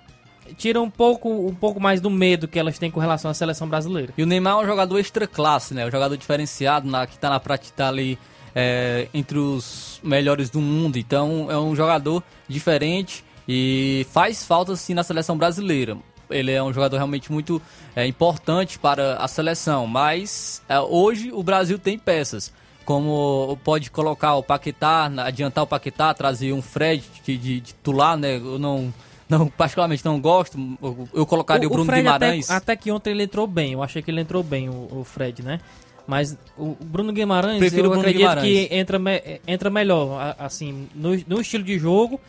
tiram 0.57 0.85
um 0.85 0.91
pouco, 0.91 1.29
um 1.29 1.55
pouco 1.55 1.81
mais 1.81 2.01
do 2.01 2.11
medo 2.11 2.47
que 2.47 2.59
elas 2.59 2.79
têm 2.79 2.91
com 2.91 3.01
relação 3.01 3.31
à 3.31 3.35
seleção 3.35 3.69
brasileira. 3.69 4.13
E 4.17 4.23
o 4.23 4.27
Neymar 4.27 4.55
é 4.55 4.65
um 4.65 4.67
jogador 4.67 4.99
extra 4.99 5.27
classe, 5.27 5.75
né? 5.75 5.87
Um 5.87 5.91
jogador 5.91 6.17
diferenciado, 6.17 6.89
na, 6.89 7.07
que 7.07 7.19
tá 7.19 7.31
na 7.31 7.41
prática 7.41 7.75
tá 7.77 7.89
ali 7.89 8.19
é, 8.55 9.09
entre 9.13 9.39
os 9.39 10.01
melhores 10.03 10.51
do 10.51 10.61
mundo. 10.61 10.99
Então 10.99 11.51
é 11.51 11.59
um 11.59 11.75
jogador 11.75 12.23
diferente 12.49 13.25
e 13.49 14.07
faz 14.11 14.45
falta 14.45 14.77
sim 14.77 14.95
na 14.95 15.03
seleção 15.03 15.37
brasileira. 15.37 15.97
Ele 16.31 16.51
é 16.51 16.63
um 16.63 16.73
jogador 16.73 16.97
realmente 16.97 17.31
muito 17.31 17.61
é, 17.95 18.07
importante 18.07 18.79
para 18.79 19.17
a 19.17 19.29
seleção. 19.29 19.87
Mas 19.87 20.63
é, 20.69 20.79
hoje 20.81 21.31
o 21.33 21.43
Brasil 21.43 21.79
tem 21.79 21.99
peças. 21.99 22.53
Como 22.85 23.59
pode 23.65 23.91
colocar 23.91 24.35
o 24.35 24.43
Paquetá, 24.43 25.11
adiantar 25.19 25.65
o 25.65 25.67
Paquetá, 25.67 26.13
trazer 26.13 26.53
um 26.53 26.61
Fred 26.61 27.03
de, 27.25 27.37
de 27.39 27.61
titular, 27.61 28.15
né? 28.15 28.37
Eu 28.37 28.59
não, 28.59 28.93
não, 29.29 29.49
particularmente 29.49 30.05
não 30.05 30.20
gosto. 30.20 30.59
Eu, 30.83 31.09
eu 31.14 31.27
colocaria 31.27 31.66
o, 31.66 31.70
Bruno 31.70 31.87
Fred 31.87 32.03
Guimarães. 32.03 32.51
Até, 32.51 32.72
até 32.72 32.77
que 32.77 32.91
ontem 32.91 33.11
ele 33.11 33.22
entrou 33.25 33.47
bem, 33.47 33.72
eu 33.72 33.83
achei 33.83 34.03
que 34.03 34.11
ele 34.11 34.20
entrou 34.20 34.43
bem, 34.43 34.68
o, 34.68 34.89
o 35.01 35.05
Fred, 35.05 35.43
né? 35.43 35.61
Mas 36.07 36.37
o 36.59 36.77
o 36.81 36.85
Bruno 36.85 37.12
Guimarães, 37.12 37.59
Prefiro 37.59 37.85
eu 37.85 37.87
o 37.87 37.89
Bruno 37.91 38.01
acredito 38.03 38.20
Guimarães. 38.29 38.68
que 38.68 38.75
entra, 38.75 38.99
me- 38.99 39.41
entra 39.47 39.70
melhor, 39.70 40.37
assim, 40.39 40.89
no, 40.95 41.11
no 41.27 41.41
estilo 41.41 41.64
de 41.64 41.79
jogo, 41.79 42.20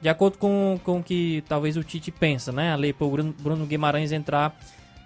de 0.00 0.08
acordo 0.08 0.38
com, 0.38 0.78
com 0.84 0.98
o 0.98 1.02
que 1.02 1.42
talvez 1.48 1.76
o 1.76 1.82
Tite 1.82 2.10
pensa, 2.12 2.52
né? 2.52 2.72
Ali 2.72 2.92
para 2.92 3.06
o 3.06 3.10
Bruno, 3.10 3.34
Bruno 3.38 3.66
Guimarães 3.66 4.12
entrar 4.12 4.56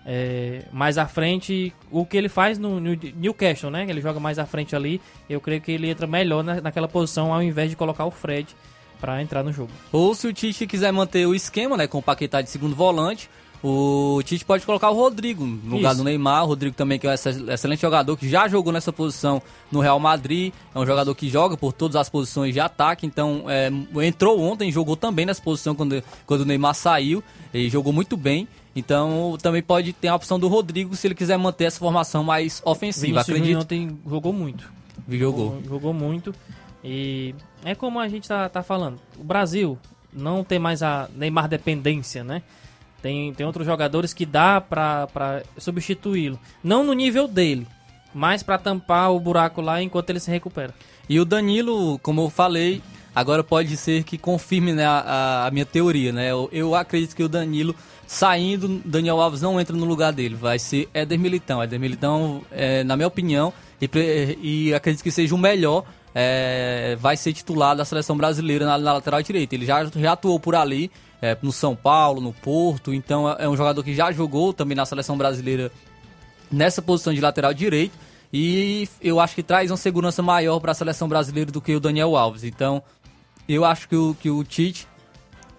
é, 0.05 0.63
mais 0.73 0.99
à 0.99 1.07
frente, 1.07 1.73
o 1.91 2.05
que 2.05 2.17
ele 2.17 2.29
faz 2.29 2.59
no, 2.59 2.79
no 2.81 2.99
Newcastle, 3.17 3.71
né? 3.71 3.87
Ele 3.89 4.01
joga 4.01 4.21
mais 4.21 4.39
à 4.39 4.45
frente 4.45 4.77
ali, 4.77 5.01
eu 5.29 5.41
creio 5.41 5.61
que 5.63 5.73
ele 5.73 5.89
entra 5.89 6.07
melhor 6.07 6.43
na, 6.45 6.61
naquela 6.61 6.89
posição 6.89 7.33
ao 7.33 7.43
invés 7.43 7.71
de 7.71 7.77
colocar 7.77 8.05
o 8.05 8.11
Fred 8.11 8.55
para 9.01 9.23
entrar 9.23 9.43
no 9.43 9.53
jogo. 9.53 9.71
Ou 9.93 10.15
se 10.15 10.27
o 10.27 10.33
Tite 10.33 10.67
quiser 10.67 10.93
manter 10.93 11.27
o 11.27 11.35
esquema, 11.35 11.77
né, 11.77 11.87
com 11.87 11.99
o 11.99 12.03
Paquetá 12.03 12.41
de 12.43 12.51
segundo 12.51 12.75
volante, 12.75 13.29
o 13.63 14.21
Tite 14.25 14.45
pode 14.45 14.65
colocar 14.65 14.89
o 14.91 14.95
Rodrigo 14.95 15.45
no 15.45 15.77
lugar 15.77 15.91
Isso. 15.91 15.99
do 15.99 16.05
Neymar. 16.05 16.45
O 16.45 16.49
Rodrigo 16.49 16.77
também, 16.77 16.97
que 16.99 17.07
é 17.07 17.11
um 17.11 17.13
exce- 17.13 17.45
excelente 17.51 17.81
jogador, 17.81 18.17
que 18.17 18.29
já 18.29 18.47
jogou 18.47 18.73
nessa 18.73 18.93
posição 18.93 19.43
no 19.71 19.81
Real 19.81 19.99
Madrid. 19.99 20.53
É 20.73 20.79
um 20.79 20.87
jogador 20.87 21.13
que 21.15 21.29
joga 21.29 21.57
por 21.57 21.73
todas 21.73 21.97
as 21.97 22.09
posições 22.09 22.53
de 22.55 22.61
ataque. 22.61 23.05
Então, 23.05 23.45
é, 23.49 23.69
entrou 24.07 24.41
ontem, 24.41 24.71
jogou 24.71 24.95
também 24.97 25.27
nessa 25.27 25.43
posição 25.43 25.75
quando, 25.75 26.01
quando 26.25 26.43
o 26.43 26.45
Neymar 26.45 26.75
saiu. 26.75 27.23
E 27.53 27.69
jogou 27.69 27.93
muito 27.93 28.17
bem. 28.17 28.47
Então, 28.77 29.37
também 29.43 29.61
pode 29.61 29.93
ter 29.93 30.07
a 30.07 30.15
opção 30.15 30.39
do 30.39 30.47
Rodrigo 30.47 30.95
se 30.95 31.09
ele 31.09 31.15
quiser 31.17 31.37
manter 31.37 31.65
essa 31.65 31.81
formação 31.81 32.23
mais 32.23 32.63
ofensiva. 32.65 33.25
Vinícius 33.25 33.29
Acredito. 33.37 33.59
ontem 33.61 33.99
jogou 34.09 34.33
muito. 34.33 34.71
Jogou. 35.11 35.61
Jogou 35.67 35.93
muito. 35.93 36.33
E 36.85 37.35
é 37.65 37.75
como 37.75 37.99
a 38.01 38.09
gente 38.09 38.29
tá, 38.29 38.49
tá 38.49 38.63
falando. 38.63 38.99
O 39.19 39.25
Brasil 39.25 39.79
não 40.13 40.43
tem 40.45 40.59
mais 40.59 40.83
a 40.83 41.09
Neymar 41.15 41.49
dependência, 41.49 42.23
né? 42.25 42.43
Tem, 43.03 43.33
tem 43.33 43.47
outros 43.47 43.65
jogadores 43.67 44.13
que 44.13 44.27
dá 44.27 44.61
pra 44.61 45.43
substituí-lo. 45.57 46.39
Não 46.65 46.83
no 46.85 46.93
nível 46.93 47.29
dele, 47.29 47.67
mas 48.13 48.43
pra 48.43 48.59
tampar 48.59 49.13
o 49.13 49.21
buraco 49.21 49.61
lá 49.61 49.83
enquanto 49.83 50.11
ele 50.11 50.19
se 50.21 50.31
recupera. 50.31 50.75
E 51.09 51.21
o 51.21 51.25
Danilo, 51.25 51.99
como 52.01 52.23
eu 52.23 52.31
falei, 52.31 52.83
agora 53.15 53.45
pode 53.45 53.77
ser 53.77 54.03
que 54.03 54.19
confirme 54.19 54.73
né, 54.73 54.85
a, 54.85 55.47
a- 55.47 55.51
minha 55.51 55.65
teoria, 55.65 56.13
né? 56.13 56.31
Eu, 56.31 56.49
eu 56.53 56.75
acredito 56.75 57.15
que 57.15 57.23
o 57.23 57.29
Danilo 57.29 57.75
saindo, 58.07 58.81
Daniel 58.85 59.21
Alves 59.21 59.43
não 59.43 59.61
entra 59.61 59.77
no 59.77 59.85
lugar 59.85 60.13
dele, 60.13 60.35
vai 60.35 60.59
ser 60.59 60.89
Éder 60.93 61.19
Militão. 61.19 61.63
Éder 61.63 61.79
Militão, 61.79 62.43
é, 62.51 62.83
na 62.83 62.97
minha 62.97 63.07
opinião, 63.07 63.53
e, 63.81 63.89
e 64.71 64.75
acredito 64.75 65.03
que 65.03 65.11
seja 65.11 65.35
o 65.35 65.39
melhor, 65.39 65.85
é, 66.15 66.97
vai 67.01 67.17
ser 67.17 67.33
titular 67.33 67.77
da 67.77 67.85
seleção 67.85 68.17
brasileira 68.17 68.67
na, 68.67 68.79
na 68.79 68.93
lateral 68.95 69.23
direita. 69.23 69.55
Ele 69.55 69.67
já, 69.67 69.85
já 69.85 70.13
atuou 70.13 70.39
por 70.41 70.55
ali, 70.55 70.91
é, 71.21 71.37
no 71.43 71.53
São 71.53 71.75
Paulo, 71.75 72.21
no 72.21 72.33
Porto, 72.33 72.93
então 72.93 73.31
é, 73.31 73.45
é 73.45 73.49
um 73.49 73.57
jogador 73.57 73.83
que 73.83 73.95
já 73.95 74.11
jogou 74.13 74.53
também 74.53 74.77
na 74.77 74.87
seleção 74.87 75.17
brasileira 75.17 75.71
nessa 76.51 76.81
posição 76.81 77.13
de 77.13 77.21
lateral 77.21 77.53
direito 77.53 77.93
e 78.33 78.89
eu 79.01 79.21
acho 79.21 79.35
que 79.35 79.43
traz 79.43 79.71
uma 79.71 79.77
segurança 79.77 80.23
maior 80.23 80.61
para 80.61 80.73
a 80.73 80.75
seleção 80.75 81.09
brasileira 81.09 81.51
do 81.51 81.61
que 81.61 81.75
o 81.75 81.81
Daniel 81.81 82.17
Alves. 82.17 82.45
Então, 82.45 82.83
eu 83.49 83.65
acho 83.65 83.89
que 83.89 83.97
o, 83.97 84.15
que 84.15 84.31
o 84.31 84.45
Tite 84.45 84.87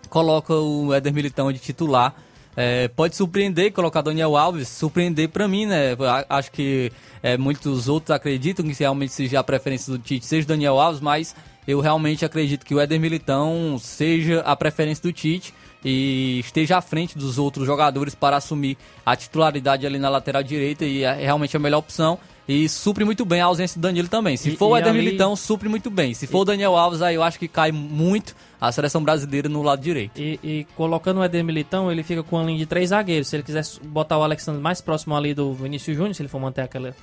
coloca 0.09 0.53
o 0.53 0.93
Éder 0.93 1.13
Militão 1.13 1.51
de 1.51 1.59
titular. 1.59 2.15
É, 2.61 2.89
pode 2.89 3.15
surpreender 3.15 3.71
colocar 3.71 4.01
Daniel 4.01 4.35
Alves, 4.35 4.67
surpreender 4.67 5.29
para 5.29 5.47
mim, 5.47 5.65
né? 5.65 5.95
Acho 6.27 6.51
que 6.51 6.91
é, 7.23 7.37
muitos 7.37 7.87
outros 7.87 8.11
acreditam 8.13 8.65
que 8.67 8.75
realmente 8.77 9.13
seja 9.13 9.39
a 9.39 9.43
preferência 9.45 9.93
do 9.93 9.97
Tite, 9.97 10.25
seja 10.25 10.45
Daniel 10.45 10.77
Alves, 10.77 10.99
mas 10.99 11.33
eu 11.65 11.79
realmente 11.79 12.25
acredito 12.25 12.65
que 12.65 12.75
o 12.75 12.79
Éder 12.81 12.99
Militão 12.99 13.77
seja 13.79 14.41
a 14.41 14.57
preferência 14.57 15.01
do 15.01 15.13
Tite 15.13 15.53
e 15.85 16.39
esteja 16.39 16.77
à 16.77 16.81
frente 16.81 17.17
dos 17.17 17.37
outros 17.37 17.65
jogadores 17.65 18.13
para 18.13 18.35
assumir 18.35 18.77
a 19.05 19.15
titularidade 19.15 19.85
ali 19.87 19.97
na 19.97 20.09
lateral 20.09 20.43
direita 20.43 20.83
e 20.83 21.03
é 21.03 21.13
realmente 21.13 21.55
a 21.55 21.59
melhor 21.61 21.77
opção. 21.77 22.19
E 22.45 22.67
supre 22.67 23.05
muito 23.05 23.23
bem 23.23 23.39
a 23.39 23.45
ausência 23.45 23.79
do 23.79 23.83
Danilo 23.83 24.09
também. 24.09 24.35
Se 24.35 24.49
E- 24.49 24.57
for 24.57 24.69
o 24.69 24.75
Éder 24.75 24.89
ali- 24.89 24.97
Militão, 24.99 25.33
supre 25.35 25.69
muito 25.69 25.89
bem. 25.89 26.13
Se 26.13 26.27
for 26.27 26.39
o 26.39 26.45
Daniel 26.45 26.75
Alves, 26.75 27.01
aí 27.01 27.15
eu 27.15 27.23
acho 27.23 27.39
que 27.39 27.47
cai 27.47 27.71
muito 27.71 28.35
a 28.61 28.71
seleção 28.71 29.01
brasileira 29.03 29.47
no 29.47 29.61
lado 29.61 29.81
direito. 29.81 30.19
E, 30.19 30.39
e 30.43 30.67
colocando 30.75 31.19
o 31.19 31.23
Éder 31.23 31.43
Militão, 31.43 31.91
ele 31.91 32.03
fica 32.03 32.21
com 32.23 32.35
uma 32.35 32.43
linha 32.45 32.57
de 32.59 32.65
três 32.65 32.89
zagueiros. 32.89 33.27
Se 33.29 33.35
ele 33.35 33.43
quiser 33.43 33.63
botar 33.83 34.17
o 34.17 34.23
Alexandre 34.23 34.61
mais 34.61 34.81
próximo 34.81 35.15
ali 35.15 35.33
do 35.33 35.53
Vinícius 35.53 35.95
Júnior, 35.95 36.13
se 36.15 36.21
ele 36.21 36.29
for 36.29 36.39
manter 36.41 36.61
aquela, 36.61 36.93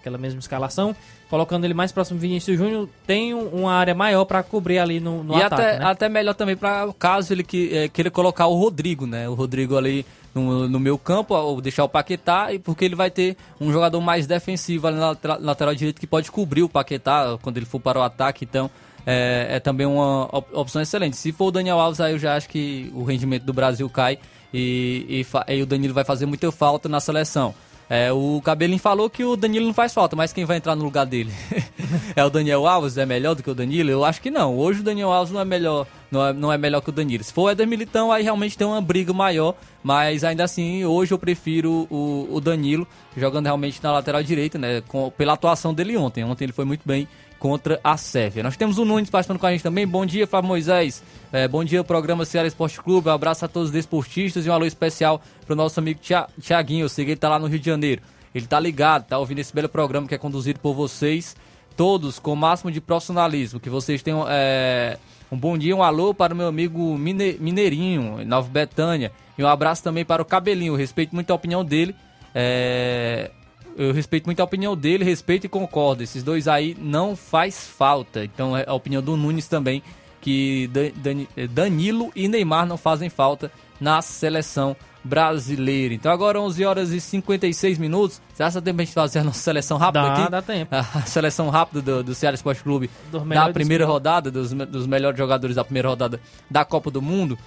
aquela 0.00 0.18
mesma 0.18 0.38
escalação, 0.40 0.94
colocando 1.30 1.64
ele 1.64 1.72
mais 1.74 1.90
próximo 1.90 2.18
do 2.18 2.22
Vinícius 2.22 2.58
Júnior, 2.58 2.88
tem 3.06 3.32
um- 3.34 3.48
uma 3.48 3.72
área 3.72 3.94
maior 3.94 4.24
para 4.26 4.42
cobrir 4.42 4.78
ali 4.78 5.00
no, 5.00 5.24
no 5.24 5.38
e 5.38 5.42
ataque. 5.42 5.62
até, 5.62 5.78
né? 5.78 5.84
até 5.86 6.08
melhor 6.08 6.34
também 6.34 6.56
para 6.56 6.92
caso 6.98 7.32
ele 7.32 7.42
que, 7.42 7.74
é, 7.74 7.88
queira 7.88 8.10
colocar 8.10 8.46
o 8.46 8.54
Rodrigo, 8.54 9.06
né? 9.06 9.28
O 9.28 9.34
Rodrigo 9.34 9.76
ali 9.76 10.04
no, 10.34 10.68
no 10.68 10.78
meu 10.78 10.98
campo, 10.98 11.34
ou 11.34 11.62
deixar 11.62 11.82
o 11.84 11.88
Paquetá, 11.88 12.52
e 12.52 12.58
porque 12.58 12.84
ele 12.84 12.94
vai 12.94 13.10
ter 13.10 13.38
um 13.58 13.72
jogador 13.72 14.02
mais 14.02 14.26
defensivo 14.26 14.86
ali 14.86 14.98
na 14.98 15.08
lateral, 15.08 15.38
lateral 15.40 15.74
direito 15.74 15.98
que 15.98 16.06
pode 16.06 16.30
cobrir 16.30 16.62
o 16.62 16.68
Paquetá 16.68 17.38
quando 17.40 17.56
ele 17.56 17.64
for 17.64 17.80
para 17.80 17.98
o 17.98 18.02
ataque. 18.02 18.44
Então 18.44 18.70
é, 19.06 19.46
é 19.50 19.60
também 19.60 19.86
uma 19.86 20.28
op- 20.32 20.52
opção 20.52 20.82
excelente. 20.82 21.16
Se 21.16 21.30
for 21.30 21.46
o 21.46 21.50
Daniel 21.52 21.78
Alves, 21.78 22.00
aí 22.00 22.12
eu 22.12 22.18
já 22.18 22.36
acho 22.36 22.48
que 22.48 22.90
o 22.92 23.04
rendimento 23.04 23.44
do 23.44 23.52
Brasil 23.52 23.88
cai 23.88 24.18
e, 24.52 25.24
e, 25.48 25.54
e 25.54 25.62
o 25.62 25.66
Danilo 25.66 25.94
vai 25.94 26.04
fazer 26.04 26.26
muita 26.26 26.50
falta 26.50 26.88
na 26.88 26.98
seleção. 26.98 27.54
É, 27.88 28.12
o 28.12 28.40
Cabelinho 28.44 28.80
falou 28.80 29.08
que 29.08 29.24
o 29.24 29.36
Danilo 29.36 29.66
não 29.66 29.74
faz 29.74 29.94
falta, 29.94 30.16
mas 30.16 30.32
quem 30.32 30.44
vai 30.44 30.56
entrar 30.56 30.74
no 30.74 30.82
lugar 30.82 31.06
dele? 31.06 31.30
é 32.16 32.24
o 32.24 32.28
Daniel 32.28 32.66
Alves? 32.66 32.98
É 32.98 33.06
melhor 33.06 33.36
do 33.36 33.44
que 33.44 33.50
o 33.50 33.54
Danilo? 33.54 33.88
Eu 33.88 34.04
acho 34.04 34.20
que 34.20 34.28
não. 34.28 34.58
Hoje 34.58 34.80
o 34.80 34.82
Daniel 34.82 35.12
Alves 35.12 35.32
não 35.32 35.40
é 35.40 35.44
melhor, 35.44 35.86
não 36.10 36.26
é, 36.26 36.32
não 36.32 36.52
é 36.52 36.58
melhor 36.58 36.80
que 36.80 36.88
o 36.88 36.92
Danilo. 36.92 37.22
Se 37.22 37.32
for 37.32 37.42
o 37.42 37.48
Éder 37.50 37.66
Militão, 37.66 38.10
aí 38.10 38.24
realmente 38.24 38.58
tem 38.58 38.66
uma 38.66 38.80
briga 38.80 39.12
maior, 39.12 39.54
mas 39.84 40.24
ainda 40.24 40.42
assim, 40.42 40.84
hoje 40.84 41.14
eu 41.14 41.18
prefiro 41.18 41.86
o, 41.88 42.28
o 42.32 42.40
Danilo 42.40 42.88
jogando 43.16 43.44
realmente 43.44 43.80
na 43.80 43.92
lateral 43.92 44.20
direita, 44.20 44.58
né? 44.58 44.82
Com, 44.88 45.08
pela 45.12 45.34
atuação 45.34 45.72
dele 45.72 45.96
ontem. 45.96 46.24
Ontem 46.24 46.46
ele 46.46 46.52
foi 46.52 46.64
muito 46.64 46.82
bem 46.84 47.06
contra 47.38 47.78
a 47.84 47.96
Sérvia. 47.96 48.42
Nós 48.42 48.56
temos 48.56 48.78
o 48.78 48.84
Nunes 48.84 49.10
participando 49.10 49.38
com 49.38 49.46
a 49.46 49.52
gente 49.52 49.62
também. 49.62 49.86
Bom 49.86 50.04
dia, 50.06 50.26
Flávio 50.26 50.48
Moisés. 50.48 51.02
É, 51.32 51.46
bom 51.46 51.62
dia, 51.62 51.84
programa 51.84 52.24
Ceará 52.24 52.48
Esporte 52.48 52.80
Clube. 52.80 53.08
Um 53.08 53.12
abraço 53.12 53.44
a 53.44 53.48
todos 53.48 53.68
os 53.68 53.72
desportistas 53.72 54.46
e 54.46 54.50
um 54.50 54.52
alô 54.52 54.64
especial 54.64 55.20
para 55.44 55.52
o 55.52 55.56
nosso 55.56 55.78
amigo 55.78 56.00
Tia- 56.00 56.26
Tiaguinho. 56.40 56.84
Eu 56.84 56.88
sei 56.88 57.04
que 57.04 57.10
ele 57.12 57.20
tá 57.20 57.28
lá 57.28 57.38
no 57.38 57.46
Rio 57.46 57.58
de 57.58 57.66
Janeiro. 57.66 58.02
Ele 58.34 58.46
tá 58.46 58.58
ligado, 58.60 59.06
tá 59.06 59.18
ouvindo 59.18 59.38
esse 59.38 59.54
belo 59.54 59.68
programa 59.68 60.06
que 60.08 60.14
é 60.14 60.18
conduzido 60.18 60.60
por 60.60 60.74
vocês, 60.74 61.34
todos 61.76 62.18
com 62.18 62.32
o 62.32 62.36
máximo 62.36 62.70
de 62.70 62.80
profissionalismo. 62.80 63.58
Que 63.60 63.70
vocês 63.70 64.02
tenham 64.02 64.26
é, 64.28 64.98
um 65.30 65.36
bom 65.38 65.56
dia, 65.56 65.74
um 65.74 65.82
alô 65.82 66.12
para 66.14 66.34
o 66.34 66.36
meu 66.36 66.46
amigo 66.48 66.96
Mine- 66.98 67.36
Mineirinho, 67.40 68.24
Nova 68.26 68.48
Betânia. 68.48 69.12
E 69.38 69.42
um 69.44 69.46
abraço 69.48 69.82
também 69.82 70.04
para 70.04 70.20
o 70.22 70.24
Cabelinho. 70.24 70.74
Respeito 70.74 71.14
muito 71.14 71.30
a 71.30 71.34
opinião 71.34 71.64
dele. 71.64 71.94
É, 72.34 73.30
eu 73.76 73.92
respeito 73.92 74.26
muito 74.26 74.40
a 74.40 74.44
opinião 74.44 74.76
dele, 74.76 75.04
respeito 75.04 75.44
e 75.46 75.48
concordo. 75.48 76.02
Esses 76.02 76.22
dois 76.22 76.48
aí 76.48 76.76
não 76.80 77.14
faz 77.14 77.66
falta. 77.66 78.24
Então 78.24 78.56
é 78.56 78.64
a 78.66 78.74
opinião 78.74 79.02
do 79.02 79.16
Nunes 79.16 79.46
também, 79.48 79.82
que 80.20 80.68
Dan- 80.72 81.26
Danilo 81.50 82.10
e 82.16 82.26
Neymar 82.28 82.66
não 82.66 82.76
fazem 82.76 83.08
falta 83.08 83.50
na 83.80 84.00
seleção 84.02 84.74
brasileira. 85.04 85.94
Então 85.94 86.10
agora 86.10 86.40
11 86.40 86.64
horas 86.64 86.90
e 86.90 87.00
56 87.00 87.78
minutos. 87.78 88.20
Acha 88.38 88.48
que 88.48 88.54
dá 88.54 88.62
tempo 88.62 88.80
a 88.80 88.84
gente 88.84 88.94
fazer 88.94 89.18
a 89.20 89.24
nossa 89.24 89.38
seleção 89.40 89.78
rápida 89.78 90.02
Dá, 90.08 90.12
aqui? 90.14 90.30
dá 90.30 90.42
tempo. 90.42 90.74
A 90.74 91.02
seleção 91.02 91.48
rápida 91.48 91.80
do, 91.80 92.02
do 92.04 92.14
Ceará 92.14 92.34
Esporte 92.34 92.62
Clube 92.62 92.90
da 93.28 93.50
primeira 93.52 93.86
rodada, 93.86 94.30
dos, 94.30 94.52
dos 94.52 94.86
melhores 94.86 95.16
jogadores 95.16 95.54
da 95.56 95.64
primeira 95.64 95.88
rodada 95.88 96.20
da 96.50 96.64
Copa 96.64 96.90
do 96.90 97.00
Mundo. 97.00 97.38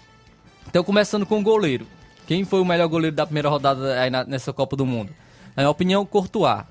Então, 0.68 0.84
começando 0.84 1.26
com 1.26 1.40
o 1.40 1.44
goleiro. 1.44 1.86
Quem 2.28 2.46
foi 2.46 2.62
o 2.62 2.66
melhor 2.66 2.88
goleiro 2.88 3.16
da 3.16 3.26
primeira 3.26 3.50
rodada 3.50 4.00
aí 4.00 4.10
na- 4.10 4.24
nessa 4.24 4.54
Copa 4.54 4.76
do 4.76 4.86
Mundo? 4.86 5.12
Na 5.60 5.64
minha 5.64 5.72
opinião, 5.72 6.06
Courtois. 6.06 6.64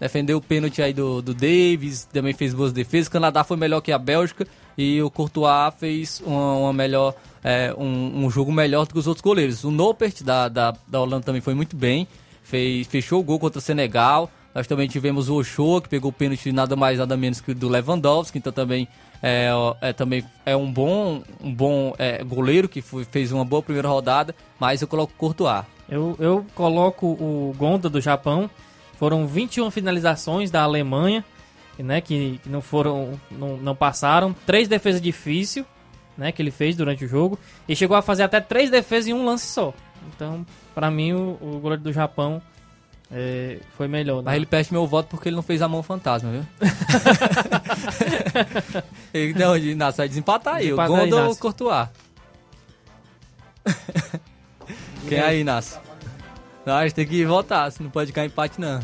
Defendeu 0.00 0.38
o 0.38 0.40
pênalti 0.40 0.80
aí 0.80 0.94
do, 0.94 1.20
do 1.20 1.34
Davis, 1.34 2.08
também 2.10 2.32
fez 2.32 2.54
boas 2.54 2.72
defesas. 2.72 3.08
O 3.08 3.10
Canadá 3.10 3.44
foi 3.44 3.54
melhor 3.58 3.82
que 3.82 3.92
a 3.92 3.98
Bélgica 3.98 4.46
e 4.78 5.02
o 5.02 5.10
Courtois 5.10 5.74
fez 5.78 6.22
uma, 6.24 6.54
uma 6.54 6.72
melhor, 6.72 7.14
é, 7.44 7.74
um, 7.76 8.24
um 8.24 8.30
jogo 8.30 8.50
melhor 8.50 8.86
do 8.86 8.94
que 8.94 8.98
os 8.98 9.06
outros 9.06 9.20
goleiros. 9.22 9.62
O 9.62 9.70
Noppert 9.70 10.22
da, 10.24 10.48
da, 10.48 10.74
da 10.88 11.00
Holanda 11.02 11.26
também 11.26 11.42
foi 11.42 11.52
muito 11.52 11.76
bem, 11.76 12.08
fez, 12.42 12.86
fechou 12.86 13.20
o 13.20 13.22
gol 13.22 13.38
contra 13.38 13.58
o 13.58 13.60
Senegal. 13.60 14.30
Nós 14.54 14.66
também 14.66 14.88
tivemos 14.88 15.28
o 15.28 15.34
Ochoa, 15.34 15.82
que 15.82 15.90
pegou 15.90 16.08
o 16.08 16.12
pênalti 16.14 16.50
nada 16.50 16.74
mais 16.74 16.98
nada 16.98 17.18
menos 17.18 17.42
que 17.42 17.52
do 17.52 17.68
Lewandowski, 17.68 18.38
então 18.38 18.50
também 18.54 18.88
é, 19.22 19.50
é, 19.82 19.92
também 19.92 20.24
é 20.46 20.56
um 20.56 20.72
bom, 20.72 21.22
um 21.44 21.52
bom 21.52 21.94
é, 21.98 22.24
goleiro 22.24 22.70
que 22.70 22.80
foi- 22.80 23.04
fez 23.04 23.32
uma 23.32 23.44
boa 23.44 23.60
primeira 23.62 23.88
rodada, 23.88 24.34
mas 24.58 24.80
eu 24.80 24.88
coloco 24.88 25.12
o 25.12 25.16
Courtois. 25.18 25.62
Eu, 25.90 26.16
eu 26.18 26.46
coloco 26.54 27.06
o 27.06 27.54
Gonda 27.58 27.88
do 27.88 28.00
Japão. 28.00 28.48
Foram 28.96 29.26
21 29.26 29.70
finalizações 29.70 30.50
da 30.50 30.62
Alemanha, 30.62 31.24
né, 31.78 32.00
que, 32.00 32.38
que 32.42 32.48
não 32.48 32.60
foram, 32.60 33.18
não, 33.30 33.56
não 33.56 33.74
passaram. 33.74 34.34
Três 34.46 34.68
defesas 34.68 35.00
difíceis, 35.00 35.64
né, 36.16 36.30
que 36.30 36.40
ele 36.40 36.50
fez 36.50 36.76
durante 36.76 37.04
o 37.04 37.08
jogo. 37.08 37.38
E 37.66 37.74
chegou 37.74 37.96
a 37.96 38.02
fazer 38.02 38.22
até 38.22 38.40
três 38.40 38.70
defesas 38.70 39.08
em 39.08 39.14
um 39.14 39.24
lance 39.24 39.46
só. 39.46 39.74
Então, 40.14 40.46
pra 40.74 40.90
mim, 40.90 41.12
o, 41.12 41.38
o 41.40 41.58
goleiro 41.60 41.82
do 41.82 41.92
Japão 41.92 42.40
é, 43.10 43.58
foi 43.76 43.88
melhor. 43.88 44.18
né? 44.18 44.22
Mas 44.26 44.36
ele 44.36 44.46
perde 44.46 44.72
meu 44.72 44.86
voto 44.86 45.08
porque 45.08 45.28
ele 45.28 45.36
não 45.36 45.42
fez 45.42 45.62
a 45.62 45.68
mão 45.68 45.82
fantasma, 45.82 46.30
viu? 46.30 46.46
ele, 49.12 49.34
não, 49.34 49.56
Inácio, 49.56 49.98
vai 49.98 50.08
desempatar 50.08 50.56
aí. 50.56 50.64
Desempata 50.64 50.92
o 50.92 50.96
Gonda 50.96 51.24
ou. 51.24 51.36
Courtois? 51.36 51.88
Quem 55.08 55.18
é 55.18 55.24
aí, 55.24 55.40
Inácio? 55.40 55.80
Não, 56.64 56.74
a 56.74 56.82
gente 56.84 56.94
tem 56.94 57.06
que 57.06 57.24
votar, 57.24 57.70
se 57.72 57.82
não 57.82 57.90
pode 57.90 58.08
ficar 58.08 58.24
empate 58.24 58.60
não. 58.60 58.80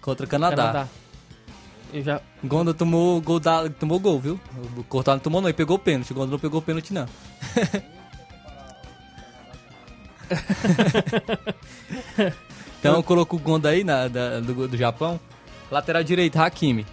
Contra 0.00 0.26
o 0.26 0.28
Canadá. 0.28 0.56
Canadá. 0.56 0.88
Eu 1.92 2.02
já... 2.02 2.20
Gonda 2.42 2.74
tomou 2.74 3.20
gol, 3.20 3.38
da, 3.38 3.68
tomou 3.68 4.00
gol, 4.00 4.18
viu? 4.18 4.40
O 4.76 4.82
Courtois 4.84 5.16
não 5.16 5.22
tomou 5.22 5.40
não, 5.40 5.48
ele 5.48 5.56
pegou 5.56 5.76
o 5.76 5.78
pênalti. 5.78 6.10
O 6.10 6.14
Gonda 6.14 6.32
não 6.32 6.38
pegou 6.38 6.58
o 6.58 6.62
pênalti 6.62 6.92
não. 6.92 7.06
então 12.78 12.96
eu 12.96 13.02
coloco 13.02 13.36
o 13.36 13.38
Gonda 13.38 13.68
aí 13.70 13.84
na, 13.84 14.08
da- 14.08 14.40
do, 14.40 14.68
do 14.68 14.76
Japão. 14.76 15.18
Lateral 15.70 16.02
direito, 16.02 16.36
Hakimi. 16.36 16.86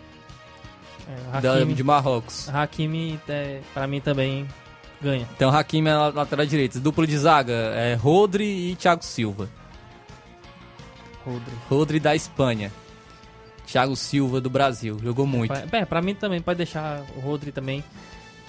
É, 1.34 1.42
da- 1.42 1.56
Hakimi. 1.56 1.74
de 1.74 1.84
Marrocos. 1.84 2.48
Hakimi, 2.50 3.20
é, 3.28 3.60
pra 3.74 3.88
mim 3.88 4.00
também 4.00 4.48
ganha. 5.02 5.28
Então 5.36 5.50
Hakimi 5.50 5.89
é 5.89 5.93
na 5.93 6.08
lateral 6.10 6.45
direita. 6.45 6.80
Duplo 6.80 7.06
de 7.06 7.18
zaga 7.18 7.54
é 7.54 7.93
Rodri 7.95 8.72
e 8.72 8.76
Thiago 8.76 9.04
Silva. 9.04 9.50
Rodri. 11.26 11.54
Rodri 11.70 12.00
da 12.00 12.16
Espanha. 12.16 12.72
Thiago 13.66 13.95
Silva 13.95 14.41
do 14.41 14.50
Brasil. 14.50 15.00
Jogou 15.04 15.28
muito. 15.28 15.54
Bem, 15.68 15.86
pra 15.86 16.02
mim 16.02 16.16
também, 16.16 16.41
pode 16.41 16.58
deixar 16.58 17.04
o 17.16 17.20
Rodri 17.20 17.52
também. 17.52 17.84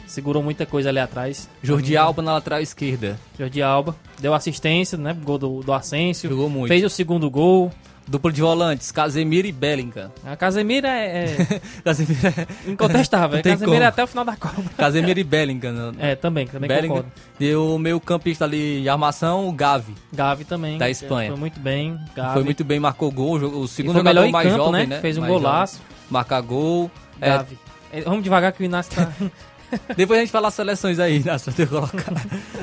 Segurou 0.07 0.43
muita 0.43 0.67
coisa 0.67 0.89
ali 0.89 0.99
atrás. 0.99 1.49
Jordi 1.63 1.97
Alba 1.97 2.21
na 2.21 2.33
lateral 2.33 2.61
esquerda. 2.61 3.19
Jordi 3.39 3.63
Alba. 3.63 3.95
Deu 4.19 4.35
assistência, 4.35 4.99
né? 4.99 5.17
Gol 5.23 5.39
do, 5.39 5.61
do 5.63 5.73
Asensio. 5.73 6.29
Jogou 6.29 6.49
muito. 6.49 6.69
Fez 6.69 6.83
o 6.83 6.91
segundo 6.91 7.31
gol. 7.31 7.71
Duplo 8.11 8.33
de 8.33 8.41
volantes, 8.41 8.91
Casemiro 8.91 9.47
e 9.47 9.53
Bellingham. 9.53 10.11
A 10.27 10.35
Casemiro 10.35 10.85
é, 10.85 11.27
é 11.27 11.61
Casemiro 11.85 12.19
é... 12.27 12.69
incontestável. 12.69 13.39
Tem 13.41 13.53
Casemiro 13.53 13.77
como. 13.77 13.85
é 13.85 13.87
até 13.87 14.03
o 14.03 14.07
final 14.09 14.25
da 14.25 14.35
Copa. 14.35 14.65
Casemiro 14.77 15.21
e 15.21 15.23
Bellingham. 15.23 15.93
É, 15.97 16.17
também, 16.17 16.45
também 16.49 16.67
Bellingham. 16.67 16.97
concordo. 16.97 17.13
Deu 17.39 17.77
o 17.77 17.79
meio 17.79 18.01
campista 18.01 18.45
ali 18.45 18.83
de 18.83 18.89
armação, 18.89 19.49
o 19.49 19.53
Gavi. 19.53 19.95
Gavi 20.13 20.45
também. 20.45 20.77
Da 20.77 20.91
Espanha. 20.91 21.31
Foi 21.31 21.39
muito 21.39 21.61
bem. 21.61 22.01
Gavi. 22.13 22.33
Foi 22.33 22.43
muito 22.43 22.65
bem, 22.65 22.81
marcou 22.81 23.13
gol. 23.13 23.37
O 23.37 23.69
segundo 23.69 24.03
melhor 24.03 24.25
jogador 24.25 24.27
em 24.27 24.33
mais 24.33 24.49
campo, 24.49 24.65
jovem, 24.65 24.87
né? 24.89 24.97
né? 24.97 25.01
Fez 25.01 25.17
um 25.17 25.21
Mais 25.21 25.33
golaço. 25.33 25.75
jovem. 25.75 25.89
Marcar 26.11 26.41
gol. 26.41 26.91
É, 27.21 27.29
Gavi. 27.29 27.59
É, 27.93 28.01
Vamos 28.01 28.25
devagar 28.25 28.53
que 28.53 28.61
o 28.61 28.65
Inácio 28.65 28.93
tá... 28.93 29.09
Depois 29.97 30.19
a 30.19 30.23
gente 30.23 30.33
fala 30.33 30.49
as 30.49 30.55
seleções 30.55 30.99
aí? 30.99 31.21
Pra 31.23 31.39
você 31.39 31.65
colocar. 31.65 32.13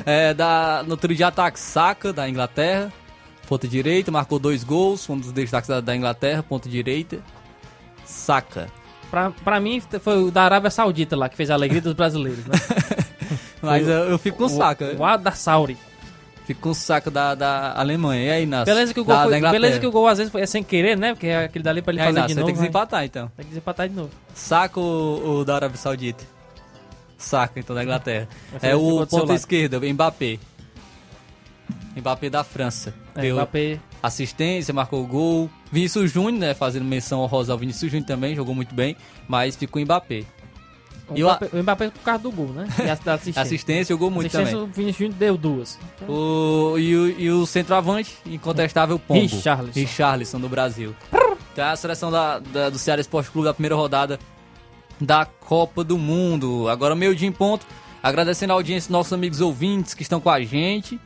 É, 0.04 0.34
da, 0.34 0.84
no 0.86 0.94
trio 0.94 1.16
de 1.16 1.24
ataque, 1.24 1.58
Saka, 1.58 2.12
da 2.12 2.28
Inglaterra. 2.28 2.92
Ponta 3.48 3.66
direita, 3.66 4.10
marcou 4.10 4.38
dois 4.38 4.62
gols. 4.62 5.08
Um 5.08 5.16
dos 5.18 5.32
destaques 5.32 5.68
da, 5.68 5.80
da 5.80 5.96
Inglaterra, 5.96 6.42
ponta 6.42 6.68
direita. 6.68 7.18
Saka. 8.04 8.68
pra, 9.10 9.30
pra 9.30 9.58
mim, 9.60 9.80
foi 10.00 10.22
o 10.24 10.30
da 10.30 10.42
Arábia 10.42 10.70
Saudita 10.70 11.16
lá, 11.16 11.28
que 11.28 11.36
fez 11.36 11.50
a 11.50 11.54
alegria 11.54 11.80
dos 11.80 11.94
brasileiros, 11.94 12.44
né? 12.46 12.54
Mas 13.62 13.86
eu, 13.88 14.00
o- 14.02 14.04
eu 14.10 14.18
fico 14.18 14.38
com 14.38 14.44
o- 14.44 14.48
Saka. 14.48 14.94
O 14.98 15.04
Ada 15.04 15.32
Sauri. 15.32 15.76
Fico 16.46 16.60
com 16.62 16.70
o 16.70 16.74
Saka 16.74 17.10
da, 17.10 17.34
da 17.34 17.78
Alemanha. 17.78 18.24
E 18.24 18.30
aí, 18.30 18.42
Inácio? 18.44 18.66
Beleza 18.66 18.94
que, 18.94 19.00
o 19.00 19.04
gol 19.04 19.14
da, 19.14 19.22
foi- 19.24 19.40
da 19.40 19.50
beleza 19.50 19.78
que 19.80 19.86
o 19.86 19.90
gol 19.90 20.06
às 20.08 20.16
vezes 20.18 20.30
foi 20.32 20.40
é 20.42 20.46
sem 20.46 20.62
querer, 20.62 20.96
né? 20.96 21.12
Porque 21.14 21.26
é 21.26 21.44
aquele 21.44 21.62
dali 21.62 21.82
pra 21.82 21.92
ele 21.92 22.00
aí, 22.00 22.06
fazer 22.06 22.18
Inácio, 22.18 22.28
de 22.28 22.34
você 22.34 22.40
novo. 22.40 22.46
tem 22.46 22.54
que 22.54 22.58
vai- 22.60 22.68
desempatar, 22.68 23.04
então. 23.04 23.32
Tem 23.36 23.44
que 23.44 23.48
desempatar 23.50 23.88
de 23.88 23.94
novo. 23.94 24.10
Saka 24.34 24.80
ou 24.80 25.40
o 25.40 25.44
da 25.44 25.56
Arábia 25.56 25.76
Saudita? 25.76 26.24
Saka, 27.18 27.58
então, 27.60 27.74
da 27.76 27.82
Inglaterra. 27.82 28.28
É 28.62 28.74
o 28.76 29.00
lado. 29.00 29.34
esquerda, 29.34 29.80
Mbappé. 29.80 30.38
Mbappé 31.96 32.30
da 32.30 32.44
França. 32.44 32.94
É, 33.18 33.22
Deu 33.22 33.36
Mbappé. 33.36 33.78
assistência, 34.02 34.72
marcou 34.72 35.06
gol. 35.06 35.50
Vinícius 35.70 36.10
Júnior, 36.12 36.32
né, 36.40 36.54
fazendo 36.54 36.84
menção 36.84 37.20
honrosa 37.20 37.52
ao 37.52 37.58
Vinícius 37.58 37.90
Júnior 37.90 38.06
também, 38.06 38.34
jogou 38.34 38.54
muito 38.54 38.74
bem, 38.74 38.96
mas 39.26 39.56
ficou 39.56 39.82
Mbappé. 39.82 40.24
O 41.08 41.14
Mbappé, 41.18 41.48
o 41.52 41.62
Mbappé 41.62 41.90
por 41.90 42.00
causa 42.02 42.22
do 42.22 42.30
gol, 42.30 42.48
né? 42.48 42.66
E 42.78 42.82
a 42.90 42.94
da 42.94 43.14
assistência. 43.14 43.42
Assistência, 43.42 43.94
jogou 43.94 44.10
muito 44.10 44.26
Assistência, 44.26 44.52
também. 44.52 44.68
o 44.70 44.72
Vinícius 44.72 44.98
Júnior 44.98 45.18
deu 45.18 45.36
duas. 45.38 45.78
O, 46.06 46.76
e, 46.78 46.94
o, 46.96 47.20
e 47.20 47.30
o 47.30 47.46
centroavante, 47.46 48.14
incontestável 48.26 48.98
Pombo. 48.98 49.20
Richarlison. 49.20 49.72
Richarlison 49.80 50.38
do 50.40 50.48
Brasil. 50.50 50.94
Então 51.52 51.64
a 51.66 51.76
seleção 51.76 52.10
da, 52.10 52.38
da- 52.38 52.68
do 52.70 52.78
Ceará 52.78 53.00
Esporte 53.00 53.30
Clube 53.30 53.46
da 53.46 53.54
primeira 53.54 53.74
rodada 53.74 54.18
da 55.00 55.24
Copa 55.24 55.82
do 55.82 55.96
Mundo. 55.96 56.68
Agora 56.68 56.94
meio 56.94 57.14
dia 57.16 57.26
em 57.28 57.32
ponto. 57.32 57.66
Agradecendo 58.02 58.52
a 58.52 58.56
audiência 58.56 58.88
dos 58.88 58.92
nossos 58.92 59.12
amigos 59.12 59.40
ouvintes 59.40 59.94
que 59.94 60.02
estão 60.02 60.20
com 60.20 60.30
a 60.30 60.40
gente. 60.42 61.00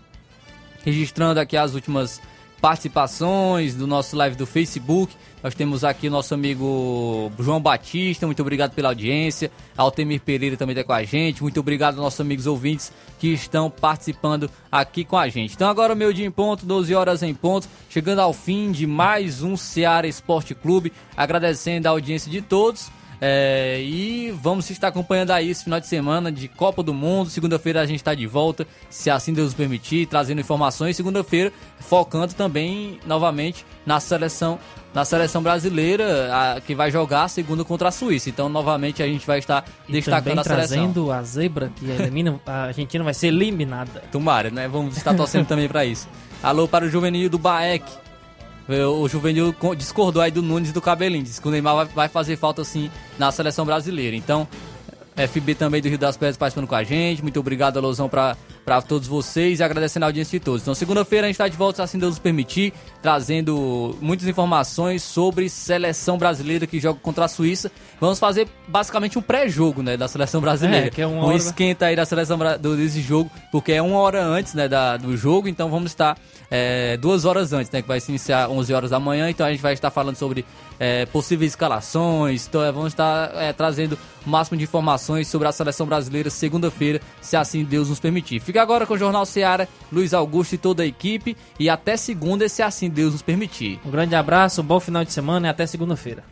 Registrando 0.84 1.40
aqui 1.40 1.56
as 1.56 1.74
últimas 1.74 2.20
participações 2.62 3.74
do 3.74 3.88
nosso 3.88 4.14
live 4.16 4.36
do 4.36 4.46
Facebook. 4.46 5.12
Nós 5.42 5.52
temos 5.52 5.82
aqui 5.82 6.06
o 6.06 6.10
nosso 6.12 6.32
amigo 6.32 7.32
João 7.40 7.60
Batista, 7.60 8.26
muito 8.26 8.40
obrigado 8.40 8.72
pela 8.72 8.90
audiência. 8.90 9.50
Altemir 9.76 10.20
Pereira 10.20 10.56
também 10.56 10.72
está 10.72 10.84
com 10.84 10.92
a 10.92 11.02
gente. 11.02 11.42
Muito 11.42 11.58
obrigado 11.58 11.94
aos 11.94 12.04
nossos 12.04 12.20
amigos 12.20 12.46
ouvintes 12.46 12.92
que 13.18 13.26
estão 13.32 13.68
participando 13.68 14.48
aqui 14.70 15.04
com 15.04 15.16
a 15.18 15.28
gente. 15.28 15.54
Então 15.56 15.68
agora 15.68 15.96
meio 15.96 16.14
dia 16.14 16.24
em 16.24 16.30
ponto, 16.30 16.64
12 16.64 16.94
horas 16.94 17.24
em 17.24 17.34
ponto, 17.34 17.68
chegando 17.90 18.20
ao 18.20 18.32
fim 18.32 18.70
de 18.70 18.86
mais 18.86 19.42
um 19.42 19.56
Seara 19.56 20.06
Esporte 20.06 20.54
Clube, 20.54 20.92
agradecendo 21.16 21.88
a 21.88 21.90
audiência 21.90 22.30
de 22.30 22.40
todos. 22.40 22.88
É, 23.24 23.80
e 23.80 24.32
vamos 24.42 24.68
estar 24.68 24.88
acompanhando 24.88 25.30
aí 25.30 25.48
esse 25.48 25.62
final 25.62 25.78
de 25.78 25.86
semana 25.86 26.32
de 26.32 26.48
Copa 26.48 26.82
do 26.82 26.92
Mundo. 26.92 27.30
Segunda-feira 27.30 27.80
a 27.80 27.86
gente 27.86 27.98
está 28.00 28.16
de 28.16 28.26
volta, 28.26 28.66
se 28.90 29.10
assim 29.10 29.32
Deus 29.32 29.54
permitir, 29.54 30.06
trazendo 30.06 30.40
informações. 30.40 30.96
Segunda-feira, 30.96 31.52
focando 31.78 32.34
também 32.34 32.98
novamente 33.06 33.64
na 33.86 34.00
seleção, 34.00 34.58
na 34.92 35.04
seleção 35.04 35.40
brasileira, 35.40 36.30
a- 36.34 36.60
que 36.60 36.74
vai 36.74 36.90
jogar 36.90 37.22
a 37.22 37.28
segunda 37.28 37.64
contra 37.64 37.90
a 37.90 37.92
Suíça. 37.92 38.28
Então, 38.28 38.48
novamente, 38.48 39.04
a 39.04 39.06
gente 39.06 39.24
vai 39.24 39.38
estar 39.38 39.64
E 39.88 39.92
destacando 39.92 40.40
a 40.40 40.42
seleção. 40.42 40.76
trazendo 40.76 41.12
a 41.12 41.22
zebra 41.22 41.70
que 41.76 41.88
elimina, 41.88 42.40
a 42.44 42.64
Argentina 42.64 43.04
vai 43.04 43.14
ser 43.14 43.28
eliminada. 43.28 44.02
Tomara, 44.10 44.50
né? 44.50 44.66
Vamos 44.66 44.96
estar 44.96 45.14
torcendo 45.14 45.46
também 45.46 45.68
para 45.68 45.84
isso. 45.84 46.08
Alô 46.42 46.66
para 46.66 46.84
o 46.86 46.88
Juvenil 46.90 47.30
do 47.30 47.38
Baek. 47.38 47.84
O 48.80 49.08
Juvenil 49.08 49.52
co- 49.52 49.74
discordou 49.74 50.22
aí 50.22 50.30
do 50.30 50.42
Nunes 50.42 50.70
e 50.70 50.72
do 50.72 50.80
Cabelinho. 50.80 51.24
Disse 51.24 51.40
que 51.40 51.48
o 51.48 51.50
Neymar 51.50 51.86
vai, 51.88 52.08
fazer 52.08 52.36
falta 52.36 52.64
sim 52.64 52.90
na 53.18 53.30
seleção 53.32 53.64
brasileira. 53.64 54.16
Então, 54.16 54.46
FB 55.16 55.54
também 55.54 55.82
do 55.82 55.88
Rio 55.88 55.98
das 55.98 56.16
Pedras 56.16 56.36
participando 56.36 56.66
com 56.66 56.74
a 56.74 56.82
gente. 56.82 57.22
Muito 57.22 57.38
obrigado, 57.40 57.76
Alôzão, 57.76 58.08
para 58.08 58.36
todos 58.88 59.08
vocês 59.08 59.60
e 59.60 59.62
agradecendo 59.62 60.04
a 60.04 60.08
audiência 60.08 60.38
de 60.38 60.44
todos. 60.44 60.62
Então, 60.62 60.74
segunda-feira 60.74 61.26
a 61.26 61.28
gente 61.28 61.34
está 61.34 61.48
de 61.48 61.56
volta, 61.56 61.76
se 61.76 61.82
assim 61.82 61.98
Deus 61.98 62.10
nos 62.12 62.18
permitir, 62.18 62.72
trazendo 63.02 63.96
muitas 64.00 64.26
informações 64.28 65.02
sobre 65.02 65.48
seleção 65.48 66.16
brasileira 66.16 66.66
que 66.66 66.80
joga 66.80 66.98
contra 67.00 67.24
a 67.24 67.28
Suíça. 67.28 67.70
Vamos 68.00 68.18
fazer 68.18 68.48
basicamente 68.68 69.18
um 69.18 69.22
pré-jogo, 69.22 69.82
né, 69.82 69.96
da 69.96 70.08
seleção 70.08 70.40
brasileira. 70.40 70.86
É, 70.86 70.90
que 70.90 71.02
é 71.02 71.06
uma 71.06 71.22
um 71.22 71.26
hora- 71.26 71.36
esquenta 71.36 71.86
aí 71.86 71.96
da 71.96 72.04
seleção 72.04 72.38
desse 72.76 73.00
jogo, 73.00 73.30
porque 73.50 73.72
é 73.72 73.82
uma 73.82 73.98
hora 73.98 74.24
antes, 74.24 74.54
né, 74.54 74.68
da, 74.68 74.96
do 74.96 75.16
jogo, 75.16 75.48
então 75.48 75.68
vamos 75.68 75.90
estar 75.90 76.16
é, 76.50 76.96
duas 76.96 77.24
horas 77.24 77.52
antes, 77.52 77.70
né, 77.70 77.82
que 77.82 77.88
vai 77.88 78.00
se 78.00 78.10
iniciar 78.10 78.48
11 78.48 78.72
horas 78.72 78.90
da 78.90 79.00
manhã, 79.00 79.28
então 79.28 79.44
a 79.46 79.50
gente 79.50 79.60
vai 79.60 79.72
estar 79.72 79.90
falando 79.90 80.16
sobre 80.16 80.44
é, 80.78 81.06
possíveis 81.06 81.52
escalações, 81.52 82.46
então, 82.46 82.62
é, 82.62 82.70
vamos 82.72 82.88
estar 82.88 83.30
é, 83.36 83.52
trazendo 83.52 83.98
o 84.26 84.30
máximo 84.30 84.56
de 84.56 84.64
informações 84.64 85.26
sobre 85.28 85.48
a 85.48 85.52
seleção 85.52 85.86
brasileira 85.86 86.30
segunda-feira, 86.30 87.00
se 87.20 87.36
assim 87.36 87.64
Deus 87.64 87.88
nos 87.88 87.98
permitir. 88.00 88.40
Fica 88.52 88.60
agora 88.60 88.84
com 88.84 88.92
o 88.92 88.98
Jornal 88.98 89.24
Seara, 89.24 89.66
Luiz 89.90 90.12
Augusto 90.12 90.56
e 90.56 90.58
toda 90.58 90.82
a 90.82 90.86
equipe, 90.86 91.34
e 91.58 91.70
até 91.70 91.96
segunda, 91.96 92.46
se 92.50 92.62
assim 92.62 92.90
Deus 92.90 93.12
nos 93.12 93.22
permitir. 93.22 93.80
Um 93.82 93.90
grande 93.90 94.14
abraço, 94.14 94.60
um 94.60 94.64
bom 94.64 94.78
final 94.78 95.02
de 95.06 95.10
semana 95.10 95.46
e 95.46 95.50
até 95.50 95.66
segunda-feira. 95.66 96.22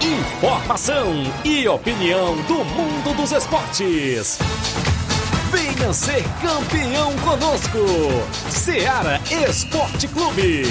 Informação 0.00 1.14
e 1.44 1.66
opinião 1.66 2.36
do 2.42 2.64
mundo 2.64 3.16
dos 3.16 3.32
esportes. 3.32 4.38
Venha 5.50 5.92
ser 5.92 6.22
campeão 6.40 7.12
conosco. 7.24 7.78
Seara 8.50 9.20
Esporte 9.48 10.06
Clube. 10.06 10.62